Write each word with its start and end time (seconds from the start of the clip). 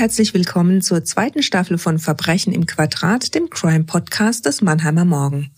Herzlich 0.00 0.32
willkommen 0.32 0.80
zur 0.80 1.04
zweiten 1.04 1.42
Staffel 1.42 1.76
von 1.76 1.98
Verbrechen 1.98 2.54
im 2.54 2.64
Quadrat, 2.64 3.34
dem 3.34 3.50
Crime 3.50 3.84
Podcast 3.84 4.46
des 4.46 4.62
Mannheimer 4.62 5.04
Morgen. 5.04 5.50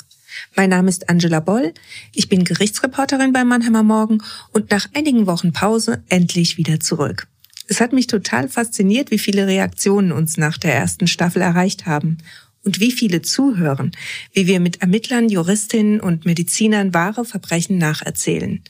Mein 0.56 0.70
Name 0.70 0.88
ist 0.88 1.08
Angela 1.08 1.38
Boll, 1.38 1.72
ich 2.12 2.28
bin 2.28 2.42
Gerichtsreporterin 2.42 3.32
bei 3.32 3.44
Mannheimer 3.44 3.84
Morgen 3.84 4.18
und 4.52 4.72
nach 4.72 4.88
einigen 4.94 5.28
Wochen 5.28 5.52
Pause 5.52 6.02
endlich 6.08 6.56
wieder 6.56 6.80
zurück. 6.80 7.28
Es 7.68 7.80
hat 7.80 7.92
mich 7.92 8.08
total 8.08 8.48
fasziniert, 8.48 9.12
wie 9.12 9.20
viele 9.20 9.46
Reaktionen 9.46 10.10
uns 10.10 10.36
nach 10.36 10.58
der 10.58 10.74
ersten 10.74 11.06
Staffel 11.06 11.40
erreicht 11.40 11.86
haben 11.86 12.18
und 12.64 12.80
wie 12.80 12.90
viele 12.90 13.22
zuhören, 13.22 13.92
wie 14.32 14.48
wir 14.48 14.58
mit 14.58 14.82
Ermittlern, 14.82 15.28
Juristinnen 15.28 16.00
und 16.00 16.24
Medizinern 16.24 16.92
wahre 16.92 17.24
Verbrechen 17.24 17.78
nacherzählen. 17.78 18.60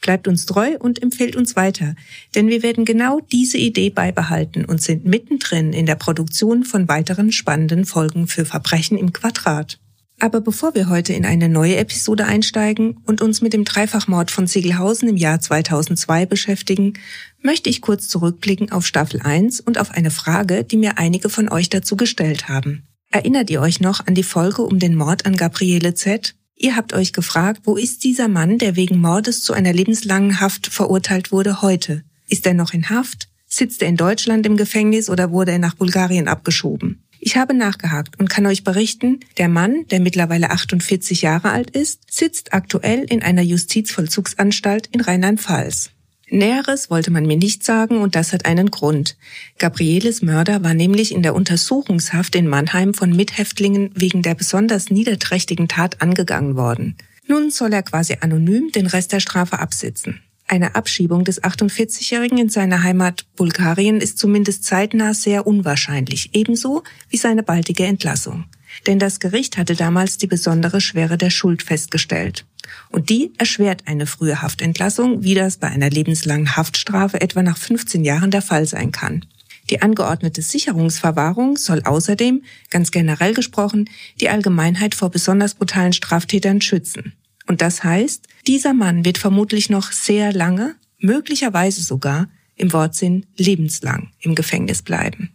Bleibt 0.00 0.28
uns 0.28 0.46
treu 0.46 0.76
und 0.78 1.02
empfehlt 1.02 1.36
uns 1.36 1.56
weiter, 1.56 1.94
denn 2.34 2.48
wir 2.48 2.62
werden 2.62 2.84
genau 2.84 3.20
diese 3.32 3.58
Idee 3.58 3.90
beibehalten 3.90 4.64
und 4.64 4.82
sind 4.82 5.04
mittendrin 5.04 5.72
in 5.72 5.86
der 5.86 5.96
Produktion 5.96 6.64
von 6.64 6.88
weiteren 6.88 7.32
spannenden 7.32 7.84
Folgen 7.84 8.26
für 8.26 8.44
Verbrechen 8.44 8.98
im 8.98 9.12
Quadrat. 9.12 9.78
Aber 10.20 10.40
bevor 10.40 10.74
wir 10.74 10.88
heute 10.88 11.12
in 11.12 11.24
eine 11.24 11.48
neue 11.48 11.76
Episode 11.76 12.26
einsteigen 12.26 12.96
und 13.06 13.22
uns 13.22 13.40
mit 13.40 13.52
dem 13.52 13.64
Dreifachmord 13.64 14.32
von 14.32 14.48
Ziegelhausen 14.48 15.08
im 15.08 15.16
Jahr 15.16 15.40
2002 15.40 16.26
beschäftigen, 16.26 16.94
möchte 17.40 17.70
ich 17.70 17.80
kurz 17.80 18.08
zurückblicken 18.08 18.72
auf 18.72 18.84
Staffel 18.84 19.20
1 19.20 19.60
und 19.60 19.78
auf 19.78 19.92
eine 19.92 20.10
Frage, 20.10 20.64
die 20.64 20.76
mir 20.76 20.98
einige 20.98 21.28
von 21.28 21.48
euch 21.48 21.68
dazu 21.68 21.96
gestellt 21.96 22.48
haben. 22.48 22.82
Erinnert 23.10 23.48
ihr 23.48 23.60
euch 23.60 23.80
noch 23.80 24.06
an 24.06 24.14
die 24.14 24.24
Folge 24.24 24.62
um 24.62 24.80
den 24.80 24.96
Mord 24.96 25.24
an 25.24 25.36
Gabriele 25.36 25.94
Z? 25.94 26.34
Ihr 26.60 26.74
habt 26.74 26.92
euch 26.92 27.12
gefragt, 27.12 27.62
wo 27.64 27.76
ist 27.76 28.02
dieser 28.02 28.26
Mann, 28.26 28.58
der 28.58 28.74
wegen 28.74 28.98
Mordes 28.98 29.42
zu 29.42 29.52
einer 29.52 29.72
lebenslangen 29.72 30.40
Haft 30.40 30.66
verurteilt 30.66 31.30
wurde, 31.30 31.62
heute? 31.62 32.02
Ist 32.28 32.46
er 32.46 32.54
noch 32.54 32.74
in 32.74 32.90
Haft? 32.90 33.28
Sitzt 33.46 33.80
er 33.80 33.88
in 33.88 33.96
Deutschland 33.96 34.44
im 34.44 34.56
Gefängnis 34.56 35.08
oder 35.08 35.30
wurde 35.30 35.52
er 35.52 35.60
nach 35.60 35.76
Bulgarien 35.76 36.26
abgeschoben? 36.26 37.04
Ich 37.20 37.36
habe 37.36 37.54
nachgehakt 37.54 38.18
und 38.18 38.28
kann 38.28 38.44
euch 38.46 38.64
berichten, 38.64 39.20
der 39.38 39.48
Mann, 39.48 39.86
der 39.90 40.00
mittlerweile 40.00 40.50
48 40.50 41.22
Jahre 41.22 41.50
alt 41.50 41.70
ist, 41.70 42.02
sitzt 42.10 42.52
aktuell 42.52 43.04
in 43.04 43.22
einer 43.22 43.42
Justizvollzugsanstalt 43.42 44.88
in 44.88 45.00
Rheinland-Pfalz. 45.00 45.90
Näheres 46.30 46.90
wollte 46.90 47.10
man 47.10 47.26
mir 47.26 47.36
nicht 47.36 47.64
sagen 47.64 47.98
und 47.98 48.14
das 48.14 48.32
hat 48.32 48.44
einen 48.44 48.70
Grund. 48.70 49.16
Gabrieles 49.58 50.22
Mörder 50.22 50.62
war 50.62 50.74
nämlich 50.74 51.12
in 51.12 51.22
der 51.22 51.34
Untersuchungshaft 51.34 52.34
in 52.34 52.48
Mannheim 52.48 52.94
von 52.94 53.14
Mithäftlingen 53.14 53.90
wegen 53.94 54.22
der 54.22 54.34
besonders 54.34 54.90
niederträchtigen 54.90 55.68
Tat 55.68 56.02
angegangen 56.02 56.56
worden. 56.56 56.96
Nun 57.26 57.50
soll 57.50 57.72
er 57.72 57.82
quasi 57.82 58.16
anonym 58.20 58.72
den 58.72 58.86
Rest 58.86 59.12
der 59.12 59.20
Strafe 59.20 59.58
absitzen. 59.58 60.20
Eine 60.46 60.74
Abschiebung 60.74 61.24
des 61.24 61.42
48-Jährigen 61.42 62.38
in 62.38 62.48
seine 62.48 62.82
Heimat 62.82 63.26
Bulgarien 63.36 64.00
ist 64.00 64.16
zumindest 64.16 64.64
zeitnah 64.64 65.12
sehr 65.12 65.46
unwahrscheinlich, 65.46 66.30
ebenso 66.32 66.84
wie 67.10 67.18
seine 67.18 67.42
baldige 67.42 67.84
Entlassung. 67.84 68.46
Denn 68.86 68.98
das 68.98 69.20
Gericht 69.20 69.58
hatte 69.58 69.74
damals 69.74 70.16
die 70.16 70.26
besondere 70.26 70.80
Schwere 70.80 71.18
der 71.18 71.30
Schuld 71.30 71.62
festgestellt. 71.62 72.46
Und 72.90 73.10
die 73.10 73.32
erschwert 73.38 73.82
eine 73.86 74.06
frühe 74.06 74.42
Haftentlassung, 74.42 75.22
wie 75.22 75.34
das 75.34 75.56
bei 75.56 75.68
einer 75.68 75.90
lebenslangen 75.90 76.56
Haftstrafe 76.56 77.20
etwa 77.20 77.42
nach 77.42 77.58
15 77.58 78.04
Jahren 78.04 78.30
der 78.30 78.42
Fall 78.42 78.66
sein 78.66 78.92
kann. 78.92 79.24
Die 79.70 79.82
angeordnete 79.82 80.40
Sicherungsverwahrung 80.40 81.56
soll 81.56 81.82
außerdem, 81.82 82.42
ganz 82.70 82.90
generell 82.90 83.34
gesprochen, 83.34 83.90
die 84.20 84.30
Allgemeinheit 84.30 84.94
vor 84.94 85.10
besonders 85.10 85.54
brutalen 85.54 85.92
Straftätern 85.92 86.60
schützen. 86.60 87.12
Und 87.46 87.60
das 87.60 87.84
heißt, 87.84 88.26
dieser 88.46 88.74
Mann 88.74 89.04
wird 89.04 89.18
vermutlich 89.18 89.70
noch 89.70 89.92
sehr 89.92 90.32
lange, 90.32 90.76
möglicherweise 90.98 91.82
sogar 91.82 92.28
im 92.56 92.72
Wortsinn 92.72 93.26
lebenslang 93.36 94.10
im 94.20 94.34
Gefängnis 94.34 94.82
bleiben. 94.82 95.30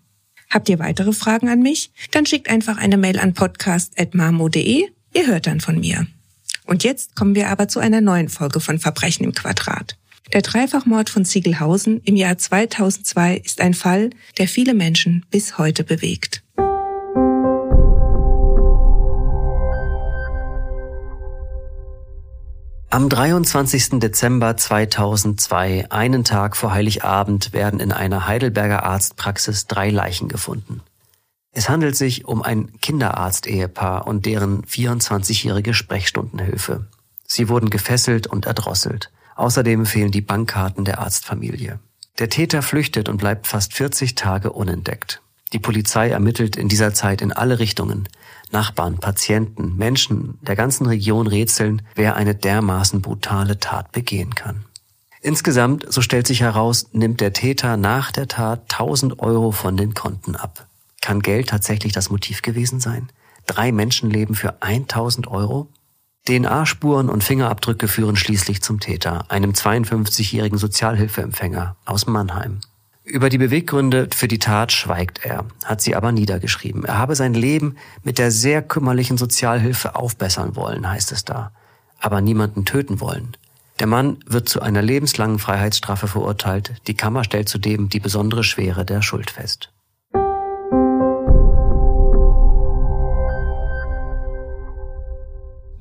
Habt 0.50 0.70
ihr 0.70 0.78
weitere 0.78 1.14
Fragen 1.14 1.50
an 1.50 1.62
mich? 1.62 1.92
Dann 2.12 2.26
schickt 2.26 2.50
einfach 2.50 2.78
eine 2.78 2.98
Mail 2.98 3.18
an 3.18 3.34
podcast.marmo.de. 3.34 4.86
Ihr 5.16 5.28
hört 5.28 5.48
dann 5.48 5.62
von 5.62 5.80
mir. 5.80 6.06
Und 6.74 6.84
jetzt 6.84 7.16
kommen 7.16 7.36
wir 7.36 7.50
aber 7.50 7.68
zu 7.68 7.80
einer 7.80 8.02
neuen 8.02 8.30
Folge 8.30 8.60
von 8.60 8.80
Verbrechen 8.80 9.24
im 9.24 9.34
Quadrat. 9.36 9.96
Der 10.34 10.42
Dreifachmord 10.42 11.08
von 11.08 11.24
Ziegelhausen 11.24 12.02
im 12.04 12.16
Jahr 12.16 12.36
2002 12.36 13.36
ist 13.46 13.62
ein 13.62 13.76
Fall, 13.76 14.10
der 14.40 14.48
viele 14.48 14.74
Menschen 14.74 15.24
bis 15.30 15.60
heute 15.60 15.84
bewegt. 15.84 16.42
Am 22.90 23.08
23. 23.08 24.00
Dezember 24.00 24.58
2002, 24.58 25.92
einen 25.92 26.24
Tag 26.24 26.58
vor 26.58 26.74
Heiligabend, 26.74 27.54
werden 27.54 27.80
in 27.80 27.92
einer 27.92 28.26
Heidelberger 28.26 28.82
Arztpraxis 28.82 29.68
drei 29.68 29.92
Leichen 29.92 30.28
gefunden. 30.28 30.82
Es 31.56 31.70
handelt 31.70 31.96
sich 31.96 32.26
um 32.26 32.42
ein 32.42 32.80
Kinderarzt-Ehepaar 32.82 34.08
und 34.08 34.26
deren 34.26 34.64
24-jährige 34.64 35.76
Sprechstundenhilfe. 35.76 36.88
Sie 37.28 37.48
wurden 37.48 37.70
gefesselt 37.70 38.26
und 38.26 38.48
erdrosselt. 38.48 39.12
Außerdem 39.36 39.86
fehlen 39.86 40.12
die 40.12 40.22
Bankkarten 40.22 40.84
der 40.84 41.00
Arztfamilie. 41.00 41.80
Der 42.20 42.30
Täter 42.30 42.64
flüchtet 42.64 43.08
und 43.08 43.18
bleibt 43.18 43.48
fast 43.48 43.74
40 43.74 44.16
Tage 44.16 44.52
unentdeckt. 44.52 45.22
Die 45.54 45.60
Polizei 45.60 46.10
ermittelt 46.10 46.56
in 46.56 46.70
dieser 46.70 46.96
Zeit 46.96 47.22
in 47.22 47.32
alle 47.32 47.60
Richtungen. 47.60 48.10
Nachbarn, 48.52 48.98
Patienten, 48.98 49.78
Menschen 49.78 50.40
der 50.42 50.56
ganzen 50.56 50.88
Region 50.88 51.28
rätseln, 51.28 51.84
wer 51.94 52.16
eine 52.16 52.34
dermaßen 52.34 53.02
brutale 53.02 53.60
Tat 53.60 53.92
begehen 53.92 54.34
kann. 54.34 54.66
Insgesamt, 55.22 55.86
so 55.88 56.02
stellt 56.02 56.26
sich 56.26 56.42
heraus, 56.42 56.88
nimmt 56.92 57.22
der 57.22 57.34
Täter 57.34 57.78
nach 57.78 58.12
der 58.12 58.28
Tat 58.28 58.74
1000 58.74 59.20
Euro 59.20 59.52
von 59.52 59.78
den 59.78 59.94
Konten 59.94 60.36
ab. 60.36 60.68
Kann 61.04 61.20
Geld 61.20 61.50
tatsächlich 61.50 61.92
das 61.92 62.10
Motiv 62.10 62.42
gewesen 62.42 62.80
sein? 62.80 63.10
Drei 63.46 63.74
Menschenleben 63.74 64.36
für 64.36 64.62
1000 64.62 65.28
Euro? 65.28 65.68
DNA-Spuren 66.30 67.10
und 67.10 67.26
Fingerabdrücke 67.26 67.90
führen 67.90 68.16
schließlich 68.16 68.62
zum 68.62 68.80
Täter, 68.80 69.30
einem 69.30 69.52
52-jährigen 69.52 70.58
Sozialhilfeempfänger 70.58 71.76
aus 71.84 72.08
Mannheim. 72.08 72.62
Über 73.04 73.28
die 73.28 73.38
Beweggründe 73.38 74.08
für 74.16 74.30
die 74.30 74.40
Tat 74.40 74.72
schweigt 74.72 75.26
er, 75.26 75.44
hat 75.66 75.82
sie 75.82 75.94
aber 75.94 76.14
niedergeschrieben. 76.14 76.86
Er 76.86 77.00
habe 77.00 77.18
sein 77.18 77.34
Leben 77.34 77.76
mit 78.04 78.18
der 78.18 78.32
sehr 78.32 78.62
kümmerlichen 78.62 79.18
Sozialhilfe 79.18 79.98
aufbessern 79.98 80.56
wollen, 80.56 80.90
heißt 80.90 81.12
es 81.12 81.26
da, 81.26 81.52
aber 82.00 82.22
niemanden 82.22 82.64
töten 82.64 83.02
wollen. 83.02 83.36
Der 83.80 83.88
Mann 83.88 84.20
wird 84.26 84.48
zu 84.48 84.62
einer 84.62 84.82
lebenslangen 84.82 85.40
Freiheitsstrafe 85.40 86.08
verurteilt. 86.08 86.76
Die 86.88 86.96
Kammer 86.96 87.26
stellt 87.26 87.50
zudem 87.50 87.90
die 87.90 88.00
besondere 88.00 88.46
Schwere 88.46 88.86
der 88.86 89.02
Schuld 89.02 89.32
fest. 89.32 89.70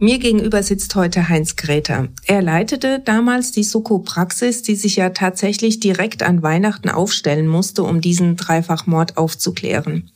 Mir 0.03 0.19
gegenüber 0.19 0.65
sitzt 0.65 0.97
heute 0.97 1.29
Heinz 1.29 1.55
Gräter. 1.55 2.09
Er 2.27 2.43
leitete 2.43 2.99
damals 2.99 3.53
die 3.53 3.63
Soko-Praxis, 3.63 4.63
die 4.63 4.75
sich 4.75 4.97
ja 4.97 5.11
tatsächlich 5.11 5.79
direkt 5.79 6.25
an 6.25 6.43
Weihnachten 6.43 6.89
aufstellen 6.89 7.47
musste, 7.47 7.85
um 7.85 8.01
diesen 8.01 8.35
Dreifachmord 8.37 9.17
aufzuklären. 9.17 10.11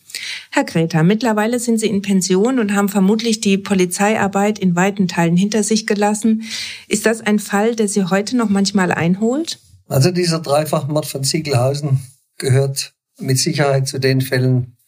Herr 0.50 0.64
Gräter, 0.64 1.04
mittlerweile 1.04 1.60
sind 1.60 1.78
Sie 1.78 1.86
in 1.86 2.02
Pension 2.02 2.58
und 2.58 2.74
haben 2.74 2.88
vermutlich 2.88 3.40
die 3.40 3.58
Polizeiarbeit 3.58 4.58
in 4.58 4.74
weiten 4.74 5.06
Teilen 5.06 5.36
hinter 5.36 5.62
sich 5.62 5.86
gelassen. 5.86 6.42
Ist 6.88 7.06
das 7.06 7.20
ein 7.20 7.38
Fall, 7.38 7.76
der 7.76 7.86
Sie 7.86 8.06
heute 8.06 8.36
noch 8.36 8.48
manchmal 8.48 8.90
einholt? 8.90 9.60
Also 9.86 10.10
dieser 10.10 10.40
Dreifachmord 10.40 11.06
von 11.06 11.22
Ziegelhausen 11.22 12.00
gehört 12.38 12.92
mit 13.20 13.38
Sicherheit 13.38 13.86
zu 13.86 14.00
den 14.00 14.20
Fällen, 14.20 14.78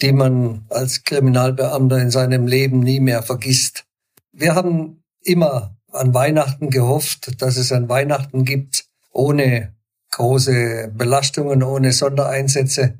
die 0.00 0.12
man 0.12 0.66
als 0.68 1.04
Kriminalbeamter 1.04 2.02
in 2.02 2.10
seinem 2.10 2.48
Leben 2.48 2.80
nie 2.80 2.98
mehr 2.98 3.22
vergisst. 3.22 3.84
Wir 4.32 4.54
haben 4.54 5.02
immer 5.22 5.76
an 5.90 6.14
Weihnachten 6.14 6.70
gehofft, 6.70 7.42
dass 7.42 7.56
es 7.56 7.70
ein 7.70 7.88
Weihnachten 7.88 8.44
gibt, 8.44 8.86
ohne 9.12 9.74
große 10.10 10.90
Belastungen, 10.94 11.62
ohne 11.62 11.92
Sondereinsätze. 11.92 12.98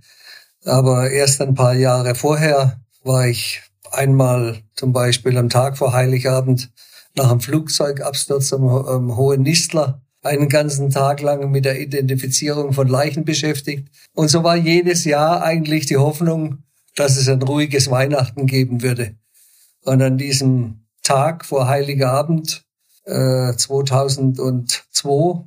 Aber 0.64 1.10
erst 1.10 1.40
ein 1.40 1.54
paar 1.54 1.74
Jahre 1.74 2.14
vorher 2.14 2.80
war 3.02 3.26
ich 3.26 3.62
einmal 3.90 4.62
zum 4.74 4.92
Beispiel 4.92 5.36
am 5.38 5.48
Tag 5.48 5.78
vor 5.78 5.92
Heiligabend 5.92 6.70
nach 7.16 7.30
einem 7.30 7.40
Flugzeugabsturz 7.40 8.52
am, 8.52 8.68
am 8.68 9.16
Hohen 9.16 9.42
Nistler 9.42 10.02
einen 10.22 10.48
ganzen 10.48 10.90
Tag 10.90 11.20
lang 11.20 11.50
mit 11.50 11.64
der 11.64 11.80
Identifizierung 11.80 12.72
von 12.72 12.88
Leichen 12.88 13.24
beschäftigt. 13.24 13.88
Und 14.14 14.28
so 14.28 14.44
war 14.44 14.56
jedes 14.56 15.04
Jahr 15.04 15.42
eigentlich 15.42 15.86
die 15.86 15.96
Hoffnung, 15.96 16.62
dass 16.94 17.16
es 17.16 17.28
ein 17.28 17.42
ruhiges 17.42 17.90
Weihnachten 17.90 18.46
geben 18.46 18.82
würde. 18.82 19.16
Und 19.84 20.00
an 20.00 20.16
diesem 20.16 20.81
Tag 21.02 21.44
vor 21.44 21.68
Heiligabend 21.68 22.64
äh, 23.04 23.52
2002 23.54 25.44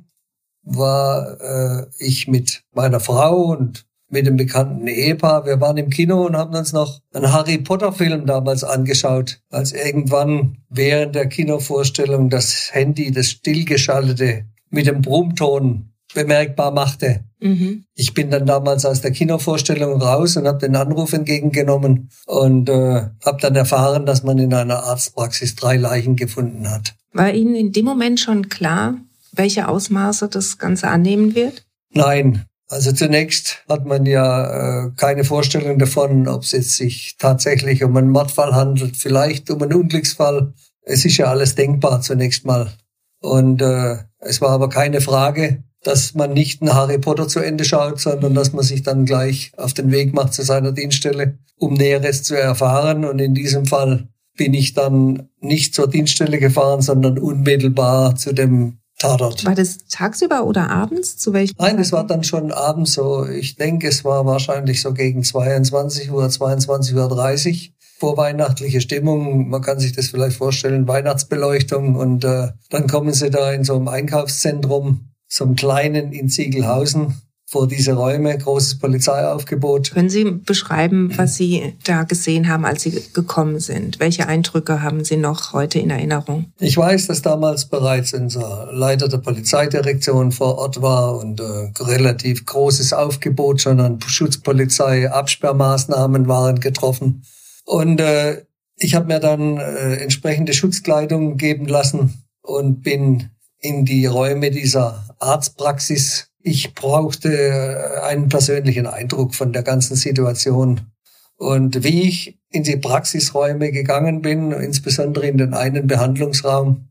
war 0.62 1.40
äh, 1.40 1.86
ich 1.98 2.28
mit 2.28 2.62
meiner 2.72 3.00
Frau 3.00 3.52
und 3.52 3.86
mit 4.08 4.26
dem 4.26 4.36
bekannten 4.36 4.86
Ehepaar. 4.86 5.46
Wir 5.46 5.60
waren 5.60 5.76
im 5.76 5.90
Kino 5.90 6.26
und 6.26 6.36
haben 6.36 6.54
uns 6.54 6.72
noch 6.72 7.00
einen 7.12 7.32
Harry 7.32 7.58
Potter 7.58 7.92
Film 7.92 8.26
damals 8.26 8.62
angeschaut, 8.64 9.40
als 9.50 9.72
irgendwann 9.72 10.58
während 10.68 11.14
der 11.14 11.26
Kinovorstellung 11.26 12.30
das 12.30 12.70
Handy, 12.72 13.10
das 13.10 13.30
stillgeschaltete, 13.30 14.44
mit 14.70 14.86
dem 14.86 15.02
Brummton 15.02 15.92
bemerkbar 16.14 16.70
machte. 16.70 17.24
Mhm. 17.40 17.84
Ich 17.94 18.14
bin 18.14 18.30
dann 18.30 18.46
damals 18.46 18.84
aus 18.84 19.00
der 19.00 19.10
Kinovorstellung 19.10 20.00
raus 20.00 20.36
und 20.36 20.46
habe 20.46 20.58
den 20.58 20.76
Anruf 20.76 21.12
entgegengenommen 21.12 22.10
und 22.26 22.68
äh, 22.68 23.08
habe 23.24 23.38
dann 23.40 23.56
erfahren, 23.56 24.06
dass 24.06 24.22
man 24.22 24.38
in 24.38 24.54
einer 24.54 24.84
Arztpraxis 24.84 25.54
drei 25.54 25.76
Leichen 25.76 26.16
gefunden 26.16 26.70
hat. 26.70 26.94
War 27.12 27.32
Ihnen 27.32 27.54
in 27.54 27.72
dem 27.72 27.84
Moment 27.84 28.20
schon 28.20 28.48
klar, 28.48 28.96
welche 29.32 29.68
Ausmaße 29.68 30.28
das 30.28 30.58
Ganze 30.58 30.88
annehmen 30.88 31.34
wird? 31.34 31.66
Nein. 31.90 32.46
Also 32.68 32.90
zunächst 32.90 33.62
hat 33.68 33.86
man 33.86 34.06
ja 34.06 34.86
äh, 34.86 34.90
keine 34.96 35.22
Vorstellung 35.22 35.78
davon, 35.78 36.26
ob 36.26 36.42
es 36.42 36.50
jetzt 36.50 36.72
sich 36.74 37.14
tatsächlich 37.16 37.84
um 37.84 37.96
einen 37.96 38.10
Mordfall 38.10 38.54
handelt, 38.54 38.96
vielleicht 38.96 39.50
um 39.50 39.62
einen 39.62 39.74
Unglücksfall. 39.74 40.52
Es 40.82 41.04
ist 41.04 41.16
ja 41.16 41.26
alles 41.26 41.54
denkbar 41.54 42.00
zunächst 42.00 42.44
mal. 42.44 42.72
Und 43.20 43.62
äh, 43.62 43.98
es 44.18 44.40
war 44.40 44.50
aber 44.50 44.68
keine 44.68 45.00
Frage, 45.00 45.62
dass 45.86 46.14
man 46.14 46.32
nicht 46.32 46.62
einen 46.62 46.74
Harry 46.74 46.98
Potter 46.98 47.28
zu 47.28 47.38
Ende 47.38 47.64
schaut, 47.64 48.00
sondern 48.00 48.34
dass 48.34 48.52
man 48.52 48.64
sich 48.64 48.82
dann 48.82 49.04
gleich 49.04 49.52
auf 49.56 49.72
den 49.72 49.92
Weg 49.92 50.14
macht 50.14 50.34
zu 50.34 50.42
seiner 50.42 50.72
Dienststelle, 50.72 51.38
um 51.58 51.74
Näheres 51.74 52.24
zu 52.24 52.34
erfahren. 52.34 53.04
Und 53.04 53.20
in 53.20 53.34
diesem 53.34 53.66
Fall 53.66 54.08
bin 54.36 54.52
ich 54.52 54.74
dann 54.74 55.28
nicht 55.40 55.74
zur 55.76 55.88
Dienststelle 55.88 56.38
gefahren, 56.38 56.82
sondern 56.82 57.18
unmittelbar 57.18 58.16
zu 58.16 58.32
dem 58.32 58.78
Tatort. 58.98 59.44
War 59.44 59.54
das 59.54 59.78
tagsüber 59.88 60.44
oder 60.44 60.70
abends? 60.70 61.18
Zu 61.18 61.32
welchem? 61.32 61.54
Nein, 61.58 61.76
das 61.76 61.92
war 61.92 62.04
dann 62.04 62.24
schon 62.24 62.50
abends 62.50 62.94
so. 62.94 63.24
Ich 63.24 63.54
denke, 63.54 63.86
es 63.86 64.04
war 64.04 64.26
wahrscheinlich 64.26 64.80
so 64.80 64.92
gegen 64.92 65.22
22 65.22 66.10
Uhr, 66.10 66.24
22.30 66.24 66.94
Uhr. 66.96 67.72
Vorweihnachtliche 67.98 68.80
Stimmung, 68.80 69.48
man 69.48 69.62
kann 69.62 69.78
sich 69.78 69.92
das 69.92 70.08
vielleicht 70.08 70.36
vorstellen, 70.36 70.86
Weihnachtsbeleuchtung 70.86 71.96
und 71.96 72.24
äh, 72.24 72.48
dann 72.68 72.88
kommen 72.88 73.14
sie 73.14 73.30
da 73.30 73.52
in 73.52 73.64
so 73.64 73.74
einem 73.74 73.88
Einkaufszentrum, 73.88 75.15
so 75.28 75.44
einem 75.44 75.56
kleinen 75.56 76.12
in 76.12 76.28
Ziegelhausen 76.28 77.20
vor 77.48 77.68
diese 77.68 77.92
Räume, 77.92 78.36
großes 78.36 78.80
Polizeiaufgebot. 78.80 79.92
Können 79.92 80.10
Sie 80.10 80.24
beschreiben, 80.24 81.16
was 81.16 81.36
Sie 81.36 81.74
da 81.84 82.02
gesehen 82.02 82.48
haben, 82.48 82.64
als 82.64 82.82
Sie 82.82 83.00
gekommen 83.12 83.60
sind? 83.60 84.00
Welche 84.00 84.26
Eindrücke 84.26 84.82
haben 84.82 85.04
Sie 85.04 85.16
noch 85.16 85.52
heute 85.52 85.78
in 85.78 85.90
Erinnerung? 85.90 86.46
Ich 86.58 86.76
weiß, 86.76 87.06
dass 87.06 87.22
damals 87.22 87.66
bereits 87.66 88.14
unser 88.14 88.68
Leiter 88.72 89.08
der 89.08 89.18
Polizeidirektion 89.18 90.32
vor 90.32 90.58
Ort 90.58 90.82
war 90.82 91.18
und 91.18 91.38
äh, 91.38 91.70
relativ 91.78 92.44
großes 92.44 92.92
Aufgebot 92.92 93.60
schon 93.60 93.78
an 93.78 94.00
Schutzpolizei, 94.04 95.08
Absperrmaßnahmen 95.08 96.26
waren 96.26 96.58
getroffen. 96.58 97.22
Und 97.64 98.00
äh, 98.00 98.42
ich 98.76 98.96
habe 98.96 99.06
mir 99.06 99.20
dann 99.20 99.58
äh, 99.58 99.96
entsprechende 99.98 100.52
Schutzkleidung 100.52 101.36
geben 101.36 101.66
lassen 101.66 102.24
und 102.42 102.82
bin 102.82 103.30
in 103.66 103.84
die 103.84 104.06
Räume 104.06 104.50
dieser 104.50 105.04
Arztpraxis 105.18 106.30
ich 106.46 106.74
brauchte 106.74 107.28
äh, 107.28 108.00
einen 108.02 108.28
persönlichen 108.28 108.86
Eindruck 108.86 109.34
von 109.34 109.52
der 109.52 109.64
ganzen 109.64 109.96
Situation. 109.96 110.92
Und 111.36 111.82
wie 111.82 112.02
ich 112.02 112.38
in 112.50 112.62
die 112.62 112.76
Praxisräume 112.76 113.72
gegangen 113.72 114.22
bin, 114.22 114.52
insbesondere 114.52 115.26
in 115.26 115.38
den 115.38 115.54
einen 115.54 115.88
Behandlungsraum, 115.88 116.88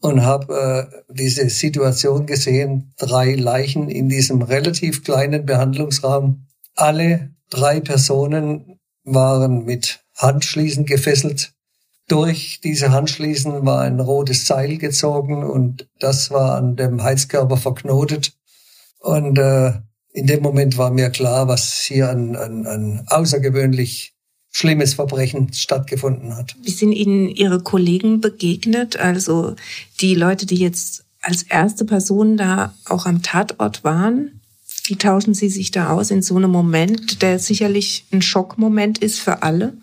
und 0.00 0.24
habe 0.24 0.88
äh, 0.90 1.12
diese 1.12 1.50
Situation 1.50 2.24
gesehen, 2.24 2.94
drei 2.96 3.34
Leichen 3.34 3.90
in 3.90 4.08
diesem 4.08 4.40
relativ 4.40 5.04
kleinen 5.04 5.44
Behandlungsraum. 5.44 6.46
Alle 6.74 7.34
drei 7.50 7.80
Personen 7.80 8.78
waren 9.04 9.66
mit 9.66 10.00
Handschließen 10.16 10.86
gefesselt. 10.86 11.52
Durch 12.08 12.60
diese 12.64 12.90
Handschließen 12.90 13.66
war 13.66 13.82
ein 13.82 14.00
rotes 14.00 14.46
Seil 14.46 14.78
gezogen 14.78 15.44
und 15.44 15.86
das 16.00 16.30
war 16.30 16.56
an 16.56 16.74
dem 16.74 17.02
Heizkörper 17.02 17.58
verknotet. 17.58 18.32
Und 19.00 19.38
äh, 19.38 19.74
in 20.12 20.26
dem 20.26 20.42
Moment 20.42 20.78
war 20.78 20.90
mir 20.90 21.10
klar, 21.10 21.48
was 21.48 21.82
hier 21.82 22.08
an, 22.08 22.34
an, 22.34 22.66
an 22.66 23.04
außergewöhnlich 23.08 24.14
schlimmes 24.50 24.94
Verbrechen 24.94 25.52
stattgefunden 25.52 26.34
hat. 26.34 26.56
Wie 26.62 26.70
sind 26.70 26.92
Ihnen 26.92 27.28
Ihre 27.28 27.60
Kollegen 27.60 28.20
begegnet? 28.20 28.96
Also 28.96 29.54
die 30.00 30.14
Leute, 30.14 30.46
die 30.46 30.56
jetzt 30.56 31.04
als 31.20 31.42
erste 31.42 31.84
Person 31.84 32.36
da 32.36 32.74
auch 32.86 33.06
am 33.06 33.22
Tatort 33.22 33.84
waren? 33.84 34.40
Wie 34.84 34.96
tauschen 34.96 35.34
Sie 35.34 35.50
sich 35.50 35.70
da 35.70 35.90
aus 35.90 36.10
in 36.10 36.22
so 36.22 36.36
einem 36.36 36.50
Moment, 36.50 37.20
der 37.20 37.38
sicherlich 37.38 38.06
ein 38.10 38.22
Schockmoment 38.22 38.98
ist 38.98 39.20
für 39.20 39.42
alle? 39.42 39.74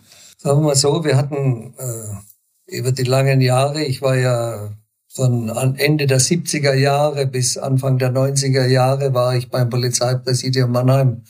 Sagen 0.46 0.60
wir 0.60 0.66
mal 0.66 0.76
so, 0.76 1.04
wir 1.04 1.18
hatten 1.18 1.74
äh, 1.80 2.78
über 2.78 2.92
die 2.92 3.02
langen 3.02 3.42
Jahre, 3.42 3.84
ich 3.84 4.04
war 4.04 4.16
ja 4.16 4.78
von 5.12 5.50
Ende 5.78 6.06
der 6.06 6.22
70er 6.22 6.76
Jahre 6.76 7.26
bis 7.26 7.58
Anfang 7.58 7.98
der 7.98 8.12
90er 8.12 8.68
Jahre 8.68 9.16
war 9.16 9.36
ich 9.36 9.50
beim 9.50 9.72
Polizeipräsidium 9.72 10.72
Mannheim 10.72 11.24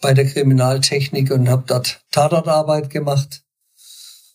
bei 0.00 0.14
der 0.14 0.26
Kriminaltechnik 0.26 1.32
und 1.32 1.48
habe 1.48 1.64
dort 1.66 2.04
Tatortarbeit 2.12 2.88
gemacht. 2.88 3.42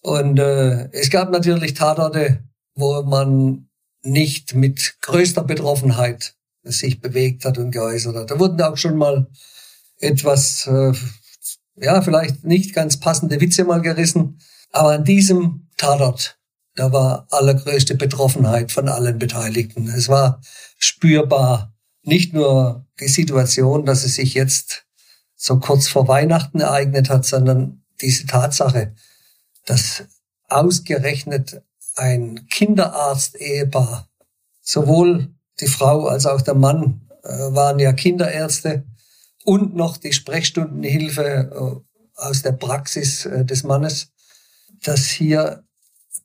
Und 0.02 0.40
äh, 0.40 0.90
es 0.92 1.10
gab 1.10 1.31
natürlich 1.31 1.75
Tatorte, 1.75 2.44
wo 2.75 3.04
man 3.04 3.69
nicht 4.04 4.56
mit 4.56 4.96
größter 5.00 5.46
Betroffenheit 5.46 6.36
sich 6.63 7.00
bewegt 7.00 7.46
hat 7.46 7.58
und 7.58 7.72
geäußert 7.72 8.18
hat. 8.18 8.31
Da 8.31 8.38
wurden 8.38 8.62
auch 8.62 8.75
schon 8.75 8.98
mal 8.98 9.30
etwas, 10.00 10.68
äh, 10.68 10.92
ja, 11.75 12.01
vielleicht 12.01 12.44
nicht 12.44 12.73
ganz 12.73 13.00
passende 13.00 13.39
Witze 13.41 13.63
mal 13.63 13.81
gerissen. 13.81 14.39
Aber 14.71 14.94
an 14.94 15.03
diesem 15.03 15.68
Tatort 15.77 16.41
da 16.75 16.91
war 16.91 17.27
allergrößte 17.31 17.95
Betroffenheit 17.95 18.71
von 18.71 18.88
allen 18.88 19.19
Beteiligten. 19.19 19.88
Es 19.89 20.07
war 20.07 20.41
spürbar, 20.77 21.73
nicht 22.03 22.33
nur 22.33 22.88
die 23.00 23.07
Situation, 23.07 23.85
dass 23.85 24.03
es 24.03 24.15
sich 24.15 24.33
jetzt 24.33 24.85
so 25.35 25.59
kurz 25.59 25.88
vor 25.88 26.07
Weihnachten 26.07 26.59
ereignet 26.59 27.09
hat, 27.09 27.25
sondern 27.25 27.83
diese 28.00 28.25
Tatsache, 28.25 28.95
dass 29.65 30.06
ausgerechnet 30.47 31.62
ein 31.95 32.47
Kinderarzt-Ehepaar, 32.47 34.09
sowohl 34.62 35.33
die 35.59 35.67
Frau 35.67 36.07
als 36.07 36.25
auch 36.25 36.41
der 36.41 36.56
Mann 36.56 37.07
äh, 37.24 37.27
waren 37.29 37.79
ja 37.79 37.94
Kinderärzte 37.94 38.85
und 39.43 39.75
noch 39.75 39.97
die 39.97 40.13
Sprechstundenhilfe 40.13 41.83
äh, 41.85 42.19
aus 42.19 42.41
der 42.41 42.53
Praxis 42.53 43.25
äh, 43.25 43.45
des 43.45 43.63
Mannes, 43.63 44.12
dass 44.83 45.05
hier 45.05 45.63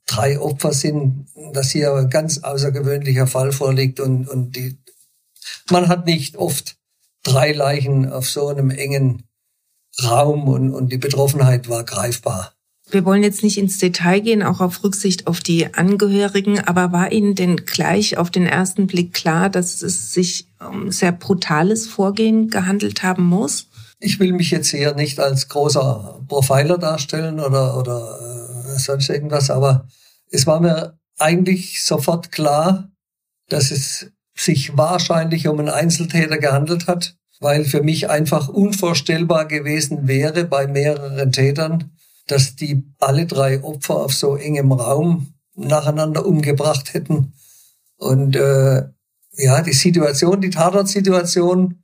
drei 0.06 0.38
Opfer 0.38 0.72
sind, 0.72 1.26
dass 1.52 1.70
hier 1.70 1.92
ein 1.94 2.10
ganz 2.10 2.38
außergewöhnlicher 2.38 3.26
Fall 3.26 3.52
vorliegt 3.52 4.00
und, 4.00 4.28
und 4.28 4.56
die, 4.56 4.78
man 5.70 5.88
hat 5.88 6.06
nicht 6.06 6.36
oft 6.36 6.76
drei 7.22 7.52
Leichen 7.52 8.10
auf 8.10 8.28
so 8.28 8.48
einem 8.48 8.70
engen 8.70 9.24
Raum 10.02 10.48
und, 10.48 10.72
und 10.72 10.92
die 10.92 10.98
Betroffenheit 10.98 11.68
war 11.68 11.84
greifbar. 11.84 12.52
Wir 12.88 13.04
wollen 13.04 13.24
jetzt 13.24 13.42
nicht 13.42 13.58
ins 13.58 13.78
Detail 13.78 14.20
gehen, 14.20 14.44
auch 14.44 14.60
auf 14.60 14.84
Rücksicht 14.84 15.26
auf 15.26 15.40
die 15.40 15.74
Angehörigen, 15.74 16.60
aber 16.60 16.92
war 16.92 17.10
Ihnen 17.10 17.34
denn 17.34 17.56
gleich 17.56 18.16
auf 18.16 18.30
den 18.30 18.46
ersten 18.46 18.86
Blick 18.86 19.12
klar, 19.12 19.50
dass 19.50 19.82
es 19.82 20.12
sich 20.12 20.45
sehr 20.88 21.12
brutales 21.12 21.86
Vorgehen 21.86 22.48
gehandelt 22.48 23.02
haben 23.02 23.24
muss? 23.24 23.68
Ich 23.98 24.20
will 24.20 24.32
mich 24.32 24.50
jetzt 24.50 24.70
hier 24.70 24.94
nicht 24.94 25.20
als 25.20 25.48
großer 25.48 26.20
Profiler 26.28 26.78
darstellen 26.78 27.40
oder, 27.40 27.78
oder 27.78 28.18
äh, 28.74 28.78
sonst 28.78 29.08
irgendwas, 29.08 29.50
aber 29.50 29.86
es 30.30 30.46
war 30.46 30.60
mir 30.60 30.98
eigentlich 31.18 31.82
sofort 31.82 32.30
klar, 32.30 32.90
dass 33.48 33.70
es 33.70 34.10
sich 34.34 34.76
wahrscheinlich 34.76 35.48
um 35.48 35.58
einen 35.58 35.70
Einzeltäter 35.70 36.38
gehandelt 36.38 36.86
hat, 36.86 37.16
weil 37.40 37.64
für 37.64 37.82
mich 37.82 38.10
einfach 38.10 38.48
unvorstellbar 38.48 39.46
gewesen 39.46 40.08
wäre 40.08 40.44
bei 40.44 40.66
mehreren 40.66 41.32
Tätern, 41.32 41.92
dass 42.26 42.56
die 42.56 42.84
alle 42.98 43.26
drei 43.26 43.62
Opfer 43.62 43.96
auf 43.96 44.12
so 44.12 44.36
engem 44.36 44.72
Raum 44.72 45.34
nacheinander 45.54 46.26
umgebracht 46.26 46.92
hätten. 46.92 47.32
Und 47.96 48.36
äh, 48.36 48.82
ja, 49.36 49.62
die 49.62 49.72
Situation, 49.72 50.40
die 50.40 50.50
Tatortsituation 50.50 51.82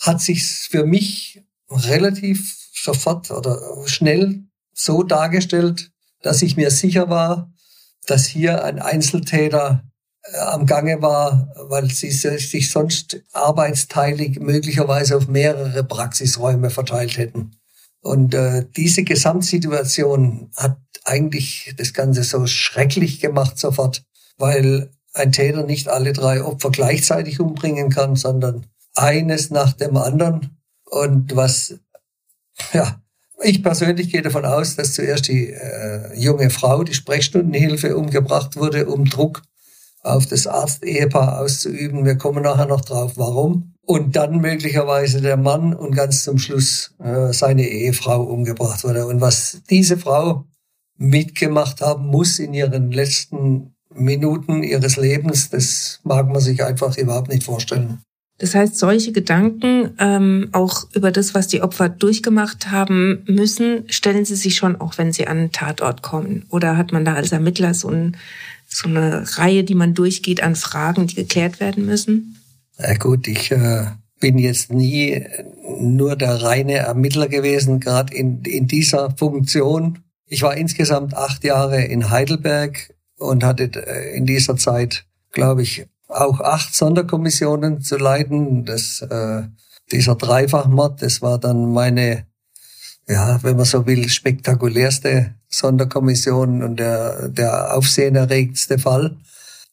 hat 0.00 0.20
sich 0.20 0.44
für 0.44 0.84
mich 0.84 1.42
relativ 1.68 2.56
sofort 2.74 3.30
oder 3.30 3.60
schnell 3.86 4.44
so 4.72 5.02
dargestellt, 5.02 5.90
dass 6.22 6.42
ich 6.42 6.56
mir 6.56 6.70
sicher 6.70 7.08
war, 7.08 7.52
dass 8.06 8.26
hier 8.26 8.64
ein 8.64 8.78
Einzeltäter 8.78 9.84
äh, 10.22 10.38
am 10.38 10.66
Gange 10.66 11.02
war, 11.02 11.52
weil 11.68 11.90
sie 11.90 12.10
sich 12.10 12.70
sonst 12.70 13.22
arbeitsteilig 13.32 14.40
möglicherweise 14.40 15.16
auf 15.16 15.28
mehrere 15.28 15.84
Praxisräume 15.84 16.70
verteilt 16.70 17.16
hätten. 17.18 17.56
Und 18.00 18.34
äh, 18.34 18.64
diese 18.76 19.02
Gesamtsituation 19.02 20.50
hat 20.56 20.78
eigentlich 21.04 21.74
das 21.76 21.92
Ganze 21.92 22.24
so 22.24 22.46
schrecklich 22.46 23.20
gemacht 23.20 23.58
sofort, 23.58 24.02
weil 24.38 24.90
ein 25.12 25.32
Täter 25.32 25.64
nicht 25.64 25.88
alle 25.88 26.12
drei 26.12 26.42
Opfer 26.42 26.70
gleichzeitig 26.70 27.40
umbringen 27.40 27.90
kann, 27.90 28.16
sondern 28.16 28.66
eines 28.94 29.50
nach 29.50 29.72
dem 29.72 29.96
anderen. 29.96 30.56
Und 30.84 31.34
was 31.36 31.74
ja, 32.72 33.00
ich 33.42 33.62
persönlich 33.62 34.10
gehe 34.10 34.22
davon 34.22 34.44
aus, 34.44 34.76
dass 34.76 34.94
zuerst 34.94 35.28
die 35.28 35.50
äh, 35.50 36.14
junge 36.18 36.50
Frau, 36.50 36.82
die 36.84 36.94
Sprechstundenhilfe, 36.94 37.96
umgebracht 37.96 38.56
wurde, 38.56 38.86
um 38.86 39.06
Druck 39.06 39.42
auf 40.02 40.26
das 40.26 40.46
Arzt-Ehepaar 40.46 41.40
auszuüben. 41.40 42.04
Wir 42.04 42.16
kommen 42.16 42.42
nachher 42.42 42.66
noch 42.66 42.82
drauf, 42.82 43.12
warum. 43.16 43.74
und 43.90 44.14
dann 44.14 44.40
möglicherweise 44.40 45.20
der 45.20 45.36
Mann 45.36 45.74
und 45.74 45.96
ganz 45.96 46.22
zum 46.22 46.38
Schluss 46.38 46.94
äh, 47.00 47.32
seine 47.32 47.66
Ehefrau 47.66 48.22
umgebracht 48.22 48.84
wurde. 48.84 49.06
Und 49.06 49.20
was 49.20 49.62
diese 49.68 49.98
Frau 49.98 50.44
mitgemacht 50.96 51.80
haben 51.80 52.06
muss 52.06 52.38
in 52.38 52.54
ihren 52.54 52.92
letzten 52.92 53.74
Minuten 53.94 54.62
ihres 54.62 54.96
Lebens, 54.96 55.50
das 55.50 56.00
mag 56.04 56.28
man 56.28 56.40
sich 56.40 56.62
einfach 56.62 56.96
überhaupt 56.96 57.28
nicht 57.28 57.44
vorstellen. 57.44 57.98
Das 58.38 58.54
heißt, 58.54 58.78
solche 58.78 59.12
Gedanken, 59.12 59.90
ähm, 59.98 60.48
auch 60.52 60.86
über 60.94 61.12
das, 61.12 61.34
was 61.34 61.46
die 61.46 61.60
Opfer 61.60 61.90
durchgemacht 61.90 62.70
haben 62.70 63.22
müssen, 63.26 63.84
stellen 63.88 64.24
Sie 64.24 64.34
sich 64.34 64.54
schon 64.56 64.80
auch, 64.80 64.96
wenn 64.96 65.12
Sie 65.12 65.26
an 65.26 65.36
einen 65.36 65.52
Tatort 65.52 66.00
kommen. 66.00 66.46
Oder 66.48 66.78
hat 66.78 66.90
man 66.90 67.04
da 67.04 67.14
als 67.14 67.32
Ermittler 67.32 67.74
so, 67.74 67.88
ein, 67.88 68.16
so 68.66 68.88
eine 68.88 69.24
Reihe, 69.36 69.62
die 69.62 69.74
man 69.74 69.92
durchgeht 69.92 70.42
an 70.42 70.56
Fragen, 70.56 71.06
die 71.06 71.16
geklärt 71.16 71.60
werden 71.60 71.84
müssen? 71.84 72.38
Ja 72.78 72.94
gut, 72.94 73.28
ich 73.28 73.50
äh, 73.50 73.84
bin 74.20 74.38
jetzt 74.38 74.72
nie 74.72 75.22
nur 75.78 76.16
der 76.16 76.42
reine 76.42 76.76
Ermittler 76.76 77.28
gewesen, 77.28 77.78
gerade 77.78 78.14
in, 78.14 78.42
in 78.44 78.66
dieser 78.66 79.10
Funktion. 79.18 79.98
Ich 80.26 80.40
war 80.40 80.56
insgesamt 80.56 81.14
acht 81.14 81.44
Jahre 81.44 81.82
in 81.82 82.08
Heidelberg 82.08 82.94
und 83.20 83.44
hatte 83.44 83.70
äh, 83.86 84.16
in 84.16 84.26
dieser 84.26 84.56
Zeit, 84.56 85.04
glaube 85.30 85.62
ich, 85.62 85.86
auch 86.08 86.40
acht 86.40 86.74
Sonderkommissionen 86.74 87.82
zu 87.82 87.96
leiten. 87.96 88.64
Das, 88.64 89.00
äh, 89.02 89.42
dieser 89.92 90.16
Dreifachmord, 90.16 91.02
das 91.02 91.22
war 91.22 91.38
dann 91.38 91.72
meine, 91.72 92.26
ja, 93.08 93.42
wenn 93.42 93.56
man 93.56 93.64
so 93.64 93.86
will, 93.86 94.08
spektakulärste 94.08 95.34
Sonderkommission 95.48 96.62
und 96.62 96.78
der, 96.78 97.28
der 97.28 97.76
aufsehenerregendste 97.76 98.78
Fall. 98.78 99.16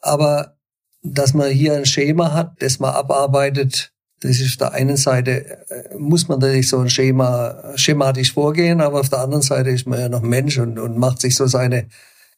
Aber 0.01 0.57
dass 1.03 1.33
man 1.33 1.49
hier 1.49 1.75
ein 1.75 1.85
Schema 1.85 2.33
hat, 2.33 2.53
das 2.59 2.79
man 2.79 2.93
abarbeitet. 2.93 3.93
Das 4.19 4.39
ist 4.39 4.53
auf 4.53 4.57
der 4.57 4.73
einen 4.73 4.97
Seite, 4.97 5.45
äh, 5.69 5.95
muss 5.97 6.27
man 6.27 6.39
natürlich 6.39 6.69
so 6.69 6.79
ein 6.79 6.89
Schema 6.89 7.73
schematisch 7.75 8.33
vorgehen, 8.33 8.81
aber 8.81 8.99
auf 8.99 9.09
der 9.09 9.19
anderen 9.19 9.43
Seite 9.43 9.69
ist 9.69 9.85
man 9.85 9.99
ja 9.99 10.09
noch 10.09 10.23
Mensch 10.23 10.57
und, 10.57 10.79
und 10.79 10.97
macht 10.97 11.21
sich 11.21 11.35
so 11.35 11.45
seine 11.45 11.87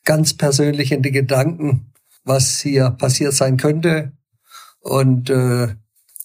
ganz 0.06 0.34
persönlichen 0.34 1.02
Gedanken, 1.02 1.94
was 2.24 2.60
hier 2.60 2.92
passiert 2.92 3.34
sein 3.34 3.58
könnte. 3.58 4.12
Und, 4.82 5.30
äh, 5.30 5.68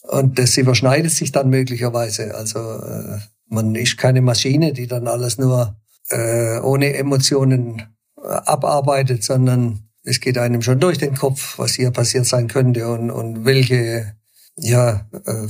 und 0.02 0.38
das 0.38 0.56
überschneidet 0.56 1.12
sich 1.12 1.32
dann 1.32 1.50
möglicherweise. 1.50 2.34
Also 2.34 2.58
äh, 2.58 3.18
man 3.48 3.74
ist 3.74 3.98
keine 3.98 4.20
Maschine, 4.20 4.72
die 4.72 4.86
dann 4.86 5.08
alles 5.08 5.38
nur 5.38 5.76
äh, 6.10 6.58
ohne 6.60 6.94
Emotionen 6.94 7.82
äh, 8.16 8.28
abarbeitet, 8.28 9.24
sondern 9.24 9.88
es 10.02 10.20
geht 10.20 10.38
einem 10.38 10.62
schon 10.62 10.80
durch 10.80 10.98
den 10.98 11.14
Kopf, 11.14 11.58
was 11.58 11.72
hier 11.72 11.90
passiert 11.90 12.26
sein 12.26 12.48
könnte 12.48 12.88
und, 12.88 13.10
und 13.10 13.44
welche, 13.44 14.14
ja, 14.56 15.06
äh, 15.26 15.46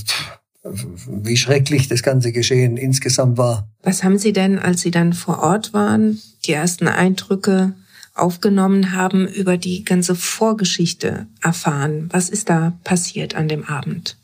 wie 1.07 1.37
schrecklich 1.37 1.89
das 1.89 2.03
ganze 2.03 2.33
Geschehen 2.33 2.77
insgesamt 2.77 3.37
war. 3.37 3.69
Was 3.83 4.03
haben 4.03 4.19
Sie 4.19 4.33
denn, 4.33 4.59
als 4.59 4.81
Sie 4.81 4.91
dann 4.91 5.13
vor 5.13 5.41
Ort 5.41 5.75
waren, 5.75 6.23
die 6.47 6.53
ersten 6.53 6.89
Eindrücke 6.89 7.75
aufgenommen 8.15 8.93
haben, 8.93 9.27
über 9.27 9.57
die 9.57 9.85
ganze 9.85 10.15
Vorgeschichte 10.15 11.27
erfahren? 11.43 12.09
Was 12.13 12.29
ist 12.29 12.49
da 12.49 12.79
passiert 12.85 13.35
an 13.35 13.49
dem 13.49 13.65
Abend? 13.65 14.17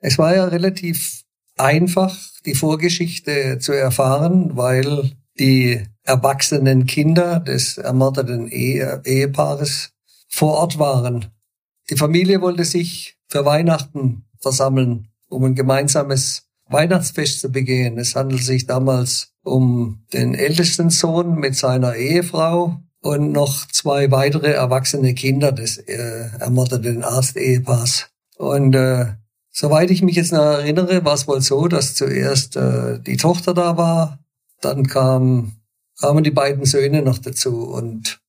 Es 0.00 0.18
war 0.18 0.34
ja 0.34 0.44
relativ 0.46 1.22
einfach, 1.56 2.16
die 2.46 2.54
Vorgeschichte 2.54 3.58
zu 3.58 3.72
erfahren, 3.72 4.56
weil 4.56 5.12
die 5.38 5.82
erwachsenen 6.04 6.86
Kinder 6.86 7.40
des 7.40 7.78
ermordeten 7.78 8.48
Ehe 8.48 9.02
Ehepaares 9.04 9.92
vor 10.28 10.54
Ort 10.54 10.78
waren. 10.78 11.26
Die 11.90 11.96
Familie 11.96 12.40
wollte 12.40 12.64
sich 12.64 13.16
für 13.28 13.44
Weihnachten 13.44 14.24
versammeln, 14.38 15.08
um 15.28 15.44
ein 15.44 15.54
gemeinsames 15.54 16.46
Weihnachtsfest 16.68 17.40
zu 17.40 17.50
begehen. 17.50 17.98
Es 17.98 18.14
handelt 18.14 18.44
sich 18.44 18.66
damals 18.66 19.32
um 19.42 20.04
den 20.12 20.34
ältesten 20.34 20.90
Sohn 20.90 21.36
mit 21.36 21.56
seiner 21.56 21.96
Ehefrau 21.96 22.80
und 23.00 23.32
noch 23.32 23.66
zwei 23.68 24.10
weitere 24.10 24.52
erwachsene 24.52 25.14
Kinder 25.14 25.52
des 25.52 25.78
äh, 25.78 26.30
ermordeten 26.38 27.02
Arztehepaars. 27.02 28.10
Und 28.36 28.74
äh, 28.74 29.14
soweit 29.50 29.90
ich 29.90 30.02
mich 30.02 30.16
jetzt 30.16 30.32
noch 30.32 30.40
erinnere, 30.40 31.04
war 31.04 31.14
es 31.14 31.26
wohl 31.26 31.40
so, 31.40 31.68
dass 31.68 31.94
zuerst 31.94 32.56
äh, 32.56 33.00
die 33.00 33.16
Tochter 33.16 33.54
da 33.54 33.76
war, 33.76 34.18
dann 34.60 34.86
kam, 34.86 35.52
kamen 35.98 36.24
die 36.24 36.30
beiden 36.30 36.66
Söhne 36.66 37.02
noch 37.02 37.18
dazu 37.18 37.64
und 37.64 38.20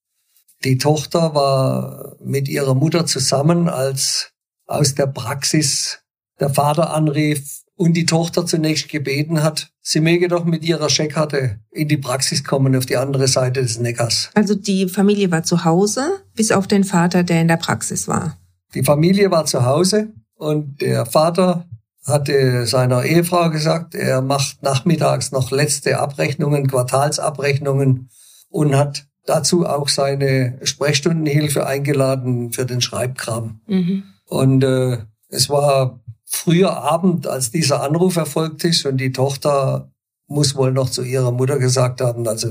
die 0.64 0.78
Tochter 0.78 1.34
war 1.34 2.16
mit 2.24 2.48
ihrer 2.48 2.76
Mutter 2.76 3.06
zusammen, 3.06 3.68
als 3.68 4.32
aus 4.68 4.96
der 4.96 5.08
Praxis 5.08 6.00
der 6.40 6.50
Vater 6.50 6.94
anrief 6.94 7.61
und 7.82 7.94
die 7.94 8.06
Tochter 8.06 8.46
zunächst 8.46 8.90
gebeten 8.90 9.42
hat, 9.42 9.72
sie 9.82 10.02
möge 10.02 10.28
doch 10.28 10.46
mit 10.46 10.64
ihrer 10.64 10.88
Scheckkarte 10.88 11.60
in 11.72 11.88
die 11.88 11.98
Praxis 11.98 12.44
kommen 12.44 12.76
auf 12.76 12.86
die 12.86 12.96
andere 12.96 13.28
Seite 13.28 13.64
des 13.64 13.80
Neckars. 13.80 14.30
Also 14.36 14.54
die 14.54 14.88
Familie 14.88 15.32
war 15.32 15.42
zu 15.42 15.66
Hause, 15.66 16.22
bis 16.36 16.52
auf 16.52 16.68
den 16.68 16.84
Vater, 16.84 17.24
der 17.24 17.42
in 17.42 17.48
der 17.48 17.58
Praxis 17.58 18.08
war. 18.08 18.38
Die 18.76 18.84
Familie 18.84 19.32
war 19.32 19.46
zu 19.46 19.66
Hause 19.66 20.10
und 20.36 20.80
der 20.82 21.08
Vater 21.08 21.66
hatte 22.06 22.68
seiner 22.68 23.04
Ehefrau 23.04 23.50
gesagt, 23.50 23.96
er 23.96 24.22
macht 24.22 24.62
nachmittags 24.62 25.32
noch 25.32 25.50
letzte 25.50 26.00
Abrechnungen, 26.00 26.68
Quartalsabrechnungen 26.68 28.10
und 28.50 28.76
hat 28.76 29.08
dazu 29.26 29.66
auch 29.66 29.90
seine 29.90 30.60
Sprechstundenhilfe 30.62 31.66
eingeladen 31.66 32.52
für 32.52 32.68
den 32.68 32.82
Schreibkram. 32.82 33.62
Mhm. 33.66 34.04
Und 34.26 34.64
äh, 34.64 35.00
es 35.30 35.50
war 35.50 36.00
früher 36.32 36.78
Abend, 36.78 37.28
als 37.28 37.52
dieser 37.52 37.84
Anruf 37.84 38.16
erfolgt 38.16 38.64
ist 38.64 38.86
und 38.86 38.98
die 38.98 39.12
Tochter 39.12 39.92
muss 40.28 40.56
wohl 40.56 40.72
noch 40.72 40.90
zu 40.90 41.04
ihrer 41.04 41.32
Mutter 41.32 41.60
gesagt 41.60 42.02
haben, 42.02 42.28
also 42.28 42.50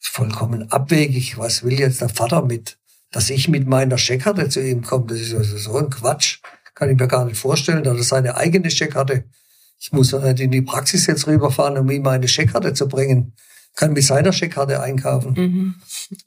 vollkommen 0.00 0.70
abwegig, 0.70 1.38
was 1.38 1.62
will 1.62 1.78
jetzt 1.78 2.00
der 2.00 2.08
Vater 2.08 2.42
mit, 2.42 2.78
dass 3.12 3.30
ich 3.30 3.48
mit 3.48 3.66
meiner 3.66 3.98
Scheckkarte 3.98 4.48
zu 4.48 4.60
ihm 4.60 4.82
komme, 4.82 5.06
das 5.06 5.20
ist 5.20 5.34
also 5.34 5.56
so 5.56 5.76
ein 5.76 5.90
Quatsch 5.90 6.40
kann 6.76 6.90
ich 6.90 6.98
mir 6.98 7.08
gar 7.08 7.24
nicht 7.24 7.38
vorstellen. 7.38 7.82
Da 7.82 7.90
hat 7.90 7.96
er 7.96 8.04
seine 8.04 8.36
eigene 8.36 8.70
Scheckkarte. 8.70 9.24
Ich 9.80 9.92
muss 9.92 10.12
nicht 10.12 10.40
in 10.40 10.52
die 10.52 10.62
Praxis 10.62 11.06
jetzt 11.06 11.26
rüberfahren, 11.26 11.76
um 11.78 11.90
ihm 11.90 12.02
meine 12.02 12.28
Scheckkarte 12.28 12.74
zu 12.74 12.86
bringen. 12.86 13.32
Kann 13.74 13.92
mit 13.92 14.04
seiner 14.04 14.32
Scheckkarte 14.32 14.80
einkaufen. 14.80 15.34
Mhm. 15.36 15.74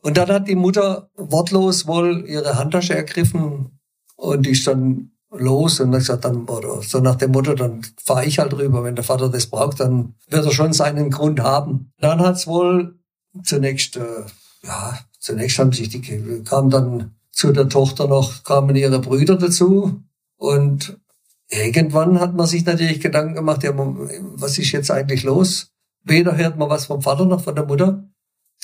Und 0.01 0.17
dann 0.17 0.29
hat 0.29 0.47
die 0.47 0.55
Mutter 0.55 1.09
wortlos 1.15 1.87
wohl 1.87 2.25
ihre 2.27 2.57
Handtasche 2.57 2.95
ergriffen 2.95 3.79
und 4.15 4.45
ist 4.45 4.67
dann 4.67 5.11
los 5.31 5.79
und 5.79 5.91
dann 5.91 5.99
gesagt, 5.99 6.25
dann, 6.25 6.47
oder 6.47 6.81
so 6.81 6.99
nach 6.99 7.15
dem 7.15 7.31
Motto, 7.31 7.53
dann 7.53 7.81
fahre 8.03 8.25
ich 8.25 8.39
halt 8.39 8.53
rüber. 8.53 8.83
Wenn 8.83 8.95
der 8.95 9.03
Vater 9.03 9.29
das 9.29 9.47
braucht, 9.47 9.79
dann 9.79 10.15
wird 10.27 10.45
er 10.45 10.51
schon 10.51 10.73
seinen 10.73 11.11
Grund 11.11 11.39
haben. 11.39 11.91
Dann 11.99 12.19
hat's 12.19 12.47
wohl 12.47 12.99
zunächst, 13.43 13.97
äh, 13.97 14.23
ja, 14.63 14.99
zunächst 15.19 15.59
haben 15.59 15.71
sich 15.71 15.89
die, 15.89 16.43
kam 16.43 16.69
dann 16.69 17.15
zu 17.31 17.51
der 17.51 17.69
Tochter 17.69 18.07
noch, 18.07 18.43
kamen 18.43 18.75
ihre 18.75 18.99
Brüder 18.99 19.37
dazu 19.37 20.01
und 20.37 20.99
irgendwann 21.47 22.19
hat 22.19 22.35
man 22.35 22.47
sich 22.47 22.65
natürlich 22.65 22.99
Gedanken 22.99 23.35
gemacht, 23.35 23.63
ja, 23.63 23.71
was 23.75 24.57
ist 24.57 24.71
jetzt 24.71 24.91
eigentlich 24.91 25.23
los? 25.23 25.71
Weder 26.03 26.37
hört 26.37 26.57
man 26.57 26.69
was 26.69 26.85
vom 26.85 27.01
Vater 27.01 27.25
noch 27.25 27.43
von 27.43 27.55
der 27.55 27.65
Mutter. 27.65 28.09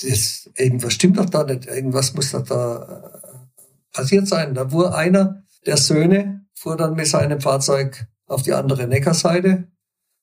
Das, 0.02 0.50
irgendwas 0.56 0.94
stimmt 0.94 1.18
doch 1.18 1.30
da 1.30 1.44
nicht. 1.44 1.66
Irgendwas 1.66 2.14
muss 2.14 2.32
doch 2.32 2.42
da 2.42 3.12
äh, 3.22 3.94
passiert 3.96 4.26
sein. 4.26 4.54
Da 4.54 4.68
fuhr 4.68 4.94
einer 4.94 5.42
der 5.64 5.76
Söhne, 5.76 6.45
fuhr 6.56 6.76
dann 6.76 6.94
mit 6.94 7.06
seinem 7.06 7.40
Fahrzeug 7.40 8.06
auf 8.26 8.42
die 8.42 8.52
andere 8.52 8.86
Neckarseite 8.86 9.68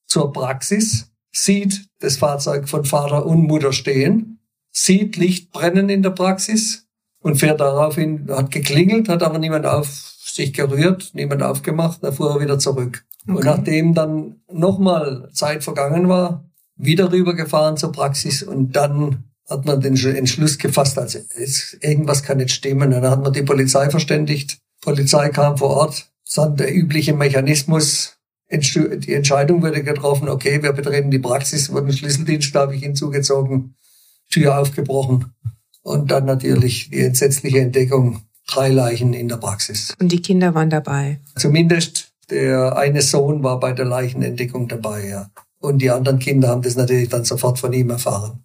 zur 0.06 0.34
Praxis, 0.34 1.12
sieht 1.32 1.88
das 2.00 2.18
Fahrzeug 2.18 2.68
von 2.68 2.86
Vater 2.86 3.26
und 3.26 3.44
Mutter 3.44 3.74
stehen, 3.74 4.40
sieht 4.72 5.16
Licht 5.16 5.52
brennen 5.52 5.90
in 5.90 6.04
der 6.04 6.10
Praxis 6.10 6.88
und 7.20 7.38
fährt 7.38 7.62
daraufhin, 7.62 8.28
hat 8.30 8.52
geklingelt, 8.52 9.10
hat 9.10 9.24
aber 9.24 9.40
niemand 9.40 9.66
auf 9.66 9.88
sich 9.88 10.54
gerührt, 10.54 11.12
niemand 11.14 11.44
aufgemacht, 11.44 12.04
dann 12.04 12.14
fuhr 12.14 12.32
er 12.32 12.42
wieder 12.42 12.60
zurück. 12.60 13.06
Okay. 13.24 13.38
Und 13.38 13.46
nachdem 13.46 13.94
dann 13.94 14.42
nochmal 14.52 15.30
Zeit 15.32 15.64
vergangen 15.64 16.10
war, 16.10 16.50
wieder 16.76 17.12
rübergefahren 17.12 17.78
zur 17.78 17.92
Praxis 17.92 18.44
und 18.44 18.76
dann 18.76 19.26
hat 19.50 19.66
man 19.66 19.82
den 19.82 19.96
Entschluss 19.96 20.58
gefasst, 20.58 20.98
also 20.98 21.20
irgendwas 21.82 22.24
kann 22.24 22.38
nicht 22.38 22.52
stimmen. 22.52 22.94
Und 22.94 23.02
dann 23.02 23.12
hat 23.12 23.24
man 23.24 23.34
die 23.34 23.44
Polizei 23.44 23.90
verständigt. 23.90 24.58
Polizei 24.82 25.30
kam 25.30 25.58
vor 25.58 25.70
Ort, 25.70 26.13
dann 26.38 26.56
der 26.56 26.74
übliche 26.74 27.14
Mechanismus. 27.14 28.18
Die 28.52 29.14
Entscheidung 29.14 29.64
wurde 29.64 29.84
getroffen, 29.84 30.30
okay, 30.30 30.62
wir 30.62 30.74
betreten 30.74 31.10
die 31.10 31.20
Praxis, 31.20 31.72
wurden 31.72 31.92
Schlüsseldienst, 31.92 32.52
glaube 32.52 32.76
ich, 32.76 32.84
hinzugezogen, 32.84 33.76
Tür 34.30 34.60
aufgebrochen. 34.60 35.34
Und 35.82 36.12
dann 36.12 36.26
natürlich 36.26 36.90
die 36.92 37.02
entsetzliche 37.02 37.60
Entdeckung, 37.60 38.22
drei 38.48 38.70
Leichen 38.70 39.14
in 39.14 39.28
der 39.28 39.38
Praxis. 39.38 39.94
Und 40.00 40.12
die 40.12 40.22
Kinder 40.22 40.54
waren 40.54 40.70
dabei? 40.70 41.20
Zumindest 41.36 42.14
der 42.30 42.78
eine 42.78 43.02
Sohn 43.02 43.44
war 43.44 43.60
bei 43.60 43.74
der 43.74 43.86
Leichenentdeckung 43.86 44.68
dabei, 44.68 45.08
ja. 45.08 45.30
Und 45.60 45.80
die 45.82 45.90
anderen 45.90 46.20
Kinder 46.20 46.50
haben 46.50 46.62
das 46.62 46.76
natürlich 46.76 47.10
dann 47.10 47.26
sofort 47.26 47.58
von 47.58 47.74
ihm 47.74 47.90
erfahren. 47.90 48.44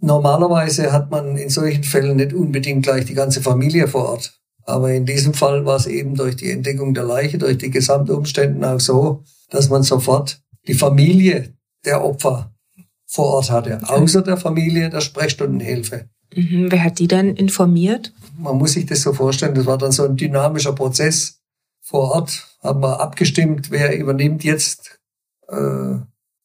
Normalerweise 0.00 0.92
hat 0.92 1.10
man 1.10 1.36
in 1.36 1.48
solchen 1.48 1.84
Fällen 1.84 2.16
nicht 2.16 2.32
unbedingt 2.32 2.84
gleich 2.84 3.06
die 3.06 3.14
ganze 3.14 3.40
Familie 3.40 3.88
vor 3.88 4.10
Ort. 4.10 4.38
Aber 4.68 4.92
in 4.92 5.06
diesem 5.06 5.32
Fall 5.32 5.64
war 5.64 5.76
es 5.76 5.86
eben 5.86 6.14
durch 6.14 6.36
die 6.36 6.50
Entdeckung 6.50 6.92
der 6.92 7.04
Leiche, 7.04 7.38
durch 7.38 7.56
die 7.56 7.70
Gesamtumstände 7.70 8.68
auch 8.68 8.80
so, 8.80 9.24
dass 9.48 9.70
man 9.70 9.82
sofort 9.82 10.42
die 10.66 10.74
Familie 10.74 11.54
der 11.86 12.04
Opfer 12.04 12.52
vor 13.06 13.28
Ort 13.28 13.50
hatte, 13.50 13.80
außer 13.88 14.20
der 14.20 14.36
Familie 14.36 14.90
der 14.90 15.00
Sprechstundenhilfe. 15.00 16.10
Mhm. 16.34 16.70
Wer 16.70 16.84
hat 16.84 16.98
die 16.98 17.08
dann 17.08 17.34
informiert? 17.34 18.12
Man 18.36 18.58
muss 18.58 18.72
sich 18.72 18.84
das 18.84 19.00
so 19.00 19.14
vorstellen, 19.14 19.54
das 19.54 19.64
war 19.64 19.78
dann 19.78 19.90
so 19.90 20.04
ein 20.04 20.16
dynamischer 20.18 20.74
Prozess. 20.74 21.40
Vor 21.80 22.10
Ort 22.10 22.46
haben 22.62 22.82
wir 22.82 23.00
abgestimmt, 23.00 23.70
wer 23.70 23.98
übernimmt 23.98 24.44
jetzt 24.44 25.00
äh, 25.48 25.94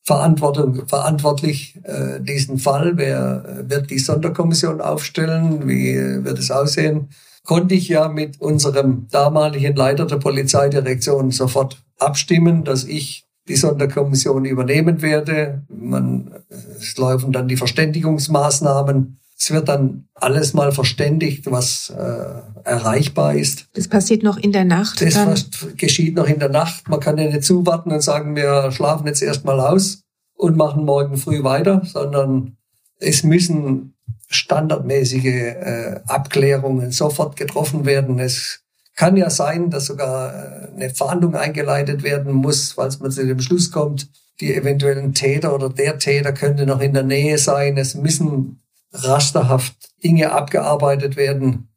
Verantwortung, 0.05 0.87
verantwortlich 0.87 1.77
äh, 1.83 2.21
diesen 2.21 2.57
Fall, 2.57 2.95
wer 2.95 3.43
äh, 3.45 3.69
wird 3.69 3.89
die 3.89 3.99
Sonderkommission 3.99 4.79
aufstellen, 4.79 5.67
wie 5.67 5.89
äh, 5.89 6.23
wird 6.23 6.39
es 6.39 6.51
aussehen. 6.51 7.09
Konnte 7.45 7.75
ich 7.75 7.89
ja 7.89 8.07
mit 8.07 8.39
unserem 8.39 9.07
damaligen 9.11 9.75
Leiter 9.75 10.05
der 10.05 10.17
Polizeidirektion 10.17 11.31
sofort 11.31 11.83
abstimmen, 11.99 12.63
dass 12.63 12.85
ich 12.85 13.25
die 13.47 13.55
Sonderkommission 13.55 14.45
übernehmen 14.45 15.01
werde. 15.01 15.63
Man, 15.67 16.33
es 16.77 16.97
laufen 16.97 17.33
dann 17.33 17.47
die 17.47 17.57
Verständigungsmaßnahmen. 17.57 19.19
Es 19.37 19.51
wird 19.51 19.67
dann 19.67 20.05
alles 20.13 20.53
mal 20.53 20.71
verständigt, 20.71 21.51
was 21.51 21.89
äh, 21.89 22.63
erreichbar 22.63 23.35
ist. 23.35 23.67
Das 23.73 23.89
passiert 23.89 24.23
noch 24.23 24.37
in 24.37 24.53
der 24.53 24.63
Nacht. 24.63 25.01
Das 25.01 25.15
dann? 25.15 25.35
geschieht 25.75 26.15
noch 26.15 26.27
in 26.27 26.39
der 26.39 26.49
Nacht. 26.49 26.87
Man 26.87 27.01
kann 27.01 27.17
ja 27.17 27.25
nicht 27.25 27.43
zuwarten 27.43 27.91
und 27.91 28.01
sagen, 28.01 28.37
wir 28.37 28.71
schlafen 28.71 29.05
jetzt 29.05 29.21
erstmal 29.21 29.59
aus 29.59 30.01
und 30.35 30.55
machen 30.55 30.85
morgen 30.85 31.17
früh 31.17 31.43
weiter, 31.43 31.81
sondern 31.83 32.55
es 32.99 33.23
müssen 33.23 33.95
standardmäßige 34.33 35.25
äh, 35.25 35.99
Abklärungen 36.07 36.91
sofort 36.91 37.35
getroffen 37.35 37.85
werden. 37.85 38.19
Es 38.19 38.61
kann 38.95 39.17
ja 39.17 39.29
sein, 39.29 39.69
dass 39.69 39.85
sogar 39.85 40.33
äh, 40.33 40.67
eine 40.75 40.89
Fahndung 40.89 41.35
eingeleitet 41.35 42.03
werden 42.03 42.33
muss, 42.33 42.73
falls 42.73 42.99
man 42.99 43.11
zu 43.11 43.25
dem 43.25 43.39
Schluss 43.39 43.71
kommt, 43.71 44.09
die 44.39 44.53
eventuellen 44.55 45.13
Täter 45.13 45.53
oder 45.53 45.69
der 45.69 45.99
Täter 45.99 46.33
könnte 46.33 46.65
noch 46.65 46.81
in 46.81 46.93
der 46.93 47.03
Nähe 47.03 47.37
sein. 47.37 47.77
Es 47.77 47.95
müssen 47.95 48.61
rasterhaft 48.91 49.75
Dinge 50.03 50.31
abgearbeitet 50.31 51.15
werden. 51.15 51.69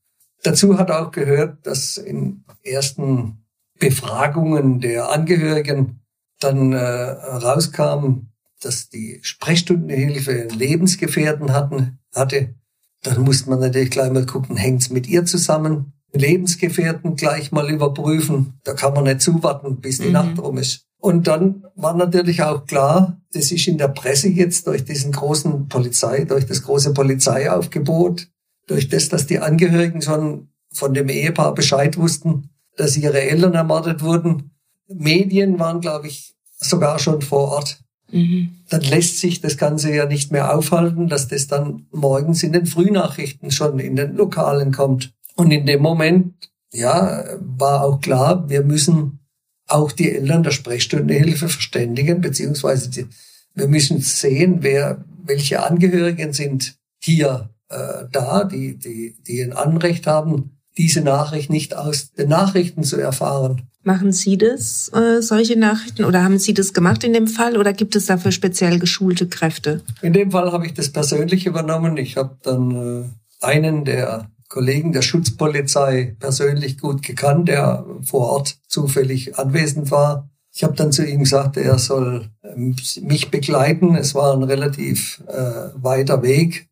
Dazu 0.43 0.79
hat 0.79 0.91
auch 0.91 1.11
gehört, 1.11 1.67
dass 1.67 1.97
in 1.97 2.45
ersten 2.63 3.45
Befragungen 3.79 4.81
der 4.81 5.11
Angehörigen 5.11 6.01
dann 6.41 6.73
äh, 6.73 6.79
rauskam, 6.79 8.29
dass 8.67 8.89
die 8.89 9.21
Sprechstundenhilfe 9.23 10.49
Lebensgefährden 10.55 11.53
hatten, 11.53 11.99
hatte. 12.15 12.55
Dann 13.03 13.23
musste 13.23 13.49
man 13.49 13.61
natürlich 13.61 13.91
gleich 13.91 14.11
mal 14.11 14.27
gucken, 14.27 14.57
hängt's 14.57 14.91
mit 14.91 15.07
ihr 15.07 15.25
zusammen? 15.25 15.93
Lebensgefährten 16.13 17.15
gleich 17.15 17.53
mal 17.53 17.71
überprüfen. 17.71 18.55
Da 18.65 18.75
kann 18.75 18.95
man 18.95 19.05
nicht 19.05 19.21
zuwarten, 19.21 19.81
bis 19.81 19.99
die 19.99 20.07
mhm. 20.07 20.13
Nacht 20.13 20.39
rum 20.39 20.59
ist. 20.59 20.87
Und 20.99 21.27
dann 21.27 21.65
war 21.77 21.95
natürlich 21.95 22.43
auch 22.43 22.67
klar, 22.67 23.21
das 23.33 23.53
ist 23.53 23.69
in 23.69 23.79
der 23.79 23.89
Presse 23.89 24.29
jetzt 24.29 24.67
durch 24.67 24.85
diesen 24.85 25.13
großen 25.13 25.69
Polizei, 25.69 26.25
durch 26.25 26.47
das 26.47 26.63
große 26.63 26.95
Polizeiaufgebot, 26.95 28.29
durch 28.67 28.89
das, 28.89 29.09
dass 29.09 29.27
die 29.27 29.39
Angehörigen 29.39 30.03
schon 30.03 30.49
von 30.73 30.95
dem 30.95 31.09
Ehepaar 31.09 31.55
Bescheid 31.55 31.97
wussten, 31.97 32.51
dass 32.77 32.97
ihre 32.97 33.21
Eltern 33.21 33.55
ermordet 33.55 34.03
wurden. 34.03 34.51
Medien 34.89 35.59
waren, 35.59 35.81
glaube 35.81 36.09
ich, 36.09 36.35
sogar 36.59 36.99
schon 36.99 37.23
vor 37.23 37.53
Ort. 37.53 37.86
Mhm. 38.11 38.51
Dann 38.69 38.83
lässt 38.83 39.19
sich 39.19 39.41
das 39.41 39.57
Ganze 39.57 39.95
ja 39.95 40.07
nicht 40.07 40.33
mehr 40.33 40.57
aufhalten, 40.57 41.09
dass 41.09 41.29
das 41.29 41.47
dann 41.47 41.87
morgens 41.91 42.43
in 42.43 42.53
den 42.53 42.67
Frühnachrichten 42.67 43.51
schon 43.51 43.79
in 43.79 43.97
den 43.97 44.17
Lokalen 44.17 44.73
kommt. 44.73 45.13
Und 45.35 45.51
in 45.51 45.67
dem 45.67 45.83
Moment, 45.83 46.35
ja, 46.73 47.25
war 47.41 47.85
auch 47.85 48.01
klar, 48.01 48.49
wir 48.49 48.63
müssen 48.63 49.21
auch 49.67 49.93
die 49.93 50.13
Eltern 50.13 50.43
der 50.43 50.53
Sprechstundehilfe 50.53 51.49
verständigen, 51.49 52.21
beziehungsweise 52.21 52.91
die, 52.91 53.07
wir 53.55 53.69
müssen 53.69 54.01
sehen, 54.01 54.59
wer, 54.61 55.05
welche 55.25 55.65
Angehörigen 55.65 56.33
sind 56.33 56.77
hier 57.01 57.51
äh, 57.69 58.05
da, 58.13 58.45
die, 58.45 58.79
die, 58.79 59.17
die 59.27 59.43
ein 59.43 59.53
Anrecht 59.53 60.07
haben, 60.07 60.59
diese 60.79 61.01
Nachricht 61.01 61.51
nicht 61.51 61.75
aus 61.75 62.13
den 62.13 62.29
Nachrichten 62.29 62.85
zu 62.85 62.97
erfahren. 62.99 63.69
Machen 63.87 64.11
Sie 64.11 64.37
das, 64.37 64.91
äh, 64.93 65.23
solche 65.23 65.57
Nachrichten, 65.57 66.05
oder 66.05 66.25
haben 66.25 66.41
Sie 66.41 66.55
das 66.55 66.73
gemacht 66.73 67.05
in 67.05 67.13
dem 67.13 67.29
Fall, 67.29 67.57
oder 67.57 67.73
gibt 67.73 67.95
es 67.95 68.07
dafür 68.07 68.33
speziell 68.33 68.81
geschulte 68.81 69.29
Kräfte? 69.29 69.81
In 70.03 70.13
dem 70.13 70.33
Fall 70.33 70.51
habe 70.51 70.67
ich 70.67 70.75
das 70.75 70.91
persönlich 70.91 71.47
übernommen. 71.47 71.97
Ich 71.97 72.17
habe 72.17 72.37
dann 72.43 72.73
äh, 72.73 73.45
einen 73.47 73.85
der 73.85 74.29
Kollegen 74.49 74.91
der 74.91 75.03
Schutzpolizei 75.03 76.17
persönlich 76.19 76.79
gut 76.79 77.05
gekannt, 77.05 77.47
der 77.47 77.87
vor 78.03 78.33
Ort 78.33 78.59
zufällig 78.67 79.39
anwesend 79.39 79.93
war. 79.93 80.29
Ich 80.53 80.65
habe 80.65 80.75
dann 80.75 80.91
zu 80.91 81.07
ihm 81.07 81.21
gesagt, 81.21 81.57
er 81.57 81.79
soll 81.79 82.29
ähm, 82.43 82.75
mich 83.03 83.31
begleiten. 83.31 83.95
Es 83.95 84.17
war 84.17 84.35
ein 84.35 84.43
relativ 84.43 85.23
äh, 85.29 85.71
weiter 85.77 86.25
Weg 86.25 86.69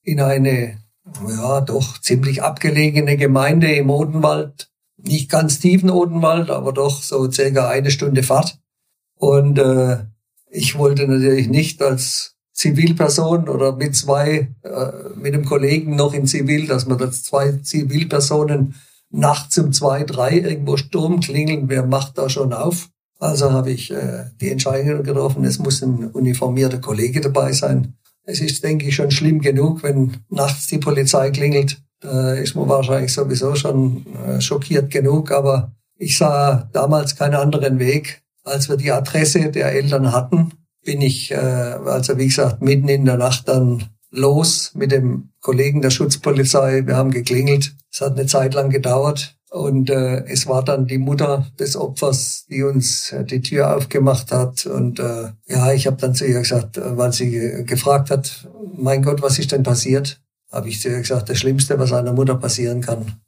in 0.00 0.18
eine, 0.18 0.78
ja, 1.28 1.60
doch 1.60 2.00
ziemlich 2.00 2.42
abgelegene 2.42 3.18
Gemeinde 3.18 3.70
im 3.74 3.90
Odenwald. 3.90 4.70
Nicht 5.06 5.30
ganz 5.30 5.58
tiefen 5.58 5.90
Odenwald, 5.90 6.50
aber 6.50 6.72
doch 6.72 7.02
so 7.02 7.30
circa 7.30 7.68
eine 7.68 7.90
Stunde 7.90 8.22
Fahrt. 8.22 8.58
Und 9.16 9.58
äh, 9.58 10.04
ich 10.50 10.78
wollte 10.78 11.06
natürlich 11.06 11.48
nicht 11.48 11.82
als 11.82 12.36
Zivilperson 12.52 13.48
oder 13.48 13.76
mit 13.76 13.94
zwei, 13.96 14.54
äh, 14.62 14.92
mit 15.16 15.34
einem 15.34 15.44
Kollegen 15.44 15.96
noch 15.96 16.14
in 16.14 16.26
Zivil, 16.26 16.66
dass 16.66 16.86
man 16.86 16.98
das 16.98 17.22
zwei 17.22 17.52
Zivilpersonen 17.52 18.76
nachts 19.10 19.58
um 19.58 19.72
zwei, 19.72 20.04
drei 20.04 20.38
irgendwo 20.38 20.76
Sturm 20.76 21.20
klingeln, 21.20 21.68
wer 21.68 21.84
macht 21.84 22.16
da 22.16 22.28
schon 22.28 22.52
auf? 22.52 22.88
Also 23.18 23.52
habe 23.52 23.70
ich 23.70 23.90
äh, 23.90 24.26
die 24.40 24.50
Entscheidung 24.50 25.02
getroffen, 25.02 25.44
es 25.44 25.58
muss 25.58 25.82
ein 25.82 26.10
uniformierter 26.10 26.78
Kollege 26.78 27.20
dabei 27.20 27.52
sein. 27.52 27.94
Es 28.24 28.40
ist, 28.40 28.64
denke 28.64 28.86
ich, 28.86 28.94
schon 28.94 29.10
schlimm 29.10 29.40
genug, 29.40 29.82
wenn 29.82 30.18
nachts 30.30 30.66
die 30.68 30.78
Polizei 30.78 31.30
klingelt. 31.30 31.82
Da 32.04 32.34
ist 32.34 32.54
man 32.54 32.68
wahrscheinlich 32.68 33.12
sowieso 33.12 33.54
schon 33.54 34.06
äh, 34.26 34.40
schockiert 34.40 34.90
genug, 34.90 35.32
aber 35.32 35.72
ich 35.96 36.16
sah 36.16 36.68
damals 36.72 37.16
keinen 37.16 37.34
anderen 37.34 37.78
Weg, 37.78 38.22
als 38.44 38.68
wir 38.68 38.76
die 38.76 38.92
Adresse 38.92 39.50
der 39.50 39.72
Eltern 39.72 40.12
hatten 40.12 40.52
bin 40.84 41.00
ich, 41.00 41.32
äh, 41.32 41.36
also 41.36 42.16
wie 42.18 42.26
gesagt, 42.26 42.62
mitten 42.62 42.88
in 42.88 43.04
der 43.04 43.16
Nacht 43.16 43.48
dann 43.48 43.84
los 44.10 44.72
mit 44.74 44.92
dem 44.92 45.30
Kollegen 45.40 45.82
der 45.82 45.90
Schutzpolizei. 45.90 46.86
Wir 46.86 46.96
haben 46.96 47.10
geklingelt. 47.10 47.74
Es 47.92 48.00
hat 48.00 48.12
eine 48.12 48.26
Zeit 48.26 48.54
lang 48.54 48.70
gedauert. 48.70 49.36
Und 49.50 49.88
äh, 49.88 50.24
es 50.26 50.48
war 50.48 50.64
dann 50.64 50.86
die 50.86 50.98
Mutter 50.98 51.46
des 51.60 51.76
Opfers, 51.76 52.44
die 52.48 52.64
uns 52.64 53.12
äh, 53.12 53.24
die 53.24 53.40
Tür 53.40 53.76
aufgemacht 53.76 54.32
hat. 54.32 54.66
Und 54.66 54.98
äh, 54.98 55.30
ja, 55.46 55.72
ich 55.72 55.86
habe 55.86 55.96
dann 55.96 56.14
zu 56.14 56.26
ihr 56.26 56.40
gesagt, 56.40 56.76
äh, 56.76 56.96
weil 56.96 57.12
sie 57.12 57.64
gefragt 57.64 58.10
hat, 58.10 58.48
mein 58.76 59.02
Gott, 59.02 59.22
was 59.22 59.38
ist 59.38 59.52
denn 59.52 59.62
passiert? 59.62 60.20
Habe 60.54 60.68
ich 60.68 60.80
zu 60.80 60.88
ihr 60.88 61.00
gesagt, 61.00 61.28
das 61.28 61.38
Schlimmste, 61.38 61.80
was 61.80 61.92
einer 61.92 62.12
Mutter 62.12 62.36
passieren 62.36 62.80
kann. 62.80 63.20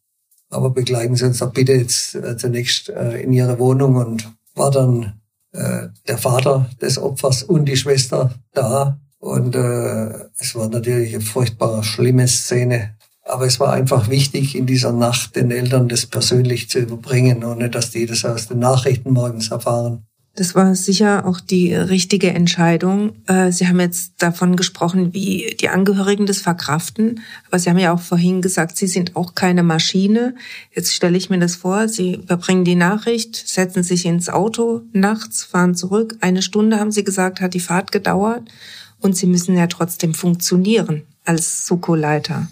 Aber 0.49 0.71
begleiten 0.71 1.17
Sie 1.17 1.25
uns 1.25 1.39
doch 1.39 1.53
bitte 1.53 1.73
jetzt 1.73 2.15
äh, 2.15 2.37
zunächst 2.37 2.89
äh, 2.89 3.21
in 3.21 3.33
Ihre 3.33 3.59
Wohnung 3.59 3.97
und 3.97 4.33
war 4.55 4.71
dann 4.71 5.21
äh, 5.53 5.89
der 6.07 6.19
Vater 6.19 6.71
des 6.81 6.99
Opfers 6.99 7.43
und 7.43 7.65
die 7.65 7.77
Schwester 7.77 8.31
da. 8.53 9.01
Und 9.19 9.57
äh, 9.57 10.29
es 10.39 10.55
war 10.55 10.69
natürlich 10.69 11.15
eine 11.15 11.25
furchtbar 11.25 11.83
schlimme 11.83 12.29
Szene. 12.29 12.95
Aber 13.25 13.45
es 13.47 13.59
war 13.59 13.73
einfach 13.73 14.09
wichtig, 14.09 14.55
in 14.55 14.67
dieser 14.67 14.93
Nacht 14.93 15.35
den 15.35 15.51
Eltern 15.51 15.89
das 15.89 16.07
persönlich 16.07 16.71
zu 16.71 16.79
überbringen, 16.79 17.43
ohne 17.43 17.71
dass 17.71 17.91
die 17.91 18.07
das 18.07 18.25
aus 18.25 18.47
den 18.47 18.61
Nachrichten 18.61 19.11
morgens 19.11 19.51
erfahren. 19.51 20.07
Das 20.37 20.55
war 20.55 20.75
sicher 20.75 21.27
auch 21.27 21.41
die 21.41 21.75
richtige 21.75 22.31
Entscheidung. 22.31 23.15
Äh, 23.27 23.51
Sie 23.53 23.67
haben 23.67 23.81
jetzt 23.81 24.13
davon 24.19 24.55
gesprochen, 24.55 25.15
wie 25.15 25.57
die 25.59 25.71
Angehörigen 25.71 26.27
das 26.27 26.43
verkraften. 26.43 27.21
Aber 27.49 27.59
Sie 27.59 27.71
haben 27.71 27.79
ja 27.79 27.95
auch 27.95 28.01
vorhin 28.01 28.43
gesagt, 28.43 28.77
Sie 28.77 28.87
sind 28.87 29.17
auch 29.17 29.35
keine 29.35 29.63
Maschine. 29.63 30.35
Jetzt 30.75 30.95
stelle 30.95 31.17
ich 31.17 31.31
mir 31.31 31.39
das 31.39 31.57
vor. 31.57 31.89
Sie 31.89 32.17
überbringen 32.17 32.65
die 32.67 32.75
Nachricht, 32.75 33.35
setzen 33.35 33.83
sich 33.83 34.05
ins 34.05 34.29
Auto 34.29 34.83
nachts, 34.93 35.43
fahren 35.43 35.75
zurück. 35.75 36.17
Eine 36.21 36.43
Stunde, 36.43 36.79
haben 36.79 36.93
Sie 36.93 37.05
gesagt, 37.05 37.41
hat 37.41 37.55
die 37.55 37.61
Fahrt 37.61 37.91
gedauert. 37.91 38.43
Und 39.01 39.17
Sie 39.17 39.27
müssen 39.27 39.57
ja 39.57 39.69
trotzdem 39.69 40.13
funktionieren 40.13 41.03
als 41.25 41.67
Suko-Leiter. 41.67 42.49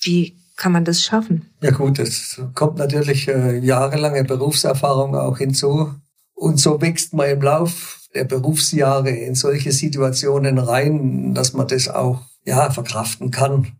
Wie 0.00 0.36
kann 0.56 0.72
man 0.72 0.84
das 0.84 1.02
schaffen? 1.02 1.46
Ja 1.60 1.72
gut, 1.72 1.98
es 1.98 2.40
kommt 2.54 2.78
natürlich 2.78 3.26
äh, 3.28 3.58
jahrelange 3.58 4.22
Berufserfahrung 4.24 5.16
auch 5.16 5.38
hinzu. 5.38 5.94
Und 6.40 6.58
so 6.58 6.80
wächst 6.80 7.12
man 7.12 7.28
im 7.28 7.42
Lauf 7.42 8.08
der 8.14 8.24
Berufsjahre 8.24 9.10
in 9.10 9.34
solche 9.34 9.72
Situationen 9.72 10.56
rein, 10.56 11.34
dass 11.34 11.52
man 11.52 11.68
das 11.68 11.88
auch 11.88 12.22
ja 12.46 12.70
verkraften 12.70 13.30
kann. 13.30 13.72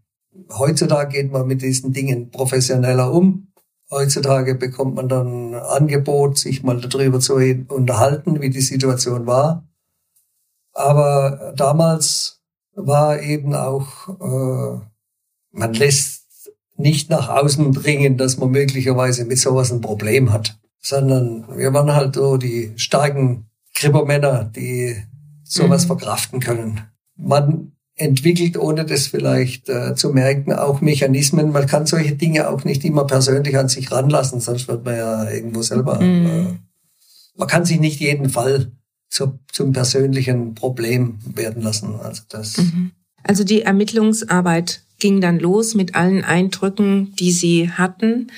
Heutzutage 0.51 1.23
geht 1.23 1.33
man 1.33 1.47
mit 1.47 1.63
diesen 1.63 1.95
Dingen 1.95 2.31
professioneller 2.31 3.15
um. 3.15 3.49
Heutzutage 3.91 4.57
bekommt 4.57 4.95
man 4.95 5.09
dann 5.09 5.55
Angebot, 5.55 6.37
sich 6.37 6.63
mal 6.63 6.79
darüber 6.79 7.19
zu 7.19 7.37
unterhalten, 7.37 8.43
wie 8.43 8.51
die 8.51 8.61
Situation 8.61 9.27
war. 9.27 9.67
Aber 10.75 11.55
damals 11.57 12.43
war 12.75 13.23
eben 13.23 13.55
auch, 13.55 14.09
äh, 14.21 14.81
man 15.51 15.73
lässt 15.73 16.53
nicht 16.77 17.09
nach 17.09 17.31
außen 17.31 17.71
bringen, 17.71 18.19
dass 18.19 18.37
man 18.37 18.51
möglicherweise 18.51 19.25
mit 19.25 19.39
sowas 19.39 19.73
ein 19.73 19.81
Problem 19.81 20.31
hat, 20.31 20.60
sondern 20.81 21.45
wir 21.57 21.73
waren 21.73 21.93
halt 21.93 22.15
so 22.15 22.37
die 22.37 22.73
starken 22.77 23.47
Kribbermänner, 23.75 24.45
die 24.45 24.97
sowas 25.45 25.85
mhm. 25.85 25.89
verkraften 25.89 26.41
können. 26.41 26.81
Man 27.17 27.73
entwickelt, 27.97 28.57
ohne 28.57 28.87
das 28.87 29.09
vielleicht 29.09 29.69
äh, 29.69 29.95
zu 29.95 30.11
merken, 30.11 30.53
auch 30.55 30.81
Mechanismen. 30.81 31.53
Man 31.53 31.67
kann 31.67 31.87
solche 31.87 32.15
Dinge 32.15 32.49
auch 32.49 32.65
nicht 32.65 32.85
immer 32.85 33.07
persönlich 33.07 33.59
an 33.59 33.69
sich 33.69 33.93
ranlassen, 33.93 34.41
sonst 34.41 34.69
wird 34.69 34.85
man 34.85 34.97
ja 34.97 35.31
irgendwo 35.31 35.63
selber. 35.63 36.01
Mhm. 36.01 36.27
Äh, 36.27 36.45
man 37.37 37.49
kann 37.49 37.65
sich 37.65 37.79
nicht 37.79 38.01
jeden 38.01 38.31
Fall 38.31 38.73
zu, 39.11 39.39
zum 39.53 39.73
persönlichen 39.73 40.55
Problem 40.55 41.19
werden 41.25 41.63
lassen. 41.63 41.95
Also 42.03 42.23
das. 42.29 42.57
Mhm. 42.57 42.93
Also 43.23 43.45
die 43.45 43.63
Ermittlungsarbeit 43.63 44.83
ging 44.99 45.21
dann 45.21 45.39
los 45.39 45.75
mit 45.75 45.95
allen 45.95 46.25
Eindrücken, 46.25 47.15
die 47.19 47.33
Sie 47.33 47.71
hatten. 47.71 48.31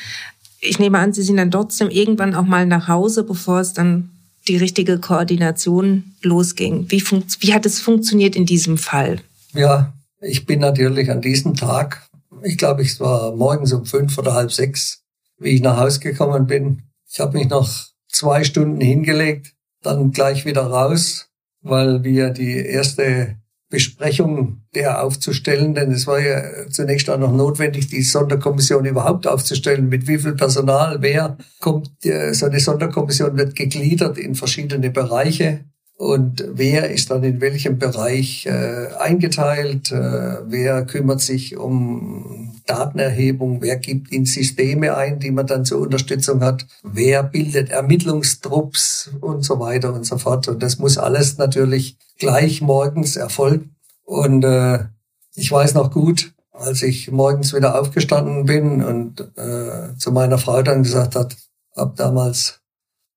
Ich 0.64 0.79
nehme 0.79 1.01
an, 1.01 1.12
Sie 1.12 1.22
sind 1.22 1.37
dann 1.38 1.51
trotzdem 1.51 1.90
irgendwann 1.90 2.37
auch 2.37 2.44
mal 2.44 2.66
nach 2.66 2.87
Hause, 2.87 3.25
bevor 3.25 3.61
es 3.61 3.72
dann 3.72 4.11
die 4.46 4.57
richtige 4.57 4.98
Koordination 4.98 6.14
losging. 6.22 6.87
Wie, 6.88 7.03
wie 7.03 7.53
hat 7.53 7.66
es 7.66 7.81
funktioniert 7.81 8.37
in 8.37 8.46
diesem 8.46 8.79
Fall? 8.79 9.20
Ja, 9.55 9.92
ich 10.20 10.46
bin 10.46 10.61
natürlich 10.61 11.11
an 11.11 11.20
diesem 11.20 11.55
Tag, 11.55 12.09
ich 12.44 12.57
glaube, 12.57 12.83
ich 12.83 12.98
war 13.01 13.35
morgens 13.35 13.72
um 13.72 13.85
fünf 13.85 14.16
oder 14.18 14.35
halb 14.35 14.53
sechs, 14.53 15.03
wie 15.38 15.51
ich 15.51 15.62
nach 15.62 15.79
Hause 15.79 15.98
gekommen 15.98 16.46
bin. 16.46 16.83
Ich 17.11 17.18
habe 17.18 17.37
mich 17.37 17.48
noch 17.48 17.68
zwei 18.09 18.44
Stunden 18.44 18.81
hingelegt, 18.81 19.55
dann 19.83 20.12
gleich 20.12 20.44
wieder 20.44 20.62
raus, 20.62 21.29
weil 21.61 22.05
wir 22.05 22.31
die 22.31 22.55
erste 22.57 23.37
Besprechung 23.73 24.61
der 24.75 25.03
aufzustellen, 25.03 25.75
denn 25.75 25.93
es 25.93 26.07
war 26.07 26.21
ja 26.21 26.69
zunächst 26.69 27.09
auch 27.09 27.19
noch 27.19 27.33
notwendig, 27.33 27.87
die 27.87 28.03
Sonderkommission 28.03 28.85
überhaupt 28.85 29.27
aufzustellen, 29.27 29.89
mit 29.89 30.07
wie 30.07 30.19
viel 30.19 30.35
Personal, 30.35 30.99
wer 31.01 31.39
kommt, 31.59 31.91
so 32.33 32.47
eine 32.47 32.61
Sonderkommission 32.61 33.35
wird 33.39 33.57
gegliedert 33.57 34.19
in 34.19 34.35
verschiedene 34.35 34.91
Bereiche 34.91 35.65
und 35.97 36.45
wer 36.53 36.91
ist 36.91 37.11
dann 37.11 37.25
in 37.25 37.41
welchem 37.41 37.79
Bereich 37.79 38.45
äh, 38.45 38.89
eingeteilt, 38.99 39.91
äh, 39.91 40.39
wer 40.47 40.85
kümmert 40.85 41.23
sich 41.23 41.57
um 41.57 42.52
Datenerhebung, 42.66 43.62
wer 43.62 43.77
gibt 43.77 44.12
in 44.12 44.25
Systeme 44.25 44.96
ein, 44.96 45.18
die 45.18 45.31
man 45.31 45.46
dann 45.46 45.64
zur 45.64 45.81
Unterstützung 45.81 46.42
hat, 46.42 46.66
wer 46.83 47.22
bildet 47.22 47.70
Ermittlungstrupps 47.70 49.11
und 49.20 49.44
so 49.44 49.59
weiter 49.61 49.92
und 49.92 50.05
so 50.05 50.18
fort. 50.18 50.48
Und 50.48 50.62
das 50.62 50.79
muss 50.79 50.98
alles 50.98 51.38
natürlich 51.38 51.96
gleich 52.18 52.61
morgens 52.61 53.16
erfolgen. 53.16 53.77
Und 54.05 54.44
äh, 54.44 54.87
ich 55.35 55.51
weiß 55.51 55.75
noch 55.75 55.90
gut, 55.90 56.33
als 56.53 56.83
ich 56.83 57.11
morgens 57.11 57.55
wieder 57.55 57.81
aufgestanden 57.81 58.44
bin 58.44 58.85
und 58.85 59.20
äh, 59.37 59.96
zu 59.96 60.12
meiner 60.12 60.38
Frau 60.38 60.62
dann 60.62 60.83
gesagt 60.83 61.16
hat, 61.16 61.37
ab 61.75 61.96
damals, 61.96 62.61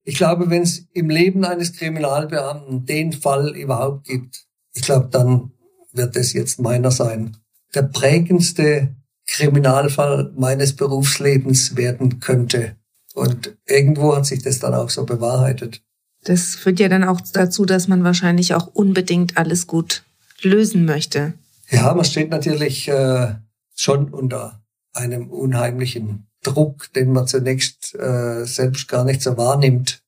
ich 0.04 0.16
glaube, 0.16 0.50
wenn 0.50 0.62
es 0.62 0.86
im 0.92 1.10
Leben 1.10 1.44
eines 1.44 1.72
Kriminalbeamten 1.74 2.86
den 2.86 3.12
Fall 3.12 3.54
überhaupt 3.56 4.06
gibt, 4.06 4.46
ich 4.72 4.82
glaube, 4.82 5.08
dann 5.10 5.52
wird 5.92 6.16
es 6.16 6.32
jetzt 6.32 6.60
meiner 6.60 6.90
sein. 6.90 7.36
Der 7.74 7.82
prägendste 7.82 8.95
Kriminalfall 9.26 10.32
meines 10.36 10.74
Berufslebens 10.74 11.76
werden 11.76 12.20
könnte. 12.20 12.76
Und 13.14 13.56
irgendwo 13.66 14.14
hat 14.14 14.26
sich 14.26 14.42
das 14.42 14.58
dann 14.58 14.74
auch 14.74 14.90
so 14.90 15.04
bewahrheitet. 15.04 15.82
Das 16.24 16.54
führt 16.54 16.80
ja 16.80 16.88
dann 16.88 17.04
auch 17.04 17.20
dazu, 17.32 17.64
dass 17.64 17.88
man 17.88 18.04
wahrscheinlich 18.04 18.54
auch 18.54 18.66
unbedingt 18.66 19.36
alles 19.36 19.66
gut 19.66 20.02
lösen 20.42 20.84
möchte. 20.84 21.34
Ja, 21.70 21.94
man 21.94 22.04
steht 22.04 22.30
natürlich 22.30 22.88
äh, 22.88 23.34
schon 23.74 24.10
unter 24.10 24.60
einem 24.92 25.30
unheimlichen 25.30 26.26
Druck, 26.42 26.92
den 26.92 27.12
man 27.12 27.26
zunächst 27.26 27.94
äh, 27.94 28.44
selbst 28.44 28.88
gar 28.88 29.04
nicht 29.04 29.22
so 29.22 29.36
wahrnimmt. 29.36 30.02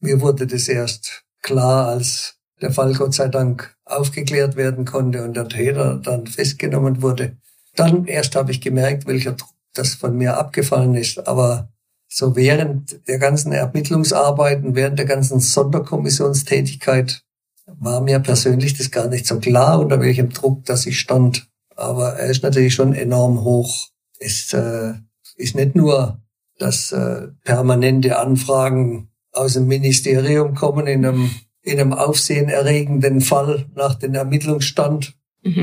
Mir 0.00 0.20
wurde 0.20 0.46
das 0.46 0.68
erst 0.68 1.24
klar, 1.42 1.88
als 1.88 2.36
der 2.60 2.72
Fall 2.72 2.94
Gott 2.94 3.14
sei 3.14 3.28
Dank 3.28 3.76
aufgeklärt 3.84 4.56
werden 4.56 4.84
konnte 4.84 5.24
und 5.24 5.36
der 5.36 5.48
Täter 5.48 6.00
dann 6.02 6.26
festgenommen 6.26 7.02
wurde. 7.02 7.36
Dann 7.76 8.06
erst 8.06 8.34
habe 8.34 8.50
ich 8.50 8.60
gemerkt, 8.60 9.06
welcher 9.06 9.32
Druck 9.32 9.54
das 9.74 9.94
von 9.94 10.16
mir 10.16 10.36
abgefallen 10.38 10.94
ist. 10.94 11.26
Aber 11.28 11.68
so 12.08 12.34
während 12.36 13.06
der 13.08 13.18
ganzen 13.18 13.52
Ermittlungsarbeiten, 13.52 14.74
während 14.74 14.98
der 14.98 15.06
ganzen 15.06 15.40
Sonderkommissionstätigkeit 15.40 17.22
war 17.66 18.00
mir 18.00 18.20
persönlich 18.20 18.76
das 18.78 18.90
gar 18.90 19.08
nicht 19.08 19.26
so 19.26 19.38
klar, 19.38 19.80
unter 19.80 20.00
welchem 20.00 20.30
Druck 20.30 20.64
das 20.64 20.86
ich 20.86 20.98
stand. 20.98 21.48
Aber 21.74 22.14
er 22.14 22.30
ist 22.30 22.42
natürlich 22.42 22.74
schon 22.74 22.94
enorm 22.94 23.42
hoch. 23.44 23.88
Es 24.18 24.52
äh, 24.54 24.94
ist 25.36 25.54
nicht 25.54 25.74
nur, 25.74 26.20
dass 26.58 26.92
äh, 26.92 27.28
permanente 27.44 28.18
Anfragen 28.18 29.10
aus 29.32 29.54
dem 29.54 29.66
Ministerium 29.66 30.54
kommen 30.54 30.86
in 30.86 31.04
einem, 31.04 31.30
in 31.62 31.78
einem 31.78 31.92
aufsehenerregenden 31.92 33.20
Fall 33.20 33.66
nach 33.74 33.94
dem 33.94 34.14
Ermittlungsstand, 34.14 35.14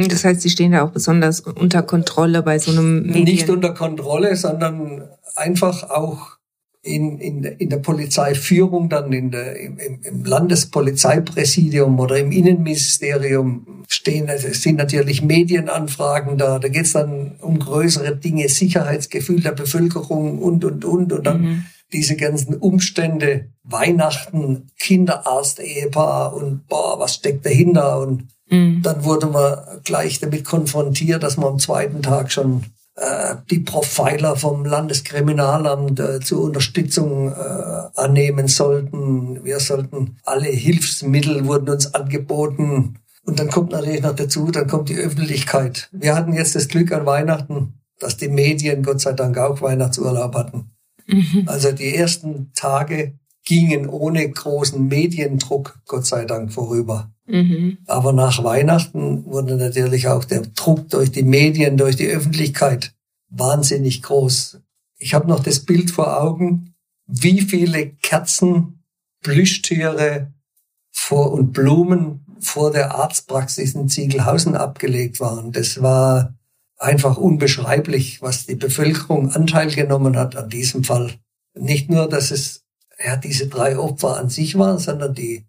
das 0.07 0.23
heißt, 0.23 0.41
Sie 0.41 0.49
stehen 0.49 0.71
da 0.71 0.83
auch 0.83 0.91
besonders 0.91 1.41
unter 1.41 1.83
Kontrolle 1.83 2.43
bei 2.43 2.59
so 2.59 2.71
einem 2.71 3.03
Medien 3.03 3.23
Nicht 3.23 3.49
unter 3.49 3.73
Kontrolle, 3.73 4.35
sondern 4.35 5.09
einfach 5.35 5.89
auch 5.89 6.37
in, 6.83 7.17
in, 7.17 7.43
in 7.43 7.69
der 7.69 7.77
Polizeiführung, 7.77 8.89
dann 8.89 9.13
in 9.13 9.31
der, 9.31 9.55
im, 9.55 9.77
im 9.79 10.25
Landespolizeipräsidium 10.25 11.97
oder 11.97 12.17
im 12.19 12.31
Innenministerium 12.31 13.83
stehen, 13.87 14.29
also 14.29 14.47
es 14.49 14.61
sind 14.61 14.77
natürlich 14.77 15.21
Medienanfragen 15.21 16.37
da, 16.37 16.59
da 16.59 16.67
geht 16.67 16.85
es 16.85 16.93
dann 16.93 17.35
um 17.39 17.57
größere 17.57 18.17
Dinge, 18.17 18.49
Sicherheitsgefühl 18.49 19.41
der 19.41 19.53
Bevölkerung 19.53 20.39
und, 20.39 20.65
und, 20.65 20.83
und, 20.83 21.13
und 21.13 21.25
dann 21.25 21.41
mhm. 21.41 21.65
diese 21.93 22.17
ganzen 22.17 22.55
Umstände, 22.55 23.49
Weihnachten, 23.63 24.67
Kinderarzt, 24.77 25.61
Ehepaar 25.61 26.35
und 26.35 26.67
boah, 26.67 26.99
was 26.99 27.15
steckt 27.15 27.45
dahinter? 27.45 27.99
Und 28.01 28.27
Mhm. 28.53 28.83
Dann 28.83 29.03
wurde 29.03 29.27
man 29.27 29.57
gleich 29.83 30.19
damit 30.19 30.45
konfrontiert, 30.45 31.23
dass 31.23 31.37
man 31.37 31.53
am 31.53 31.59
zweiten 31.59 32.03
Tag 32.03 32.31
schon 32.31 32.65
äh, 32.95 33.35
die 33.49 33.59
Profiler 33.59 34.35
vom 34.35 34.63
Landeskriminalamt 34.63 35.99
äh, 35.99 36.19
zur 36.19 36.43
Unterstützung 36.43 37.31
äh, 37.31 37.33
annehmen 37.95 38.47
sollten. 38.47 39.43
Wir 39.43 39.59
sollten 39.59 40.17
alle 40.23 40.49
Hilfsmittel 40.49 41.47
wurden 41.47 41.69
uns 41.69 41.95
angeboten. 41.95 42.99
Und 43.25 43.39
dann 43.39 43.49
kommt 43.49 43.71
natürlich 43.71 44.03
noch 44.03 44.15
dazu, 44.15 44.51
dann 44.51 44.67
kommt 44.67 44.89
die 44.89 44.97
Öffentlichkeit. 44.97 45.89
Wir 45.91 46.13
hatten 46.13 46.33
jetzt 46.33 46.55
das 46.55 46.67
Glück 46.67 46.91
an 46.91 47.07
Weihnachten, 47.07 47.79
dass 47.99 48.17
die 48.17 48.27
Medien 48.27 48.83
Gott 48.83 49.01
sei 49.01 49.13
Dank 49.13 49.37
auch 49.39 49.61
Weihnachtsurlaub 49.61 50.35
hatten. 50.35 50.71
Mhm. 51.07 51.45
Also 51.47 51.71
die 51.71 51.95
ersten 51.95 52.51
Tage 52.53 53.17
gingen 53.45 53.89
ohne 53.89 54.29
großen 54.29 54.87
Mediendruck 54.87 55.79
Gott 55.87 56.05
sei 56.05 56.25
Dank 56.25 56.53
vorüber. 56.53 57.12
Mhm. 57.25 57.77
Aber 57.87 58.11
nach 58.11 58.43
Weihnachten 58.43 59.25
wurde 59.25 59.55
natürlich 59.55 60.07
auch 60.07 60.25
der 60.25 60.41
Druck 60.41 60.89
durch 60.89 61.11
die 61.11 61.23
Medien, 61.23 61.77
durch 61.77 61.95
die 61.95 62.07
Öffentlichkeit 62.07 62.93
wahnsinnig 63.29 64.01
groß. 64.01 64.59
Ich 64.97 65.13
habe 65.13 65.27
noch 65.27 65.41
das 65.41 65.61
Bild 65.61 65.91
vor 65.91 66.21
Augen, 66.21 66.75
wie 67.07 67.41
viele 67.41 67.89
Kerzen, 67.89 68.83
Plüschtiere 69.21 70.33
vor 70.91 71.31
und 71.31 71.53
Blumen 71.53 72.25
vor 72.39 72.71
der 72.71 72.95
Arztpraxis 72.95 73.73
in 73.73 73.87
Ziegelhausen 73.87 74.55
abgelegt 74.55 75.19
waren. 75.19 75.51
Das 75.51 75.81
war 75.81 76.35
einfach 76.77 77.17
unbeschreiblich, 77.17 78.21
was 78.21 78.45
die 78.45 78.55
Bevölkerung 78.55 79.31
Anteil 79.31 79.71
genommen 79.71 80.17
hat 80.17 80.35
an 80.35 80.49
diesem 80.49 80.83
Fall. 80.83 81.13
Nicht 81.55 81.89
nur, 81.89 82.09
dass 82.09 82.31
es 82.31 82.63
ja, 83.03 83.15
diese 83.15 83.47
drei 83.47 83.77
Opfer 83.77 84.17
an 84.17 84.29
sich 84.29 84.57
waren, 84.57 84.77
sondern 84.77 85.13
die 85.13 85.45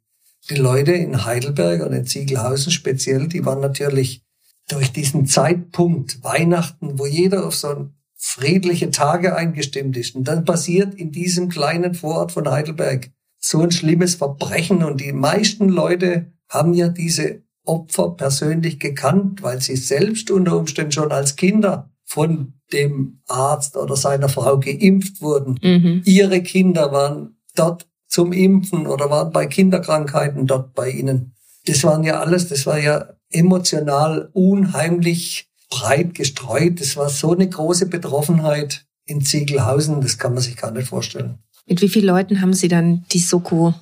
die 0.51 0.57
Leute 0.57 0.93
in 0.93 1.25
Heidelberg 1.25 1.83
und 1.83 1.93
in 1.93 2.07
Ziegelhausen 2.07 2.73
speziell, 2.73 3.29
die 3.29 3.45
waren 3.45 3.61
natürlich 3.61 4.23
durch 4.69 4.93
diesen 4.93 5.27
Zeitpunkt 5.27 6.23
Weihnachten, 6.23 6.99
wo 6.99 7.07
jeder 7.07 7.47
auf 7.47 7.55
so 7.55 7.91
friedliche 8.17 8.91
Tage 8.91 9.37
eingestimmt 9.37 9.97
ist. 9.97 10.15
Und 10.15 10.29
dann 10.29 10.45
passiert 10.45 10.95
in 10.95 11.13
diesem 11.13 11.49
kleinen 11.51 11.95
Vorort 11.95 12.33
von 12.33 12.51
Heidelberg 12.51 13.11
so 13.39 13.61
ein 13.61 13.71
schlimmes 13.71 14.15
Verbrechen. 14.15 14.83
Und 14.83 15.01
die 15.01 15.13
meisten 15.13 15.69
Leute 15.69 16.33
haben 16.49 16.73
ja 16.73 16.89
diese 16.89 17.43
Opfer 17.65 18.11
persönlich 18.11 18.79
gekannt, 18.79 19.43
weil 19.43 19.61
sie 19.61 19.77
selbst 19.77 20.31
unter 20.31 20.57
Umständen 20.57 20.93
schon 20.93 21.13
als 21.13 21.37
Kinder 21.37 21.91
von 22.05 22.55
dem 22.73 23.21
Arzt 23.27 23.77
oder 23.77 23.97
seiner 23.97 24.29
Frau 24.29 24.59
geimpft 24.59 25.21
wurden. 25.21 25.59
Mhm. 25.63 26.03
Ihre 26.05 26.43
Kinder 26.43 26.93
waren 26.93 27.37
dort 27.55 27.87
zum 28.15 28.33
Impfen 28.33 28.87
oder 28.87 29.11
waren 29.11 29.33
bei 29.33 29.47
Kinderkrankheiten 29.47 30.47
dort 30.47 30.73
bei 30.73 30.89
Ihnen. 30.89 31.35
Das 31.67 31.83
waren 31.83 32.05
ja 32.05 32.21
alles, 32.21 32.49
das 32.49 32.65
war 32.65 32.79
ja 32.79 33.09
emotional 33.33 34.31
unheimlich 34.33 35.49
breit 35.69 36.15
gestreut. 36.15 36.81
Das 36.81 36.97
war 36.97 37.09
so 37.09 37.33
eine 37.33 37.49
große 37.49 37.87
Betroffenheit 37.87 38.87
in 39.05 39.21
Ziegelhausen, 39.21 40.01
das 40.01 40.17
kann 40.17 40.33
man 40.33 40.45
sich 40.45 40.57
gar 40.57 40.71
nicht 40.71 40.87
vorstellen. 40.87 41.41
Mit 41.67 41.83
wie 41.83 41.89
vielen 41.89 42.07
Leuten 42.07 42.41
haben 42.41 42.55
Sie 42.55 42.69
dann 42.69 43.05
die 43.11 43.19
Soko 43.19 43.75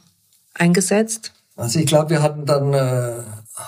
eingesetzt? 0.55 1.35
Also 1.55 1.79
ich 1.79 1.87
glaube, 1.87 2.09
wir 2.09 2.23
hatten 2.23 2.47
dann 2.47 2.73
äh, 2.73 3.23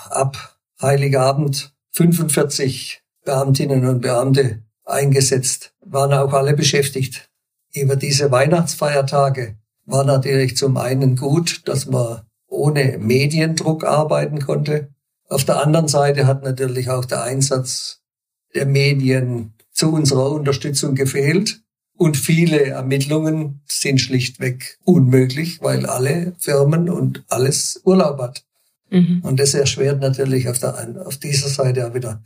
ab 0.09 0.57
Heiligabend 0.81 1.75
45 1.91 3.03
Beamtinnen 3.23 3.85
und 3.85 4.01
Beamte 4.01 4.63
eingesetzt, 4.83 5.75
waren 5.81 6.11
auch 6.11 6.33
alle 6.33 6.55
beschäftigt. 6.55 7.29
Über 7.71 7.95
diese 7.97 8.31
Weihnachtsfeiertage 8.31 9.57
war 9.85 10.03
natürlich 10.03 10.57
zum 10.57 10.77
einen 10.77 11.15
gut, 11.15 11.61
dass 11.67 11.85
man 11.85 12.21
ohne 12.47 12.97
Mediendruck 12.99 13.83
arbeiten 13.83 14.39
konnte. 14.39 14.89
Auf 15.27 15.43
der 15.43 15.61
anderen 15.61 15.87
Seite 15.87 16.27
hat 16.27 16.43
natürlich 16.43 16.89
auch 16.89 17.05
der 17.05 17.23
Einsatz 17.23 18.01
der 18.53 18.65
Medien 18.65 19.53
zu 19.71 19.91
unserer 19.91 20.31
Unterstützung 20.31 20.95
gefehlt. 20.95 21.61
Und 21.97 22.17
viele 22.17 22.65
Ermittlungen 22.65 23.61
sind 23.65 24.01
schlichtweg 24.01 24.77
unmöglich, 24.83 25.61
weil 25.61 25.85
alle 25.85 26.35
Firmen 26.39 26.89
und 26.89 27.23
alles 27.29 27.81
Urlaub 27.85 28.19
hat. 28.19 28.43
Mhm. 28.89 29.21
Und 29.23 29.39
das 29.39 29.53
erschwert 29.53 30.01
natürlich 30.01 30.49
auf, 30.49 30.59
der, 30.59 31.05
auf 31.05 31.17
dieser 31.17 31.47
Seite 31.47 31.87
auch 31.87 31.93
wieder 31.93 32.21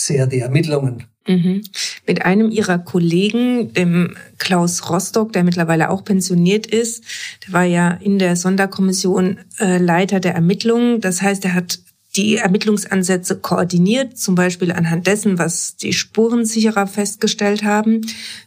sehr 0.00 0.26
die 0.26 0.40
Ermittlungen. 0.40 1.04
Mhm. 1.26 1.62
Mit 2.06 2.24
einem 2.24 2.50
ihrer 2.50 2.78
Kollegen, 2.78 3.72
dem 3.74 4.16
Klaus 4.38 4.88
Rostock, 4.88 5.32
der 5.32 5.44
mittlerweile 5.44 5.90
auch 5.90 6.04
pensioniert 6.04 6.66
ist, 6.66 7.04
der 7.46 7.52
war 7.52 7.64
ja 7.64 7.90
in 7.90 8.18
der 8.18 8.36
Sonderkommission 8.36 9.38
äh, 9.60 9.78
Leiter 9.78 10.20
der 10.20 10.34
Ermittlungen. 10.34 11.00
Das 11.00 11.20
heißt, 11.20 11.44
er 11.44 11.54
hat 11.54 11.80
die 12.16 12.36
Ermittlungsansätze 12.36 13.38
koordiniert, 13.38 14.16
zum 14.16 14.34
Beispiel 14.34 14.72
anhand 14.72 15.06
dessen, 15.06 15.38
was 15.38 15.76
die 15.76 15.92
Spurensicherer 15.92 16.86
festgestellt 16.86 17.62
haben. 17.62 18.00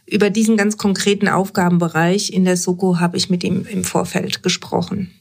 Über 0.04 0.30
diesen 0.30 0.56
ganz 0.56 0.76
konkreten 0.76 1.28
Aufgabenbereich 1.28 2.32
in 2.32 2.44
der 2.44 2.56
Soko 2.56 2.98
habe 2.98 3.16
ich 3.16 3.30
mit 3.30 3.44
ihm 3.44 3.64
im 3.70 3.84
Vorfeld 3.84 4.42
gesprochen. 4.42 5.12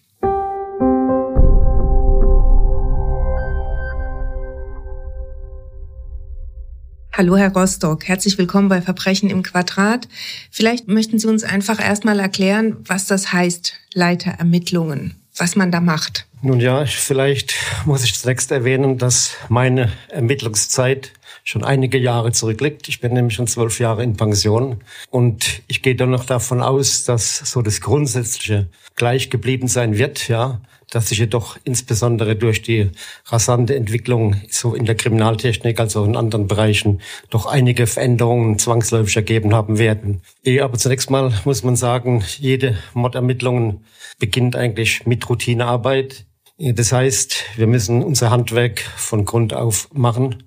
Hallo, 7.22 7.38
Herr 7.38 7.54
Rostock. 7.54 8.08
Herzlich 8.08 8.40
willkommen 8.40 8.68
bei 8.68 8.82
Verbrechen 8.82 9.30
im 9.30 9.44
Quadrat. 9.44 10.08
Vielleicht 10.50 10.88
möchten 10.88 11.20
Sie 11.20 11.28
uns 11.28 11.44
einfach 11.44 11.80
erstmal 11.80 12.20
erklären, 12.20 12.78
was 12.88 13.06
das 13.06 13.32
heißt, 13.32 13.74
Leiterermittlungen, 13.94 15.22
was 15.38 15.56
man 15.56 15.72
da 15.72 15.82
macht. 15.82 16.26
Nun 16.42 16.60
ja, 16.60 16.84
vielleicht 16.88 17.54
muss 17.86 18.04
ich 18.04 18.16
zunächst 18.16 18.52
erwähnen, 18.52 18.98
dass 18.98 19.36
meine 19.50 19.92
Ermittlungszeit 20.10 21.14
schon 21.44 21.64
einige 21.64 22.00
Jahre 22.00 22.32
zurückliegt. 22.32 22.90
Ich 22.90 23.02
bin 23.02 23.14
nämlich 23.14 23.36
schon 23.36 23.46
zwölf 23.46 23.80
Jahre 23.80 24.02
in 24.02 24.18
Pension 24.18 24.84
und 25.12 25.62
ich 25.68 25.84
gehe 25.84 25.96
dann 25.96 26.10
noch 26.10 26.26
davon 26.26 26.64
aus, 26.64 27.04
dass 27.04 27.38
so 27.38 27.62
das 27.62 27.82
Grundsätzliche 27.82 28.68
gleich 28.96 29.30
geblieben 29.30 29.68
sein 29.68 29.96
wird, 29.96 30.28
ja 30.28 30.60
dass 30.92 31.10
sich 31.10 31.18
jedoch 31.18 31.58
insbesondere 31.64 32.36
durch 32.36 32.62
die 32.62 32.92
rasante 33.26 33.76
Entwicklung 33.76 34.36
so 34.50 34.76
in 34.76 34.86
der 34.86 34.96
Kriminaltechnik 34.96 35.80
als 35.80 35.96
auch 35.96 36.06
in 36.06 36.16
anderen 36.16 36.48
Bereichen 36.48 37.02
doch 37.30 37.48
einige 37.48 37.88
Veränderungen 37.88 38.60
zwangsläufig 38.60 39.16
ergeben 39.16 39.56
haben 39.56 39.80
werden. 39.80 40.22
Aber 40.62 40.78
zunächst 40.78 41.10
mal 41.10 41.34
muss 41.46 41.64
man 41.64 41.76
sagen, 41.76 42.24
jede 42.38 42.78
Mordermittlung 42.94 43.84
beginnt 44.20 44.56
eigentlich 44.56 45.06
mit 45.06 45.28
Routinearbeit. 45.28 46.26
Das 46.58 46.92
heißt, 46.92 47.44
wir 47.56 47.66
müssen 47.66 48.04
unser 48.04 48.30
Handwerk 48.30 48.82
von 48.82 49.26
Grund 49.26 49.54
auf 49.54 49.90
machen. 49.94 50.44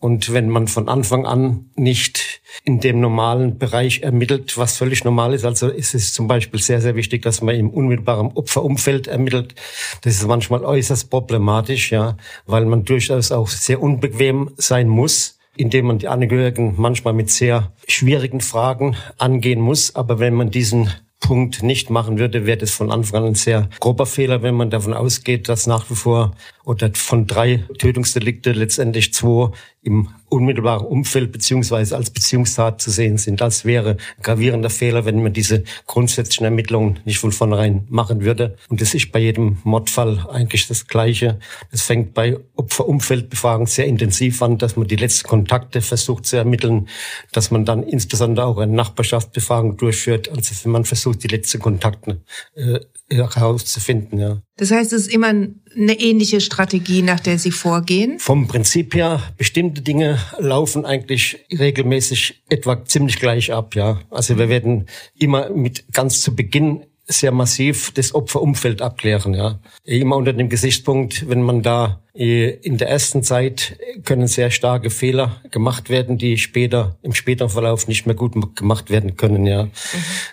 Und 0.00 0.32
wenn 0.32 0.48
man 0.48 0.68
von 0.68 0.88
Anfang 0.88 1.26
an 1.26 1.70
nicht 1.74 2.40
in 2.64 2.78
dem 2.78 3.00
normalen 3.00 3.58
Bereich 3.58 4.02
ermittelt, 4.02 4.56
was 4.56 4.76
völlig 4.76 5.04
normal 5.04 5.34
ist, 5.34 5.44
also 5.44 5.68
ist 5.68 5.94
es 5.94 6.12
zum 6.12 6.28
Beispiel 6.28 6.60
sehr, 6.60 6.80
sehr 6.80 6.94
wichtig, 6.94 7.22
dass 7.22 7.42
man 7.42 7.56
im 7.56 7.70
unmittelbaren 7.70 8.30
Opferumfeld 8.32 9.08
ermittelt. 9.08 9.56
Das 10.02 10.14
ist 10.14 10.26
manchmal 10.26 10.64
äußerst 10.64 11.10
problematisch, 11.10 11.90
ja, 11.90 12.16
weil 12.46 12.64
man 12.66 12.84
durchaus 12.84 13.32
auch 13.32 13.48
sehr 13.48 13.82
unbequem 13.82 14.50
sein 14.56 14.88
muss 14.88 15.34
indem 15.58 15.86
man 15.86 15.98
die 15.98 16.06
Angehörigen 16.06 16.74
manchmal 16.76 17.12
mit 17.12 17.30
sehr 17.30 17.72
schwierigen 17.88 18.40
Fragen 18.40 18.94
angehen 19.18 19.60
muss. 19.60 19.96
Aber 19.96 20.20
wenn 20.20 20.34
man 20.34 20.50
diesen 20.50 20.90
Punkt 21.20 21.62
nicht 21.62 21.90
machen 21.90 22.18
würde, 22.18 22.46
wäre 22.46 22.58
das 22.58 22.70
von 22.70 22.92
Anfang 22.92 23.22
an 23.22 23.28
ein 23.30 23.34
sehr 23.34 23.68
grober 23.80 24.06
Fehler, 24.06 24.42
wenn 24.42 24.54
man 24.54 24.70
davon 24.70 24.94
ausgeht, 24.94 25.48
dass 25.48 25.66
nach 25.66 25.90
wie 25.90 25.96
vor 25.96 26.32
oder 26.64 26.90
von 26.94 27.26
drei 27.26 27.64
Tötungsdelikte 27.78 28.52
letztendlich 28.52 29.12
zwei 29.12 29.50
im 29.88 30.08
unmittelbaren 30.28 30.86
Umfeld 30.86 31.32
beziehungsweise 31.32 31.96
als 31.96 32.10
Beziehungstat 32.10 32.82
zu 32.82 32.90
sehen 32.90 33.16
sind. 33.16 33.40
Das 33.40 33.64
wäre 33.64 33.96
ein 34.18 34.22
gravierender 34.22 34.68
Fehler, 34.68 35.06
wenn 35.06 35.22
man 35.22 35.32
diese 35.32 35.64
grundsätzlichen 35.86 36.44
Ermittlungen 36.44 37.00
nicht 37.06 37.18
von 37.18 37.32
vornherein 37.32 37.86
machen 37.88 38.20
würde. 38.20 38.56
Und 38.68 38.82
das 38.82 38.92
ist 38.92 39.10
bei 39.10 39.20
jedem 39.20 39.56
Mordfall 39.64 40.26
eigentlich 40.30 40.68
das 40.68 40.86
Gleiche. 40.86 41.38
Es 41.70 41.82
fängt 41.82 42.12
bei 42.12 42.36
Opferumfeldbefragung 42.56 43.66
sehr 43.66 43.86
intensiv 43.86 44.42
an, 44.42 44.58
dass 44.58 44.76
man 44.76 44.86
die 44.86 44.96
letzten 44.96 45.26
Kontakte 45.26 45.80
versucht 45.80 46.26
zu 46.26 46.36
ermitteln, 46.36 46.88
dass 47.32 47.50
man 47.50 47.64
dann 47.64 47.82
insbesondere 47.82 48.44
auch 48.44 48.58
eine 48.58 48.72
Nachbarschaftsbefragung 48.72 49.78
durchführt, 49.78 50.28
also 50.28 50.54
wenn 50.64 50.72
man 50.72 50.84
versucht, 50.84 51.22
die 51.24 51.28
letzten 51.28 51.60
Kontakte 51.60 52.20
äh, 52.54 52.80
herauszufinden. 53.10 54.18
Ja. 54.18 54.42
Das 54.58 54.72
heißt, 54.72 54.92
es 54.92 55.02
ist 55.02 55.14
immer 55.14 55.28
eine 55.28 56.00
ähnliche 56.00 56.40
Strategie, 56.40 57.02
nach 57.02 57.20
der 57.20 57.38
Sie 57.38 57.52
vorgehen? 57.52 58.18
Vom 58.18 58.48
Prinzip 58.48 58.94
her, 58.94 59.22
bestimmte 59.36 59.82
Dinge 59.82 60.18
laufen 60.38 60.84
eigentlich 60.84 61.46
regelmäßig 61.56 62.42
etwa 62.48 62.84
ziemlich 62.84 63.20
gleich 63.20 63.52
ab, 63.52 63.76
ja. 63.76 64.00
Also 64.10 64.36
wir 64.36 64.48
werden 64.48 64.86
immer 65.16 65.50
mit 65.50 65.92
ganz 65.92 66.20
zu 66.20 66.34
Beginn 66.34 66.82
sehr 67.08 67.32
massiv 67.32 67.90
das 67.92 68.14
Opferumfeld 68.14 68.82
abklären, 68.82 69.34
ja. 69.34 69.58
Immer 69.84 70.16
unter 70.16 70.34
dem 70.34 70.48
Gesichtspunkt, 70.48 71.28
wenn 71.28 71.42
man 71.42 71.62
da 71.62 72.02
äh, 72.14 72.50
in 72.50 72.76
der 72.76 72.90
ersten 72.90 73.22
Zeit 73.22 73.78
können 74.04 74.26
sehr 74.26 74.50
starke 74.50 74.90
Fehler 74.90 75.40
gemacht 75.50 75.88
werden, 75.88 76.18
die 76.18 76.36
später, 76.36 76.96
im 77.02 77.14
späteren 77.14 77.48
Verlauf 77.48 77.88
nicht 77.88 78.06
mehr 78.06 78.14
gut 78.14 78.34
gemacht 78.54 78.90
werden 78.90 79.16
können, 79.16 79.46
ja. 79.46 79.64
Mhm. 79.64 79.70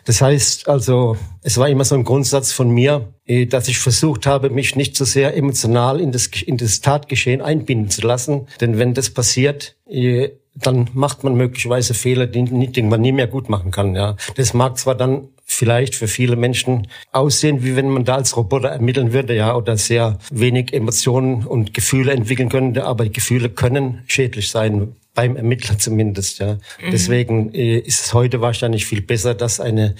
Das 0.04 0.22
heißt 0.22 0.68
also, 0.68 1.18
es 1.42 1.58
war 1.58 1.70
immer 1.70 1.86
so 1.86 1.96
ein 1.96 2.04
Grundsatz 2.04 2.52
von 2.52 2.70
mir, 2.70 3.14
äh, 3.26 3.46
dass 3.46 3.70
ich 3.70 3.80
versucht 3.80 4.28
habe, 4.28 4.50
mich 4.50 4.76
nicht 4.76 4.98
so 4.98 5.06
sehr 5.06 5.38
emotional 5.38 6.02
in 6.02 6.12
das, 6.12 6.28
in 6.28 6.58
das 6.58 6.82
Tatgeschehen 6.82 7.42
einbinden 7.42 7.90
zu 7.90 8.02
lassen. 8.02 8.48
Denn 8.60 8.78
wenn 8.78 8.94
das 8.94 9.10
passiert, 9.12 9.78
äh, 9.88 10.30
dann 10.56 10.90
macht 10.94 11.24
man 11.24 11.36
möglicherweise 11.36 11.94
Fehler, 11.94 12.28
die, 12.28 12.46
die 12.72 12.82
man 12.82 13.02
nie 13.02 13.12
mehr 13.12 13.28
gut 13.28 13.50
machen 13.50 13.72
kann. 13.72 13.96
Ja, 13.96 14.16
das 14.36 14.54
mag 14.54 14.78
zwar 14.78 14.96
dann 14.96 15.30
vielleicht 15.56 15.96
für 15.96 16.08
viele 16.08 16.36
Menschen 16.36 16.88
aussehen, 17.12 17.64
wie 17.64 17.76
wenn 17.76 17.90
man 17.90 18.06
da 18.06 18.16
als 18.16 18.36
Roboter 18.36 18.70
ermitteln 18.70 19.14
würde, 19.14 19.36
ja, 19.36 19.56
oder 19.56 19.78
sehr 19.78 20.20
wenig 20.32 20.74
Emotionen 20.74 21.46
und 21.46 21.74
Gefühle 21.74 22.12
entwickeln 22.12 22.50
könnte, 22.50 22.86
aber 22.86 23.06
die 23.06 23.12
Gefühle 23.12 23.50
können 23.50 24.04
schädlich 24.08 24.50
sein, 24.50 24.96
beim 25.16 25.38
Ermittler 25.38 25.80
zumindest, 25.80 26.40
ja. 26.40 26.56
Mhm. 26.56 26.92
Deswegen 26.92 27.54
äh, 27.54 27.80
ist 27.80 28.06
es 28.06 28.14
heute 28.14 28.42
wahrscheinlich 28.42 28.86
viel 28.86 29.02
besser, 29.02 29.34
dass 29.34 29.60
eine 29.60 29.96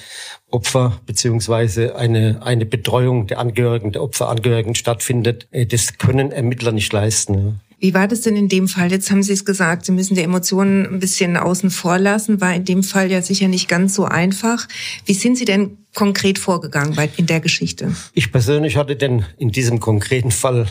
Opfer 0.52 1.00
beziehungsweise 1.06 1.96
eine, 1.96 2.42
eine 2.44 2.66
Betreuung 2.66 3.26
der 3.28 3.40
Angehörigen, 3.40 3.94
der 3.94 4.04
Opferangehörigen 4.04 4.76
stattfindet. 4.76 5.48
Äh, 5.52 5.66
das 5.66 5.98
können 5.98 6.32
Ermittler 6.32 6.74
nicht 6.74 6.92
leisten. 6.92 7.34
Ja. 7.34 7.54
Wie 7.80 7.94
war 7.94 8.08
das 8.08 8.22
denn 8.22 8.36
in 8.36 8.50
dem 8.50 8.68
Fall? 8.68 8.92
Jetzt 8.92 9.12
haben 9.12 9.24
Sie 9.24 9.34
es 9.34 9.46
gesagt, 9.46 9.86
Sie 9.86 9.92
müssen 9.92 10.16
die 10.16 10.22
Emotionen 10.22 10.86
ein 10.86 11.00
bisschen 11.00 11.38
außen 11.38 11.70
vor 11.70 12.00
lassen. 12.00 12.42
War 12.42 12.54
in 12.54 12.66
dem 12.66 12.84
Fall 12.84 13.12
ja 13.12 13.22
sicher 13.22 13.48
nicht 13.48 13.68
ganz 13.68 13.96
so 13.96 14.06
einfach. 14.06 14.68
Wie 15.06 15.14
sind 15.14 15.38
Sie 15.38 15.46
denn 15.46 15.78
konkret 15.94 16.40
vorgegangen 16.40 16.98
in 17.18 17.26
der 17.26 17.40
Geschichte? 17.40 17.96
Ich 18.14 18.32
persönlich 18.32 18.78
hatte 18.78 18.96
denn 18.96 19.26
in 19.38 19.52
diesem 19.52 19.80
konkreten 19.80 20.32
Fall 20.32 20.68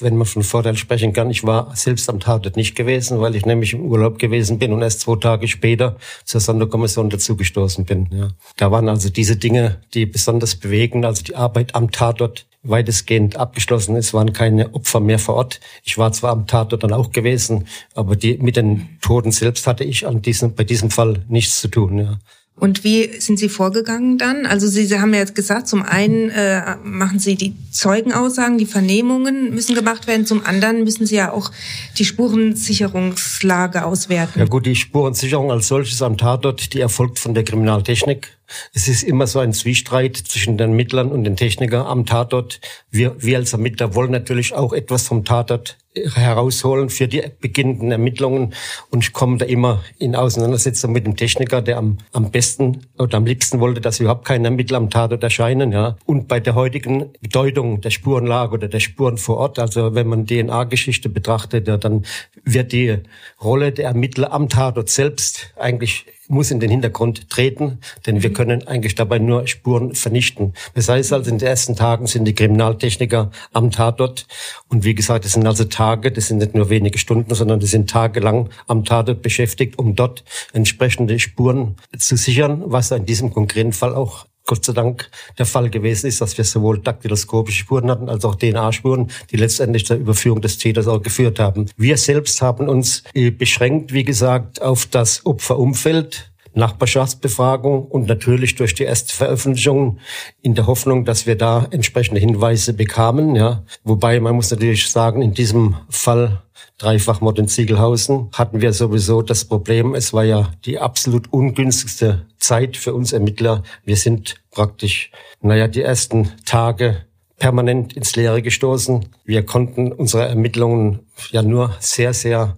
wenn 0.00 0.16
man 0.16 0.26
von 0.26 0.42
Vorteil 0.42 0.76
sprechen 0.76 1.12
kann, 1.12 1.30
ich 1.30 1.44
war 1.44 1.74
selbst 1.76 2.08
am 2.08 2.18
Tatort 2.18 2.56
nicht 2.56 2.74
gewesen, 2.74 3.20
weil 3.20 3.34
ich 3.36 3.44
nämlich 3.44 3.74
im 3.74 3.82
Urlaub 3.82 4.18
gewesen 4.18 4.58
bin 4.58 4.72
und 4.72 4.80
erst 4.80 5.00
zwei 5.00 5.16
Tage 5.16 5.48
später 5.48 5.96
zur 6.24 6.40
Sonderkommission 6.40 7.10
dazugestoßen 7.10 7.84
bin. 7.84 8.08
Ja. 8.10 8.28
Da 8.56 8.70
waren 8.70 8.88
also 8.88 9.10
diese 9.10 9.36
Dinge, 9.36 9.82
die 9.92 10.06
besonders 10.06 10.54
bewegen, 10.56 11.04
also 11.04 11.22
die 11.22 11.36
Arbeit 11.36 11.74
am 11.74 11.90
Tatort 11.90 12.46
weitestgehend 12.62 13.36
abgeschlossen. 13.36 13.96
Es 13.96 14.14
waren 14.14 14.32
keine 14.32 14.74
Opfer 14.74 15.00
mehr 15.00 15.18
vor 15.18 15.34
Ort. 15.36 15.60
Ich 15.84 15.98
war 15.98 16.10
zwar 16.12 16.32
am 16.32 16.46
Tatort 16.46 16.82
dann 16.82 16.92
auch 16.92 17.12
gewesen, 17.12 17.66
aber 17.94 18.16
die, 18.16 18.38
mit 18.38 18.56
den 18.56 18.98
Toten 19.02 19.30
selbst 19.30 19.66
hatte 19.66 19.84
ich 19.84 20.06
an 20.06 20.22
diesem, 20.22 20.54
bei 20.54 20.64
diesem 20.64 20.90
Fall 20.90 21.24
nichts 21.28 21.60
zu 21.60 21.68
tun. 21.68 21.98
Ja. 21.98 22.18
Und 22.58 22.84
wie 22.84 23.20
sind 23.20 23.38
Sie 23.38 23.50
vorgegangen 23.50 24.16
dann? 24.16 24.46
Also 24.46 24.66
Sie, 24.66 24.86
Sie 24.86 24.98
haben 24.98 25.12
ja 25.12 25.20
jetzt 25.20 25.34
gesagt, 25.34 25.68
zum 25.68 25.82
einen 25.82 26.30
äh, 26.30 26.76
machen 26.82 27.18
Sie 27.18 27.34
die 27.34 27.54
Zeugenaussagen, 27.70 28.56
die 28.56 28.64
Vernehmungen 28.64 29.54
müssen 29.54 29.74
gemacht 29.74 30.06
werden, 30.06 30.24
zum 30.24 30.44
anderen 30.44 30.82
müssen 30.82 31.04
Sie 31.04 31.16
ja 31.16 31.32
auch 31.32 31.50
die 31.98 32.06
Spurensicherungslage 32.06 33.84
auswerten. 33.84 34.38
Ja 34.38 34.46
gut, 34.46 34.64
die 34.64 34.74
Spurensicherung 34.74 35.52
als 35.52 35.68
solches 35.68 36.00
am 36.00 36.16
Tatort, 36.16 36.72
die 36.72 36.80
erfolgt 36.80 37.18
von 37.18 37.34
der 37.34 37.44
Kriminaltechnik. 37.44 38.35
Es 38.72 38.88
ist 38.88 39.02
immer 39.02 39.26
so 39.26 39.38
ein 39.38 39.52
Zwiestreит 39.52 40.16
zwischen 40.16 40.56
den 40.56 40.70
Ermittlern 40.70 41.10
und 41.10 41.24
den 41.24 41.36
Technikern 41.36 41.86
am 41.86 42.06
Tatort. 42.06 42.60
Wir, 42.90 43.14
wir 43.18 43.38
als 43.38 43.52
Ermittler 43.52 43.94
wollen 43.94 44.12
natürlich 44.12 44.54
auch 44.54 44.72
etwas 44.72 45.06
vom 45.06 45.24
Tatort 45.24 45.76
herausholen 46.14 46.90
für 46.90 47.08
die 47.08 47.22
beginnenden 47.40 47.90
Ermittlungen 47.90 48.54
und 48.90 49.12
komme 49.12 49.38
da 49.38 49.46
immer 49.46 49.82
in 49.98 50.14
Auseinandersetzung 50.14 50.92
mit 50.92 51.06
dem 51.06 51.16
Techniker, 51.16 51.62
der 51.62 51.78
am, 51.78 51.98
am 52.12 52.30
besten 52.30 52.86
oder 52.98 53.16
am 53.16 53.26
liebsten 53.26 53.60
wollte, 53.60 53.80
dass 53.80 54.00
überhaupt 54.00 54.26
keine 54.26 54.48
Ermittler 54.48 54.78
am 54.78 54.90
Tatort 54.90 55.22
erscheinen. 55.22 55.72
Ja. 55.72 55.96
Und 56.04 56.28
bei 56.28 56.40
der 56.40 56.54
heutigen 56.54 57.12
Bedeutung 57.20 57.80
der 57.80 57.90
Spurenlage 57.90 58.54
oder 58.54 58.68
der 58.68 58.80
Spuren 58.80 59.16
vor 59.16 59.38
Ort, 59.38 59.58
also 59.58 59.94
wenn 59.94 60.06
man 60.06 60.26
DNA-Geschichte 60.26 61.08
betrachtet, 61.08 61.68
ja, 61.68 61.76
dann 61.76 62.04
wird 62.44 62.72
die 62.72 62.98
Rolle 63.42 63.72
der 63.72 63.86
Ermittler 63.86 64.32
am 64.32 64.48
Tatort 64.48 64.88
selbst 64.88 65.54
eigentlich 65.56 66.06
muss 66.28 66.50
in 66.50 66.60
den 66.60 66.70
Hintergrund 66.70 67.30
treten, 67.30 67.78
denn 68.06 68.22
wir 68.22 68.30
mhm. 68.30 68.34
können 68.34 68.66
eigentlich 68.66 68.94
dabei 68.94 69.18
nur 69.18 69.46
Spuren 69.46 69.94
vernichten. 69.94 70.54
Das 70.74 70.88
heißt 70.88 71.12
also, 71.12 71.30
in 71.30 71.38
den 71.38 71.48
ersten 71.48 71.76
Tagen 71.76 72.06
sind 72.06 72.24
die 72.24 72.34
Kriminaltechniker 72.34 73.30
am 73.52 73.70
Tatort. 73.70 74.26
Und 74.68 74.84
wie 74.84 74.94
gesagt, 74.94 75.24
das 75.24 75.32
sind 75.32 75.46
also 75.46 75.64
Tage, 75.64 76.12
das 76.12 76.28
sind 76.28 76.38
nicht 76.38 76.54
nur 76.54 76.70
wenige 76.70 76.98
Stunden, 76.98 77.34
sondern 77.34 77.60
das 77.60 77.70
sind 77.70 77.90
tagelang 77.90 78.50
am 78.66 78.84
Tatort 78.84 79.22
beschäftigt, 79.22 79.78
um 79.78 79.94
dort 79.94 80.24
entsprechende 80.52 81.18
Spuren 81.18 81.76
zu 81.96 82.16
sichern, 82.16 82.62
was 82.66 82.90
in 82.90 83.06
diesem 83.06 83.32
konkreten 83.32 83.72
Fall 83.72 83.94
auch 83.94 84.26
Gott 84.46 84.64
sei 84.64 84.72
Dank 84.72 85.10
der 85.38 85.46
Fall 85.46 85.68
gewesen 85.68 86.06
ist, 86.06 86.20
dass 86.20 86.38
wir 86.38 86.44
sowohl 86.44 86.78
daktyloskopische 86.78 87.58
Spuren 87.58 87.90
hatten 87.90 88.08
als 88.08 88.24
auch 88.24 88.36
DNA-Spuren, 88.36 89.10
die 89.30 89.36
letztendlich 89.36 89.84
zur 89.84 89.96
Überführung 89.96 90.40
des 90.40 90.58
Täters 90.58 90.86
auch 90.86 91.02
geführt 91.02 91.38
haben. 91.38 91.66
Wir 91.76 91.96
selbst 91.96 92.40
haben 92.40 92.68
uns 92.68 93.02
äh, 93.12 93.30
beschränkt, 93.30 93.92
wie 93.92 94.04
gesagt, 94.04 94.62
auf 94.62 94.86
das 94.86 95.26
Opferumfeld. 95.26 96.30
Nachbarschaftsbefragung 96.56 97.86
und 97.86 98.08
natürlich 98.08 98.54
durch 98.54 98.74
die 98.74 98.84
erste 98.84 99.14
Veröffentlichung 99.14 99.98
in 100.42 100.54
der 100.54 100.66
Hoffnung, 100.66 101.04
dass 101.04 101.26
wir 101.26 101.36
da 101.36 101.66
entsprechende 101.70 102.20
Hinweise 102.20 102.72
bekamen. 102.72 103.36
Ja. 103.36 103.64
Wobei 103.84 104.18
man 104.20 104.34
muss 104.34 104.50
natürlich 104.50 104.90
sagen, 104.90 105.22
in 105.22 105.34
diesem 105.34 105.76
Fall 105.88 106.42
Dreifachmord 106.78 107.38
in 107.38 107.48
Ziegelhausen 107.48 108.28
hatten 108.32 108.60
wir 108.60 108.72
sowieso 108.72 109.22
das 109.22 109.44
Problem, 109.44 109.94
es 109.94 110.12
war 110.12 110.24
ja 110.24 110.52
die 110.64 110.78
absolut 110.78 111.32
ungünstigste 111.32 112.26
Zeit 112.38 112.76
für 112.76 112.94
uns 112.94 113.12
Ermittler. 113.12 113.62
Wir 113.84 113.96
sind 113.96 114.36
praktisch, 114.50 115.10
naja, 115.40 115.68
die 115.68 115.82
ersten 115.82 116.32
Tage 116.44 117.06
permanent 117.38 117.94
ins 117.94 118.16
Leere 118.16 118.42
gestoßen. 118.42 119.06
Wir 119.24 119.44
konnten 119.44 119.92
unsere 119.92 120.26
Ermittlungen 120.26 121.00
ja 121.30 121.42
nur 121.42 121.74
sehr, 121.80 122.14
sehr 122.14 122.56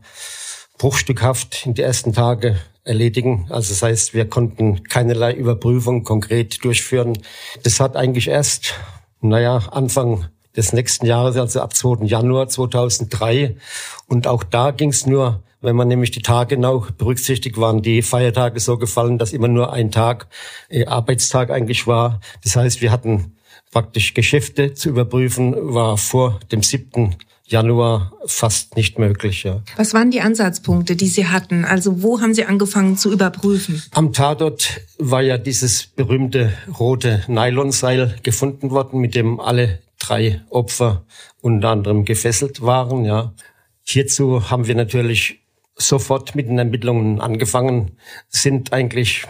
bruchstückhaft 0.78 1.66
in 1.66 1.74
die 1.74 1.82
ersten 1.82 2.12
Tage 2.12 2.58
erledigen. 2.88 3.46
Also 3.50 3.72
das 3.72 3.82
heißt, 3.82 4.14
wir 4.14 4.28
konnten 4.28 4.82
keinerlei 4.84 5.34
Überprüfung 5.34 6.02
konkret 6.02 6.64
durchführen. 6.64 7.18
Das 7.62 7.78
hat 7.78 7.96
eigentlich 7.96 8.28
erst, 8.28 8.74
naja, 9.20 9.58
Anfang 9.70 10.26
des 10.56 10.72
nächsten 10.72 11.06
Jahres, 11.06 11.36
also 11.36 11.60
ab 11.60 11.74
2. 11.74 12.04
Januar 12.06 12.48
2003. 12.48 13.56
Und 14.08 14.26
auch 14.26 14.42
da 14.42 14.72
ging 14.72 14.90
es 14.90 15.06
nur, 15.06 15.42
wenn 15.60 15.76
man 15.76 15.88
nämlich 15.88 16.10
die 16.10 16.22
Tage 16.22 16.56
genau 16.56 16.86
berücksichtigt, 16.96 17.58
waren 17.58 17.82
die 17.82 18.02
Feiertage 18.02 18.58
so 18.60 18.78
gefallen, 18.78 19.18
dass 19.18 19.32
immer 19.32 19.48
nur 19.48 19.72
ein 19.72 19.90
Tag 19.90 20.28
äh, 20.68 20.86
Arbeitstag 20.86 21.50
eigentlich 21.50 21.86
war. 21.86 22.20
Das 22.42 22.56
heißt, 22.56 22.80
wir 22.80 22.90
hatten 22.90 23.36
praktisch 23.70 24.14
Geschäfte 24.14 24.74
zu 24.74 24.88
überprüfen, 24.88 25.54
war 25.74 25.96
vor 25.96 26.40
dem 26.50 26.62
7. 26.62 27.16
Januar 27.48 28.12
fast 28.26 28.76
nicht 28.76 28.98
möglich. 28.98 29.42
Ja. 29.44 29.62
Was 29.76 29.94
waren 29.94 30.10
die 30.10 30.20
Ansatzpunkte, 30.20 30.96
die 30.96 31.08
Sie 31.08 31.26
hatten? 31.26 31.64
Also 31.64 32.02
wo 32.02 32.20
haben 32.20 32.34
Sie 32.34 32.44
angefangen 32.44 32.98
zu 32.98 33.10
überprüfen? 33.10 33.82
Am 33.92 34.12
Tatort 34.12 34.82
war 34.98 35.22
ja 35.22 35.38
dieses 35.38 35.86
berühmte 35.86 36.52
rote 36.78 37.24
Nylonseil 37.26 38.16
gefunden 38.22 38.70
worden, 38.70 39.00
mit 39.00 39.14
dem 39.14 39.40
alle 39.40 39.78
drei 39.98 40.42
Opfer 40.50 41.04
unter 41.40 41.70
anderem 41.70 42.04
gefesselt 42.04 42.60
waren. 42.60 43.04
Ja. 43.06 43.32
Hierzu 43.82 44.50
haben 44.50 44.66
wir 44.66 44.74
natürlich 44.74 45.40
sofort 45.74 46.34
mit 46.34 46.48
den 46.48 46.58
Ermittlungen 46.58 47.20
angefangen, 47.20 47.92
sind 48.28 48.74
eigentlich 48.74 49.24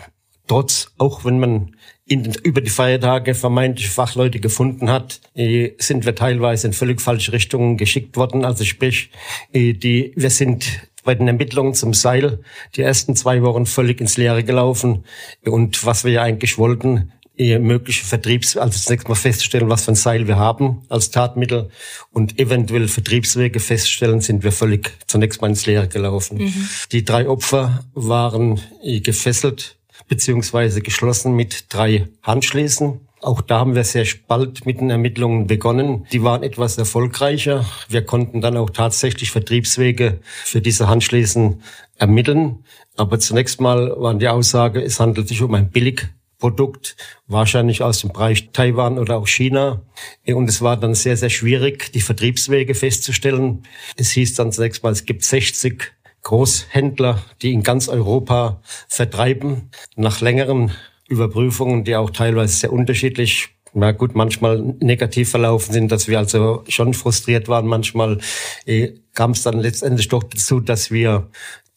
trotz, 0.48 0.90
auch 0.98 1.24
wenn 1.24 1.38
man 1.38 1.76
in, 2.08 2.32
über 2.42 2.60
die 2.60 2.70
Feiertage 2.70 3.34
vermeintliche 3.34 3.90
Fachleute 3.90 4.40
gefunden 4.40 4.90
hat, 4.90 5.20
äh, 5.34 5.72
sind 5.78 6.06
wir 6.06 6.14
teilweise 6.14 6.66
in 6.66 6.72
völlig 6.72 7.00
falsche 7.00 7.32
Richtungen 7.32 7.76
geschickt 7.76 8.16
worden. 8.16 8.44
Also 8.44 8.64
sprich, 8.64 9.10
äh, 9.52 9.74
die, 9.74 10.12
wir 10.16 10.30
sind 10.30 10.88
bei 11.04 11.14
den 11.14 11.28
Ermittlungen 11.28 11.74
zum 11.74 11.94
Seil 11.94 12.40
die 12.74 12.82
ersten 12.82 13.14
zwei 13.14 13.42
Wochen 13.42 13.66
völlig 13.66 14.00
ins 14.00 14.16
Leere 14.16 14.42
gelaufen. 14.42 15.04
Und 15.44 15.84
was 15.86 16.04
wir 16.04 16.12
ja 16.12 16.22
eigentlich 16.22 16.58
wollten, 16.58 17.12
äh, 17.36 17.58
mögliche 17.58 18.04
Vertriebs, 18.04 18.56
also 18.56 18.78
zunächst 18.78 19.08
mal 19.08 19.14
feststellen, 19.14 19.68
was 19.68 19.84
für 19.84 19.92
ein 19.92 19.94
Seil 19.94 20.26
wir 20.26 20.36
haben 20.36 20.82
als 20.88 21.10
Tatmittel 21.10 21.70
und 22.10 22.38
eventuell 22.38 22.88
Vertriebswege 22.88 23.60
feststellen, 23.60 24.20
sind 24.20 24.42
wir 24.42 24.50
völlig 24.50 24.90
zunächst 25.06 25.40
mal 25.40 25.48
ins 25.48 25.64
Leere 25.64 25.88
gelaufen. 25.88 26.38
Mhm. 26.38 26.68
Die 26.90 27.04
drei 27.04 27.28
Opfer 27.28 27.84
waren 27.94 28.60
gefesselt 28.82 29.77
beziehungsweise 30.08 30.80
geschlossen 30.80 31.34
mit 31.34 31.66
drei 31.68 32.08
Handschließen. 32.22 33.00
Auch 33.20 33.40
da 33.40 33.58
haben 33.60 33.74
wir 33.74 33.84
sehr 33.84 34.06
bald 34.28 34.64
mit 34.64 34.80
den 34.80 34.90
Ermittlungen 34.90 35.46
begonnen. 35.46 36.06
Die 36.12 36.22
waren 36.22 36.42
etwas 36.42 36.78
erfolgreicher. 36.78 37.64
Wir 37.88 38.02
konnten 38.02 38.40
dann 38.40 38.56
auch 38.56 38.70
tatsächlich 38.70 39.30
Vertriebswege 39.32 40.20
für 40.44 40.60
diese 40.60 40.88
Handschließen 40.88 41.60
ermitteln. 41.96 42.64
Aber 42.96 43.18
zunächst 43.18 43.60
mal 43.60 43.92
waren 43.96 44.18
die 44.18 44.28
Aussage, 44.28 44.80
es 44.82 45.00
handelt 45.00 45.28
sich 45.28 45.42
um 45.42 45.52
ein 45.54 45.70
Billigprodukt, 45.70 46.96
wahrscheinlich 47.26 47.82
aus 47.82 48.00
dem 48.00 48.12
Bereich 48.12 48.50
Taiwan 48.52 48.98
oder 48.98 49.16
auch 49.18 49.26
China. 49.26 49.82
Und 50.24 50.48
es 50.48 50.62
war 50.62 50.76
dann 50.76 50.94
sehr, 50.94 51.16
sehr 51.16 51.30
schwierig, 51.30 51.92
die 51.92 52.00
Vertriebswege 52.00 52.74
festzustellen. 52.74 53.64
Es 53.96 54.10
hieß 54.12 54.34
dann 54.34 54.52
zunächst 54.52 54.84
mal, 54.84 54.92
es 54.92 55.04
gibt 55.04 55.24
60 55.24 55.92
Großhändler, 56.22 57.22
die 57.42 57.52
in 57.52 57.62
ganz 57.62 57.88
Europa 57.88 58.60
vertreiben. 58.88 59.70
Nach 59.96 60.20
längeren 60.20 60.72
Überprüfungen, 61.08 61.84
die 61.84 61.96
auch 61.96 62.10
teilweise 62.10 62.54
sehr 62.54 62.72
unterschiedlich 62.72 63.50
na 63.74 63.92
gut, 63.92 64.14
manchmal 64.14 64.74
negativ 64.80 65.30
verlaufen 65.30 65.72
sind, 65.72 65.92
dass 65.92 66.08
wir 66.08 66.18
also 66.18 66.64
schon 66.68 66.94
frustriert 66.94 67.48
waren. 67.48 67.66
Manchmal 67.66 68.18
äh, 68.66 68.94
kam 69.14 69.32
es 69.32 69.42
dann 69.42 69.58
letztendlich 69.58 70.08
doch 70.08 70.22
dazu, 70.22 70.60
dass 70.60 70.90
wir 70.90 71.28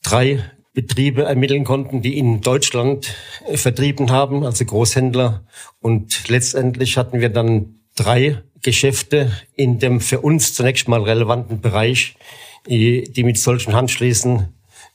drei 0.03 0.43
Betriebe 0.73 1.23
ermitteln 1.23 1.63
konnten, 1.65 2.01
die 2.01 2.17
in 2.17 2.41
Deutschland 2.41 3.13
äh, 3.47 3.57
vertrieben 3.57 4.09
haben, 4.11 4.45
also 4.45 4.63
Großhändler. 4.65 5.43
Und 5.79 6.29
letztendlich 6.29 6.97
hatten 6.97 7.19
wir 7.19 7.29
dann 7.29 7.81
drei 7.95 8.41
Geschäfte 8.61 9.31
in 9.55 9.79
dem 9.79 9.99
für 9.99 10.21
uns 10.21 10.53
zunächst 10.53 10.87
mal 10.87 11.01
relevanten 11.01 11.61
Bereich, 11.61 12.15
die 12.67 13.23
mit 13.23 13.37
solchen 13.37 13.73
Handschließen 13.73 14.47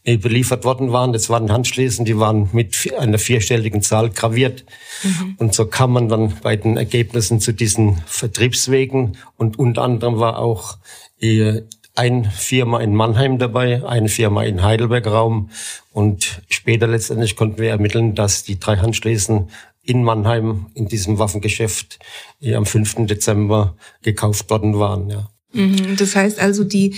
beliefert 0.05 0.65
worden 0.65 0.93
waren. 0.93 1.13
Das 1.13 1.29
waren 1.31 1.51
Handschließen, 1.51 2.05
die 2.05 2.17
waren 2.17 2.49
mit 2.53 2.93
einer 2.97 3.19
vierstelligen 3.19 3.83
Zahl 3.83 4.11
graviert. 4.11 4.65
Mhm. 5.03 5.35
Und 5.39 5.55
so 5.55 5.67
kam 5.67 5.93
man 5.93 6.09
dann 6.09 6.35
bei 6.43 6.55
den 6.55 6.77
Ergebnissen 6.77 7.41
zu 7.41 7.53
diesen 7.53 7.99
Vertriebswegen. 8.07 9.17
Und 9.37 9.59
unter 9.59 9.83
anderem 9.83 10.21
war 10.21 10.39
auch 10.39 10.79
äh, 11.21 11.63
ein 11.97 12.25
Firma 12.25 12.81
in 12.81 12.95
Mannheim 12.95 13.39
dabei, 13.39 13.85
eine 13.85 14.09
Firma 14.09 14.45
in 14.45 14.63
Heidelberg 14.63 15.07
Raum. 15.07 15.51
Und 15.93 16.43
später 16.49 16.87
letztendlich 16.87 17.37
konnten 17.37 17.59
wir 17.59 17.71
ermitteln, 17.71 18.15
dass 18.15 18.45
die 18.45 18.61
drei 18.61 18.77
Handschließen 18.77 19.51
in 19.83 20.03
Mannheim 20.05 20.67
in 20.75 20.89
diesem 20.89 21.19
Waffengeschäft 21.19 21.99
äh, 22.41 22.55
am 22.55 22.67
5. 22.67 23.07
Dezember 23.07 23.77
gekauft 24.03 24.51
worden 24.51 24.79
waren. 24.79 25.11
Ja. 25.11 25.31
Mhm. 25.53 25.97
Das 25.97 26.15
heißt 26.15 26.39
also, 26.39 26.65
die 26.65 26.97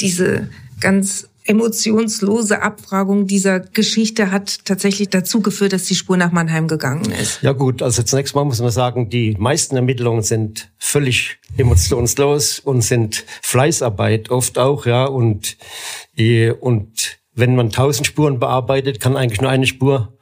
diese 0.00 0.48
ganz 0.80 1.28
emotionslose 1.48 2.62
Abfragung 2.62 3.26
dieser 3.26 3.60
Geschichte 3.60 4.30
hat 4.30 4.64
tatsächlich 4.64 5.10
dazu 5.10 5.40
geführt, 5.40 5.72
dass 5.72 5.84
die 5.84 5.94
Spur 5.94 6.16
nach 6.16 6.32
Mannheim 6.32 6.66
gegangen 6.66 7.10
ist. 7.12 7.40
Ja 7.42 7.52
gut, 7.52 7.82
also 7.82 8.02
zunächst 8.02 8.34
mal 8.34 8.44
muss 8.44 8.60
man 8.60 8.70
sagen, 8.70 9.10
die 9.10 9.36
meisten 9.38 9.76
Ermittlungen 9.76 10.22
sind 10.22 10.70
völlig 10.78 11.38
emotionslos 11.56 12.58
und 12.58 12.82
sind 12.82 13.24
Fleißarbeit 13.42 14.30
oft 14.30 14.58
auch, 14.58 14.86
ja, 14.86 15.04
und, 15.04 15.56
und 16.60 17.18
wenn 17.34 17.54
man 17.54 17.70
tausend 17.70 18.06
Spuren 18.06 18.40
bearbeitet, 18.40 18.98
kann 18.98 19.16
eigentlich 19.16 19.40
nur 19.40 19.50
eine 19.50 19.66
Spur 19.66 20.15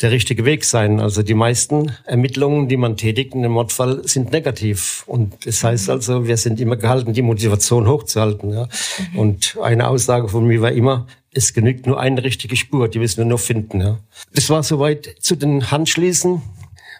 der 0.00 0.10
richtige 0.12 0.44
Weg 0.44 0.64
sein. 0.64 1.00
Also 1.00 1.22
die 1.22 1.34
meisten 1.34 1.92
Ermittlungen, 2.04 2.68
die 2.68 2.76
man 2.76 2.96
tätigt 2.96 3.34
in 3.34 3.40
einem 3.40 3.52
Mordfall, 3.52 4.06
sind 4.06 4.32
negativ. 4.32 5.04
Und 5.06 5.46
das 5.46 5.64
heißt 5.64 5.90
also, 5.90 6.26
wir 6.26 6.36
sind 6.36 6.60
immer 6.60 6.76
gehalten, 6.76 7.12
die 7.12 7.22
Motivation 7.22 7.88
hochzuhalten. 7.88 8.50
Ja. 8.52 8.68
Mhm. 9.12 9.18
Und 9.18 9.58
eine 9.60 9.88
Aussage 9.88 10.28
von 10.28 10.46
mir 10.46 10.62
war 10.62 10.72
immer, 10.72 11.06
es 11.32 11.52
genügt 11.52 11.86
nur 11.86 12.00
eine 12.00 12.22
richtige 12.22 12.56
Spur, 12.56 12.88
die 12.88 12.98
müssen 12.98 13.18
wir 13.18 13.24
nur 13.24 13.38
finden. 13.38 13.80
Ja. 13.80 13.98
Das 14.34 14.48
war 14.50 14.62
soweit 14.62 15.16
zu 15.20 15.36
den 15.36 15.70
Handschließen, 15.70 16.42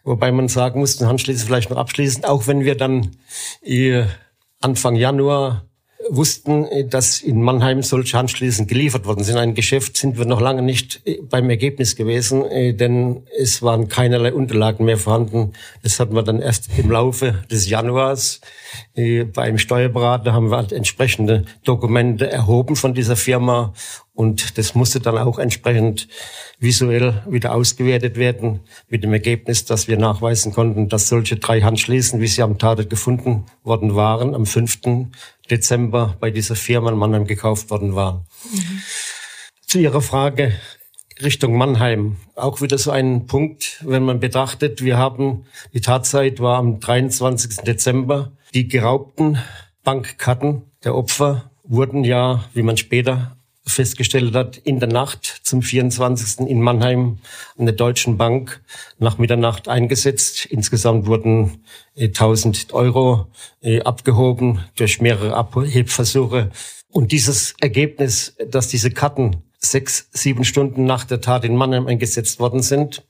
wobei 0.05 0.32
man 0.32 0.49
sagen 0.49 0.80
muss, 0.80 0.96
den 0.96 1.09
Handschließen 1.09 1.46
vielleicht 1.46 1.70
noch 1.70 1.78
abschließen, 1.78 2.24
auch 2.24 2.46
wenn 2.46 2.64
wir 2.64 2.76
dann 2.76 3.16
Anfang 4.61 4.96
Januar 4.96 5.67
wussten, 6.11 6.66
dass 6.88 7.20
in 7.20 7.42
Mannheim 7.42 7.82
solche 7.82 8.16
Handschließen 8.16 8.66
geliefert 8.66 9.06
worden 9.06 9.24
sind. 9.24 9.36
Ein 9.36 9.54
Geschäft 9.54 9.96
sind 9.96 10.18
wir 10.18 10.24
noch 10.24 10.40
lange 10.40 10.62
nicht 10.62 11.02
beim 11.28 11.50
Ergebnis 11.50 11.96
gewesen, 11.96 12.44
denn 12.76 13.22
es 13.38 13.62
waren 13.62 13.88
keinerlei 13.88 14.32
Unterlagen 14.32 14.84
mehr 14.84 14.98
vorhanden. 14.98 15.52
Das 15.82 16.00
hatten 16.00 16.14
wir 16.14 16.22
dann 16.22 16.40
erst 16.40 16.68
im 16.76 16.90
Laufe 16.90 17.44
des 17.50 17.68
Januars 17.68 18.40
beim 19.32 19.58
Steuerberater 19.58 20.32
haben 20.32 20.50
wir 20.50 20.56
halt 20.56 20.72
entsprechende 20.72 21.44
Dokumente 21.64 22.30
erhoben 22.30 22.76
von 22.76 22.94
dieser 22.94 23.16
Firma 23.16 23.72
und 24.14 24.58
das 24.58 24.74
musste 24.74 24.98
dann 24.98 25.16
auch 25.16 25.38
entsprechend 25.38 26.08
visuell 26.58 27.22
wieder 27.28 27.54
ausgewertet 27.54 28.16
werden 28.16 28.60
mit 28.88 29.04
dem 29.04 29.12
Ergebnis, 29.12 29.64
dass 29.64 29.86
wir 29.86 29.96
nachweisen 29.96 30.52
konnten, 30.52 30.88
dass 30.88 31.08
solche 31.08 31.36
drei 31.36 31.60
Handschließen, 31.60 32.20
wie 32.20 32.26
sie 32.26 32.42
am 32.42 32.58
Tatort 32.58 32.90
gefunden 32.90 33.46
worden 33.62 33.94
waren, 33.94 34.34
am 34.34 34.44
5. 34.44 34.80
Dezember 35.50 36.16
bei 36.18 36.30
dieser 36.30 36.56
Firma 36.56 36.90
in 36.90 36.98
Mannheim 36.98 37.26
gekauft 37.26 37.70
worden 37.70 37.94
waren. 37.94 38.26
Mhm. 38.52 38.82
Zu 39.66 39.78
Ihrer 39.78 40.02
Frage 40.02 40.52
Richtung 41.22 41.56
Mannheim. 41.56 42.16
Auch 42.34 42.60
wieder 42.60 42.78
so 42.78 42.90
ein 42.90 43.26
Punkt, 43.26 43.82
wenn 43.84 44.04
man 44.04 44.20
betrachtet, 44.20 44.82
wir 44.82 44.96
haben, 44.98 45.46
die 45.74 45.80
Tatzeit 45.80 46.40
war 46.40 46.58
am 46.58 46.80
23. 46.80 47.64
Dezember. 47.64 48.32
Die 48.55 48.68
geraubten 48.68 49.38
Bankkarten 49.84 50.62
der 50.84 50.94
Opfer 50.94 51.51
wurden 51.64 52.05
ja, 52.05 52.44
wie 52.55 52.62
man 52.62 52.76
später 52.76 53.36
festgestellt 53.66 54.34
hat, 54.34 54.57
in 54.57 54.80
der 54.80 54.88
Nacht 54.88 55.40
zum 55.42 55.61
24. 55.61 56.49
in 56.49 56.62
Mannheim 56.62 57.18
an 57.59 57.66
der 57.66 57.74
Deutschen 57.74 58.16
Bank 58.16 58.62
nach 58.99 59.18
Mitternacht 59.18 59.68
eingesetzt. 59.68 60.46
Insgesamt 60.46 61.07
wurden 61.07 61.62
1000 61.99 62.70
äh, 62.70 62.72
Euro 62.72 63.26
äh, 63.61 63.82
abgehoben 63.82 64.64
durch 64.76 65.01
mehrere 65.01 65.34
Abhebversuche. 65.34 66.51
Und 66.90 67.12
dieses 67.12 67.55
Ergebnis, 67.61 68.34
dass 68.49 68.68
diese 68.68 68.90
Karten 68.90 69.42
sechs, 69.59 70.09
sieben 70.12 70.44
Stunden 70.44 70.84
nach 70.84 71.05
der 71.05 71.20
Tat 71.20 71.44
in 71.44 71.57
Mannheim 71.57 71.86
eingesetzt 71.86 72.40
worden 72.40 72.62
sind, 72.62 73.07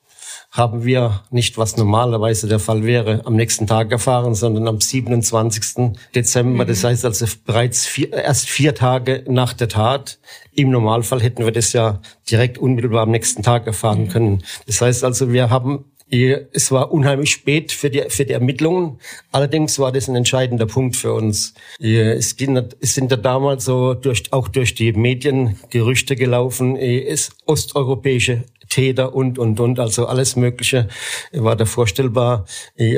haben 0.58 0.84
wir 0.84 1.22
nicht, 1.30 1.56
was 1.56 1.76
normalerweise 1.76 2.48
der 2.48 2.58
Fall 2.58 2.84
wäre, 2.84 3.22
am 3.24 3.36
nächsten 3.36 3.66
Tag 3.66 3.92
erfahren, 3.92 4.34
sondern 4.34 4.66
am 4.66 4.80
27. 4.80 5.92
Dezember. 6.14 6.64
Mhm. 6.64 6.68
Das 6.68 6.82
heißt 6.84 7.04
also 7.04 7.26
bereits 7.46 7.86
vier, 7.86 8.12
erst 8.12 8.50
vier 8.50 8.74
Tage 8.74 9.24
nach 9.28 9.52
der 9.52 9.68
Tat. 9.68 10.18
Im 10.52 10.70
Normalfall 10.70 11.22
hätten 11.22 11.44
wir 11.44 11.52
das 11.52 11.72
ja 11.72 12.00
direkt 12.28 12.58
unmittelbar 12.58 13.02
am 13.02 13.12
nächsten 13.12 13.42
Tag 13.42 13.66
erfahren 13.68 14.04
mhm. 14.04 14.08
können. 14.08 14.44
Das 14.66 14.80
heißt 14.80 15.04
also, 15.04 15.32
wir 15.32 15.48
haben 15.48 15.84
es 16.10 16.70
war 16.70 16.90
unheimlich 16.90 17.30
spät 17.30 17.70
für 17.70 17.90
die, 17.90 18.02
für 18.08 18.24
die 18.24 18.32
Ermittlungen. 18.32 18.98
Allerdings 19.30 19.78
war 19.78 19.92
das 19.92 20.08
ein 20.08 20.16
entscheidender 20.16 20.64
Punkt 20.64 20.96
für 20.96 21.12
uns. 21.12 21.52
Es, 21.78 22.30
sind 22.30 23.10
ja 23.10 23.16
damals 23.18 23.66
so 23.66 23.92
durch, 23.92 24.32
auch 24.32 24.48
durch 24.48 24.74
die 24.74 24.94
Medien 24.94 25.58
Gerüchte 25.68 26.16
gelaufen, 26.16 26.76
es 26.76 27.30
osteuropäische 27.44 28.44
Täter 28.68 29.14
und, 29.14 29.38
und, 29.38 29.60
und, 29.60 29.80
also 29.80 30.06
alles 30.06 30.36
Mögliche 30.36 30.88
war 31.32 31.56
da 31.56 31.64
vorstellbar. 31.64 32.44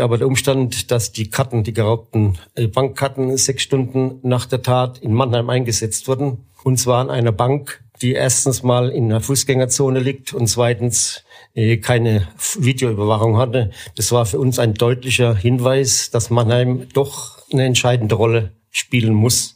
Aber 0.00 0.18
der 0.18 0.26
Umstand, 0.26 0.90
dass 0.90 1.12
die 1.12 1.30
Karten, 1.30 1.64
die 1.64 1.72
geraubten 1.72 2.38
äh, 2.54 2.66
Bankkarten 2.66 3.36
sechs 3.36 3.62
Stunden 3.62 4.18
nach 4.22 4.46
der 4.46 4.62
Tat 4.62 4.98
in 4.98 5.14
Mannheim 5.14 5.50
eingesetzt 5.50 6.08
wurden, 6.08 6.44
und 6.62 6.78
zwar 6.78 7.00
an 7.00 7.10
einer 7.10 7.32
Bank, 7.32 7.82
die 8.02 8.12
erstens 8.12 8.62
mal 8.62 8.90
in 8.90 9.06
einer 9.06 9.20
Fußgängerzone 9.20 10.00
liegt 10.00 10.32
und 10.32 10.46
zweitens 10.46 11.24
äh, 11.54 11.78
keine 11.78 12.28
Videoüberwachung 12.58 13.36
hatte. 13.36 13.70
Das 13.96 14.12
war 14.12 14.26
für 14.26 14.38
uns 14.38 14.58
ein 14.58 14.74
deutlicher 14.74 15.34
Hinweis, 15.34 16.10
dass 16.10 16.30
Mannheim 16.30 16.88
doch 16.92 17.38
eine 17.52 17.64
entscheidende 17.64 18.14
Rolle 18.14 18.52
spielen 18.70 19.14
muss. 19.14 19.54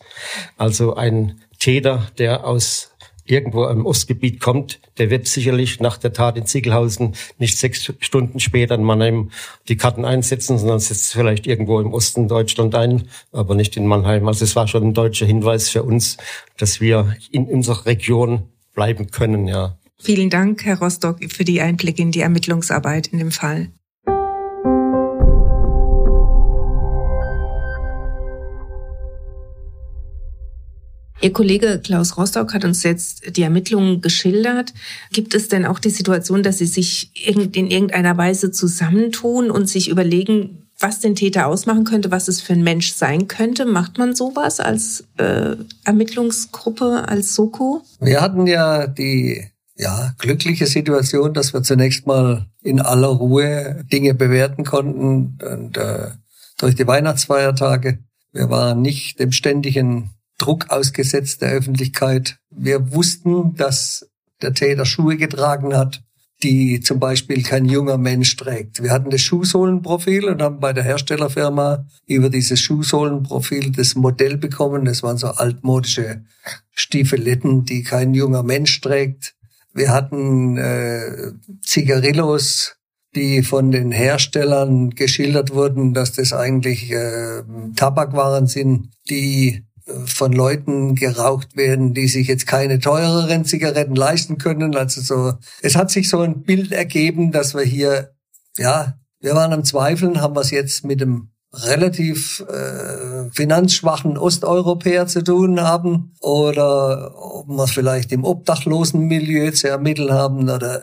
Also 0.56 0.94
ein 0.94 1.40
Täter, 1.58 2.10
der 2.18 2.46
aus 2.46 2.93
irgendwo 3.24 3.66
im 3.66 3.86
Ostgebiet 3.86 4.40
kommt, 4.40 4.80
der 4.98 5.10
wird 5.10 5.26
sicherlich 5.26 5.80
nach 5.80 5.96
der 5.96 6.12
Tat 6.12 6.36
in 6.36 6.46
Ziegelhausen 6.46 7.14
nicht 7.38 7.58
sechs 7.58 7.92
Stunden 8.00 8.40
später 8.40 8.74
in 8.74 8.82
Mannheim 8.82 9.30
die 9.68 9.76
Karten 9.76 10.04
einsetzen, 10.04 10.58
sondern 10.58 10.78
setzt 10.78 11.12
vielleicht 11.12 11.46
irgendwo 11.46 11.80
im 11.80 11.92
Osten 11.92 12.28
Deutschland 12.28 12.74
ein, 12.74 13.08
aber 13.32 13.54
nicht 13.54 13.76
in 13.76 13.86
Mannheim. 13.86 14.28
Also 14.28 14.44
es 14.44 14.56
war 14.56 14.68
schon 14.68 14.84
ein 14.84 14.94
deutscher 14.94 15.26
Hinweis 15.26 15.68
für 15.68 15.82
uns, 15.82 16.16
dass 16.58 16.80
wir 16.80 17.16
in 17.30 17.46
unserer 17.46 17.86
Region 17.86 18.44
bleiben 18.74 19.10
können, 19.10 19.46
ja. 19.46 19.78
Vielen 19.98 20.28
Dank, 20.28 20.64
Herr 20.64 20.80
Rostock, 20.80 21.18
für 21.32 21.44
die 21.44 21.60
Einblicke 21.60 22.02
in 22.02 22.10
die 22.10 22.20
Ermittlungsarbeit 22.20 23.06
in 23.06 23.18
dem 23.18 23.30
Fall. 23.30 23.70
Ihr 31.20 31.32
Kollege 31.32 31.80
Klaus 31.82 32.16
Rostock 32.16 32.52
hat 32.52 32.64
uns 32.64 32.82
jetzt 32.82 33.36
die 33.36 33.42
Ermittlungen 33.42 34.00
geschildert. 34.00 34.74
Gibt 35.12 35.34
es 35.34 35.48
denn 35.48 35.64
auch 35.64 35.78
die 35.78 35.90
Situation, 35.90 36.42
dass 36.42 36.58
Sie 36.58 36.66
sich 36.66 37.10
in 37.26 37.70
irgendeiner 37.70 38.16
Weise 38.16 38.50
zusammentun 38.50 39.50
und 39.50 39.68
sich 39.68 39.88
überlegen, 39.88 40.64
was 40.78 41.00
den 41.00 41.14
Täter 41.14 41.46
ausmachen 41.46 41.84
könnte, 41.84 42.10
was 42.10 42.28
es 42.28 42.40
für 42.40 42.52
ein 42.52 42.62
Mensch 42.62 42.92
sein 42.92 43.28
könnte? 43.28 43.64
Macht 43.64 43.96
man 43.96 44.14
sowas 44.14 44.60
als 44.60 45.04
äh, 45.16 45.56
Ermittlungsgruppe, 45.84 47.08
als 47.08 47.34
Soko? 47.34 47.82
Wir 48.00 48.20
hatten 48.20 48.46
ja 48.46 48.86
die 48.86 49.46
ja, 49.76 50.14
glückliche 50.18 50.66
Situation, 50.66 51.32
dass 51.32 51.52
wir 51.52 51.62
zunächst 51.62 52.06
mal 52.06 52.46
in 52.62 52.80
aller 52.80 53.08
Ruhe 53.08 53.84
Dinge 53.92 54.14
bewerten 54.14 54.64
konnten 54.64 55.38
und 55.42 55.76
äh, 55.76 56.10
durch 56.58 56.74
die 56.74 56.86
Weihnachtsfeiertage. 56.86 57.98
Wir 58.32 58.50
waren 58.50 58.82
nicht 58.82 59.20
dem 59.20 59.32
ständigen 59.32 60.10
Druck 60.38 60.70
ausgesetzt 60.70 61.42
der 61.42 61.50
Öffentlichkeit. 61.50 62.38
Wir 62.50 62.92
wussten, 62.92 63.54
dass 63.54 64.08
der 64.42 64.54
Täter 64.54 64.84
Schuhe 64.84 65.16
getragen 65.16 65.76
hat, 65.76 66.02
die 66.42 66.80
zum 66.80 67.00
Beispiel 67.00 67.42
kein 67.42 67.64
junger 67.64 67.96
Mensch 67.96 68.36
trägt. 68.36 68.82
Wir 68.82 68.90
hatten 68.90 69.10
das 69.10 69.22
Schuhsohlenprofil 69.22 70.26
und 70.26 70.42
haben 70.42 70.60
bei 70.60 70.72
der 70.72 70.84
Herstellerfirma 70.84 71.86
über 72.06 72.28
dieses 72.28 72.60
Schuhsohlenprofil 72.60 73.72
das 73.72 73.94
Modell 73.94 74.36
bekommen. 74.36 74.84
Das 74.84 75.02
waren 75.02 75.16
so 75.16 75.28
altmodische 75.28 76.24
Stiefeletten, 76.72 77.64
die 77.64 77.82
kein 77.82 78.14
junger 78.14 78.42
Mensch 78.42 78.80
trägt. 78.80 79.34
Wir 79.72 79.90
hatten 79.90 80.58
äh, 80.58 81.32
Zigarillos, 81.62 82.76
die 83.14 83.42
von 83.42 83.70
den 83.70 83.90
Herstellern 83.90 84.90
geschildert 84.90 85.54
wurden, 85.54 85.94
dass 85.94 86.12
das 86.12 86.32
eigentlich 86.32 86.90
äh, 86.92 87.42
Tabakwaren 87.74 88.46
sind, 88.46 88.90
die 89.08 89.64
von 90.06 90.32
Leuten 90.32 90.94
geraucht 90.94 91.56
werden, 91.56 91.92
die 91.92 92.08
sich 92.08 92.28
jetzt 92.28 92.46
keine 92.46 92.78
teureren 92.78 93.44
Zigaretten 93.44 93.94
leisten 93.94 94.38
können. 94.38 94.74
Also 94.76 95.00
so, 95.00 95.34
es 95.60 95.76
hat 95.76 95.90
sich 95.90 96.08
so 96.08 96.20
ein 96.20 96.42
Bild 96.42 96.72
ergeben, 96.72 97.32
dass 97.32 97.54
wir 97.54 97.64
hier, 97.64 98.14
ja, 98.56 98.94
wir 99.20 99.34
waren 99.34 99.52
am 99.52 99.64
Zweifeln, 99.64 100.20
haben 100.20 100.36
wir 100.36 100.40
es 100.40 100.50
jetzt 100.50 100.84
mit 100.84 101.00
dem 101.00 101.30
relativ 101.52 102.44
äh, 102.48 103.30
finanzschwachen 103.30 104.18
Osteuropäer 104.18 105.06
zu 105.06 105.22
tun 105.22 105.60
haben 105.60 106.12
oder 106.20 107.12
ob 107.14 107.48
wir 107.48 107.64
es 107.64 107.70
vielleicht 107.70 108.10
im 108.10 108.24
obdachlosen 108.24 109.02
Milieu 109.02 109.50
zu 109.52 109.68
ermitteln 109.68 110.10
haben 110.10 110.50
oder 110.50 110.82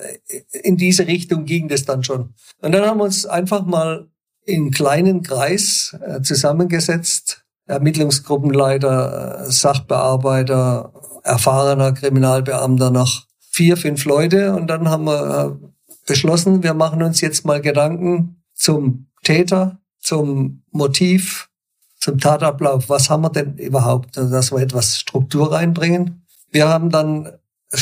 in 0.63 0.77
diese 0.77 1.07
Richtung 1.07 1.45
ging 1.45 1.67
das 1.67 1.85
dann 1.85 2.03
schon. 2.03 2.35
Und 2.61 2.71
dann 2.71 2.85
haben 2.85 2.99
wir 2.99 3.03
uns 3.03 3.25
einfach 3.25 3.65
mal 3.65 4.07
in 4.45 4.71
kleinen 4.71 5.23
Kreis 5.23 5.97
äh, 6.01 6.21
zusammengesetzt 6.21 7.40
Ermittlungsgruppenleiter, 7.67 9.45
Sachbearbeiter, 9.49 10.93
erfahrener 11.23 11.93
Kriminalbeamter 11.93 12.91
noch 12.91 13.25
vier, 13.39 13.77
fünf 13.77 14.05
Leute 14.05 14.55
und 14.55 14.67
dann 14.67 14.89
haben 14.89 15.05
wir 15.05 15.59
äh, 15.61 15.67
beschlossen, 16.07 16.63
wir 16.63 16.73
machen 16.73 17.03
uns 17.03 17.21
jetzt 17.21 17.45
mal 17.45 17.61
Gedanken 17.61 18.41
zum 18.53 19.07
Täter, 19.23 19.79
zum 19.99 20.63
Motiv, 20.71 21.49
zum 21.99 22.17
Tatablauf. 22.17 22.89
Was 22.89 23.09
haben 23.09 23.23
wir 23.23 23.29
denn 23.29 23.57
überhaupt, 23.57 24.17
dass 24.17 24.51
wir 24.51 24.59
etwas 24.59 24.97
Struktur 24.97 25.51
reinbringen? 25.51 26.25
Wir 26.51 26.67
haben 26.67 26.89
dann 26.89 27.29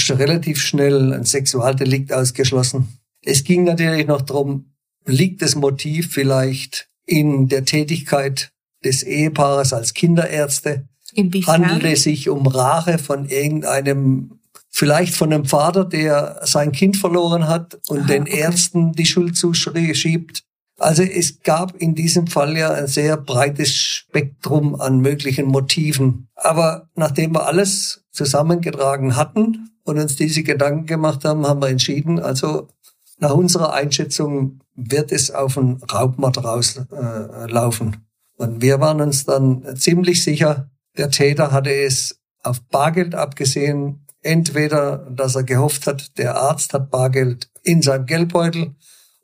relativ 0.10 0.62
schnell 0.62 1.14
ein 1.14 1.24
Sexualdelikt 1.24 2.14
ausgeschlossen. 2.14 3.00
Es 3.24 3.44
ging 3.44 3.64
natürlich 3.64 4.08
noch 4.08 4.22
darum, 4.22 4.74
liegt 5.06 5.42
das 5.42 5.56
Motiv 5.56 6.12
vielleicht 6.14 6.90
in 7.06 7.48
der 7.48 7.66
Tätigkeit 7.66 8.52
des 8.84 9.04
Ehepaares 9.04 9.74
als 9.74 9.94
Kinderärzte. 9.94 10.88
Inwiefern? 11.14 11.68
Handelt 11.68 11.94
es 11.94 12.04
sich 12.04 12.30
um 12.30 12.48
Rache 12.48 12.98
von 12.98 13.26
irgendeinem, 13.26 14.40
vielleicht 14.70 15.16
von 15.16 15.34
einem 15.34 15.46
Vater, 15.46 15.86
der 15.86 16.42
sein 16.44 16.72
Kind 16.72 16.98
verloren 16.98 17.48
hat 17.48 17.80
und 17.88 18.02
ah, 18.02 18.08
den 18.08 18.24
okay. 18.24 18.40
Ärzten 18.40 18.94
die 18.94 19.06
Schuld 19.06 19.36
zuschiebt. 19.36 20.44
Also 20.78 21.04
es 21.04 21.42
gab 21.42 21.76
in 21.76 21.94
diesem 21.94 22.28
Fall 22.28 22.58
ja 22.58 22.72
ein 22.72 22.88
sehr 22.88 23.18
breites 23.18 23.76
Spektrum 23.76 24.80
an 24.80 25.00
möglichen 25.00 25.46
Motiven. 25.46 26.30
Aber 26.36 26.90
nachdem 26.96 27.34
wir 27.34 27.48
alles 27.48 28.06
zusammengetragen 28.12 29.18
hatten 29.18 29.72
und 29.84 30.00
uns 30.00 30.16
diese 30.16 30.44
Gedanken 30.44 30.86
gemacht 30.86 31.26
haben, 31.26 31.46
haben 31.46 31.62
wir 31.62 31.68
entschieden, 31.68 32.20
also 32.20 32.70
nach 33.18 33.34
unserer 33.34 33.74
Einschätzung 33.74 34.62
wird 34.76 35.12
es 35.12 35.32
auf 35.32 35.58
einen 35.58 35.82
Raubmord 35.84 36.42
rauslaufen. 36.44 37.94
Äh, 37.94 38.09
und 38.40 38.62
wir 38.62 38.80
waren 38.80 39.02
uns 39.02 39.26
dann 39.26 39.76
ziemlich 39.76 40.24
sicher, 40.24 40.72
Der 40.98 41.12
Täter 41.12 41.52
hatte 41.52 41.72
es 41.72 42.20
auf 42.42 42.62
Bargeld 42.62 43.14
abgesehen. 43.14 44.06
Entweder, 44.22 45.10
dass 45.12 45.36
er 45.36 45.44
gehofft 45.44 45.88
hat, 45.88 46.18
der 46.18 46.36
Arzt 46.36 46.74
hat 46.74 46.90
Bargeld 46.90 47.50
in 47.64 47.82
seinem 47.82 48.06
Geldbeutel 48.06 48.76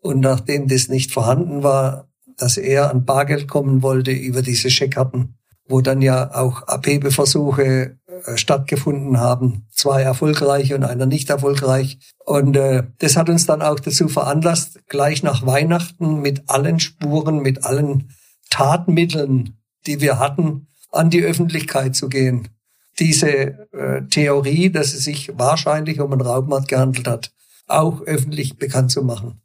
und 0.01 0.19
nachdem 0.19 0.67
das 0.67 0.89
nicht 0.89 1.11
vorhanden 1.11 1.63
war, 1.63 2.09
dass 2.37 2.57
er 2.57 2.91
an 2.91 3.05
Bargeld 3.05 3.47
kommen 3.47 3.81
wollte 3.81 4.11
über 4.11 4.41
diese 4.41 4.69
Scheckkarten, 4.69 5.37
wo 5.67 5.81
dann 5.81 6.01
ja 6.01 6.33
auch 6.35 6.63
Abhebeversuche 6.63 7.97
äh, 8.07 8.37
stattgefunden 8.37 9.19
haben. 9.19 9.65
Zwei 9.71 10.01
erfolgreiche 10.01 10.75
und 10.75 10.83
einer 10.83 11.05
nicht 11.05 11.29
erfolgreich. 11.29 11.99
Und 12.25 12.55
äh, 12.57 12.83
das 12.99 13.15
hat 13.15 13.29
uns 13.29 13.45
dann 13.45 13.61
auch 13.61 13.79
dazu 13.79 14.09
veranlasst, 14.09 14.79
gleich 14.87 15.23
nach 15.23 15.45
Weihnachten 15.45 16.21
mit 16.21 16.49
allen 16.49 16.79
Spuren, 16.79 17.39
mit 17.39 17.63
allen 17.63 18.09
Tatmitteln, 18.55 19.57
die 19.85 19.99
wir 19.99 20.17
hatten, 20.17 20.67
an 20.89 21.09
die 21.09 21.21
Öffentlichkeit 21.21 21.93
zu 21.93 22.07
gehen. 22.07 22.47
Diese 22.99 23.27
äh, 23.73 24.03
Theorie, 24.09 24.69
dass 24.69 24.93
es 24.93 25.03
sich 25.03 25.37
wahrscheinlich 25.37 25.99
um 25.99 26.13
einen 26.13 26.21
Raubmord 26.21 26.69
gehandelt 26.69 27.05
hat, 27.05 27.33
auch 27.67 28.01
öffentlich 28.03 28.57
bekannt 28.57 28.91
zu 28.91 29.03
machen. 29.03 29.41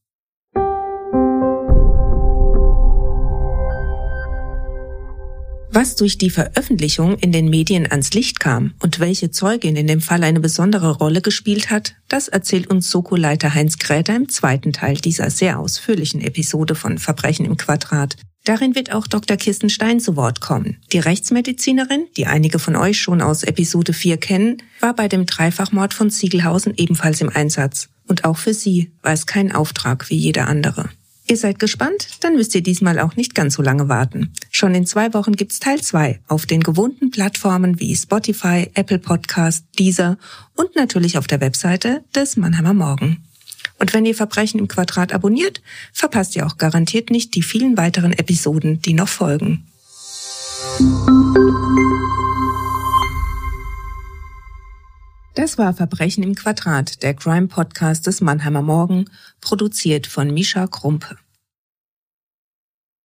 Was 5.72 5.96
durch 5.96 6.16
die 6.16 6.30
Veröffentlichung 6.30 7.16
in 7.18 7.32
den 7.32 7.50
Medien 7.50 7.90
ans 7.90 8.12
Licht 8.12 8.38
kam 8.38 8.74
und 8.80 9.00
welche 9.00 9.32
Zeugin 9.32 9.74
in 9.74 9.88
dem 9.88 10.00
Fall 10.00 10.22
eine 10.22 10.38
besondere 10.38 10.98
Rolle 10.98 11.20
gespielt 11.20 11.70
hat, 11.70 11.96
das 12.06 12.28
erzählt 12.28 12.70
uns 12.70 12.88
Soko-Leiter 12.88 13.54
Heinz 13.54 13.78
Gräter 13.78 14.14
im 14.14 14.28
zweiten 14.28 14.72
Teil 14.72 14.98
dieser 14.98 15.30
sehr 15.30 15.58
ausführlichen 15.58 16.20
Episode 16.20 16.76
von 16.76 16.98
Verbrechen 16.98 17.44
im 17.44 17.56
Quadrat. 17.56 18.16
Darin 18.44 18.74
wird 18.74 18.92
auch 18.92 19.06
Dr. 19.06 19.36
Kirsten 19.36 19.68
Stein 19.68 20.00
zu 20.00 20.16
Wort 20.16 20.40
kommen. 20.40 20.78
Die 20.92 20.98
Rechtsmedizinerin, 20.98 22.06
die 22.16 22.26
einige 22.26 22.58
von 22.58 22.74
euch 22.74 23.00
schon 23.00 23.20
aus 23.20 23.42
Episode 23.42 23.92
4 23.92 24.16
kennen, 24.16 24.62
war 24.80 24.94
bei 24.94 25.08
dem 25.08 25.26
Dreifachmord 25.26 25.92
von 25.92 26.10
Ziegelhausen 26.10 26.74
ebenfalls 26.76 27.20
im 27.20 27.28
Einsatz. 27.28 27.88
Und 28.08 28.24
auch 28.24 28.38
für 28.38 28.54
sie 28.54 28.90
war 29.02 29.12
es 29.12 29.26
kein 29.26 29.52
Auftrag 29.52 30.08
wie 30.10 30.16
jeder 30.16 30.48
andere. 30.48 30.88
Ihr 31.28 31.36
seid 31.36 31.60
gespannt? 31.60 32.08
Dann 32.20 32.34
müsst 32.34 32.56
ihr 32.56 32.62
diesmal 32.62 32.98
auch 32.98 33.14
nicht 33.14 33.36
ganz 33.36 33.54
so 33.54 33.62
lange 33.62 33.88
warten. 33.88 34.32
Schon 34.50 34.74
in 34.74 34.84
zwei 34.84 35.14
Wochen 35.14 35.36
gibt's 35.36 35.60
Teil 35.60 35.80
2 35.80 36.18
auf 36.26 36.44
den 36.44 36.60
gewohnten 36.60 37.12
Plattformen 37.12 37.78
wie 37.78 37.94
Spotify, 37.94 38.68
Apple 38.74 38.98
Podcast, 38.98 39.64
Deezer 39.78 40.18
und 40.56 40.74
natürlich 40.74 41.18
auf 41.18 41.28
der 41.28 41.40
Webseite 41.40 42.02
des 42.16 42.36
Mannheimer 42.36 42.74
Morgen. 42.74 43.22
Und 43.80 43.94
wenn 43.94 44.04
ihr 44.04 44.14
Verbrechen 44.14 44.60
im 44.60 44.68
Quadrat 44.68 45.12
abonniert, 45.14 45.62
verpasst 45.92 46.36
ihr 46.36 46.46
auch 46.46 46.58
garantiert 46.58 47.10
nicht 47.10 47.34
die 47.34 47.42
vielen 47.42 47.78
weiteren 47.78 48.12
Episoden, 48.12 48.80
die 48.82 48.92
noch 48.92 49.08
folgen. 49.08 49.66
Das 55.34 55.56
war 55.56 55.72
Verbrechen 55.72 56.22
im 56.22 56.34
Quadrat, 56.34 57.02
der 57.02 57.14
Crime 57.14 57.46
Podcast 57.46 58.06
des 58.06 58.20
Mannheimer 58.20 58.62
Morgen, 58.62 59.06
produziert 59.40 60.06
von 60.06 60.30
Misha 60.30 60.66
Krumpe. 60.66 61.16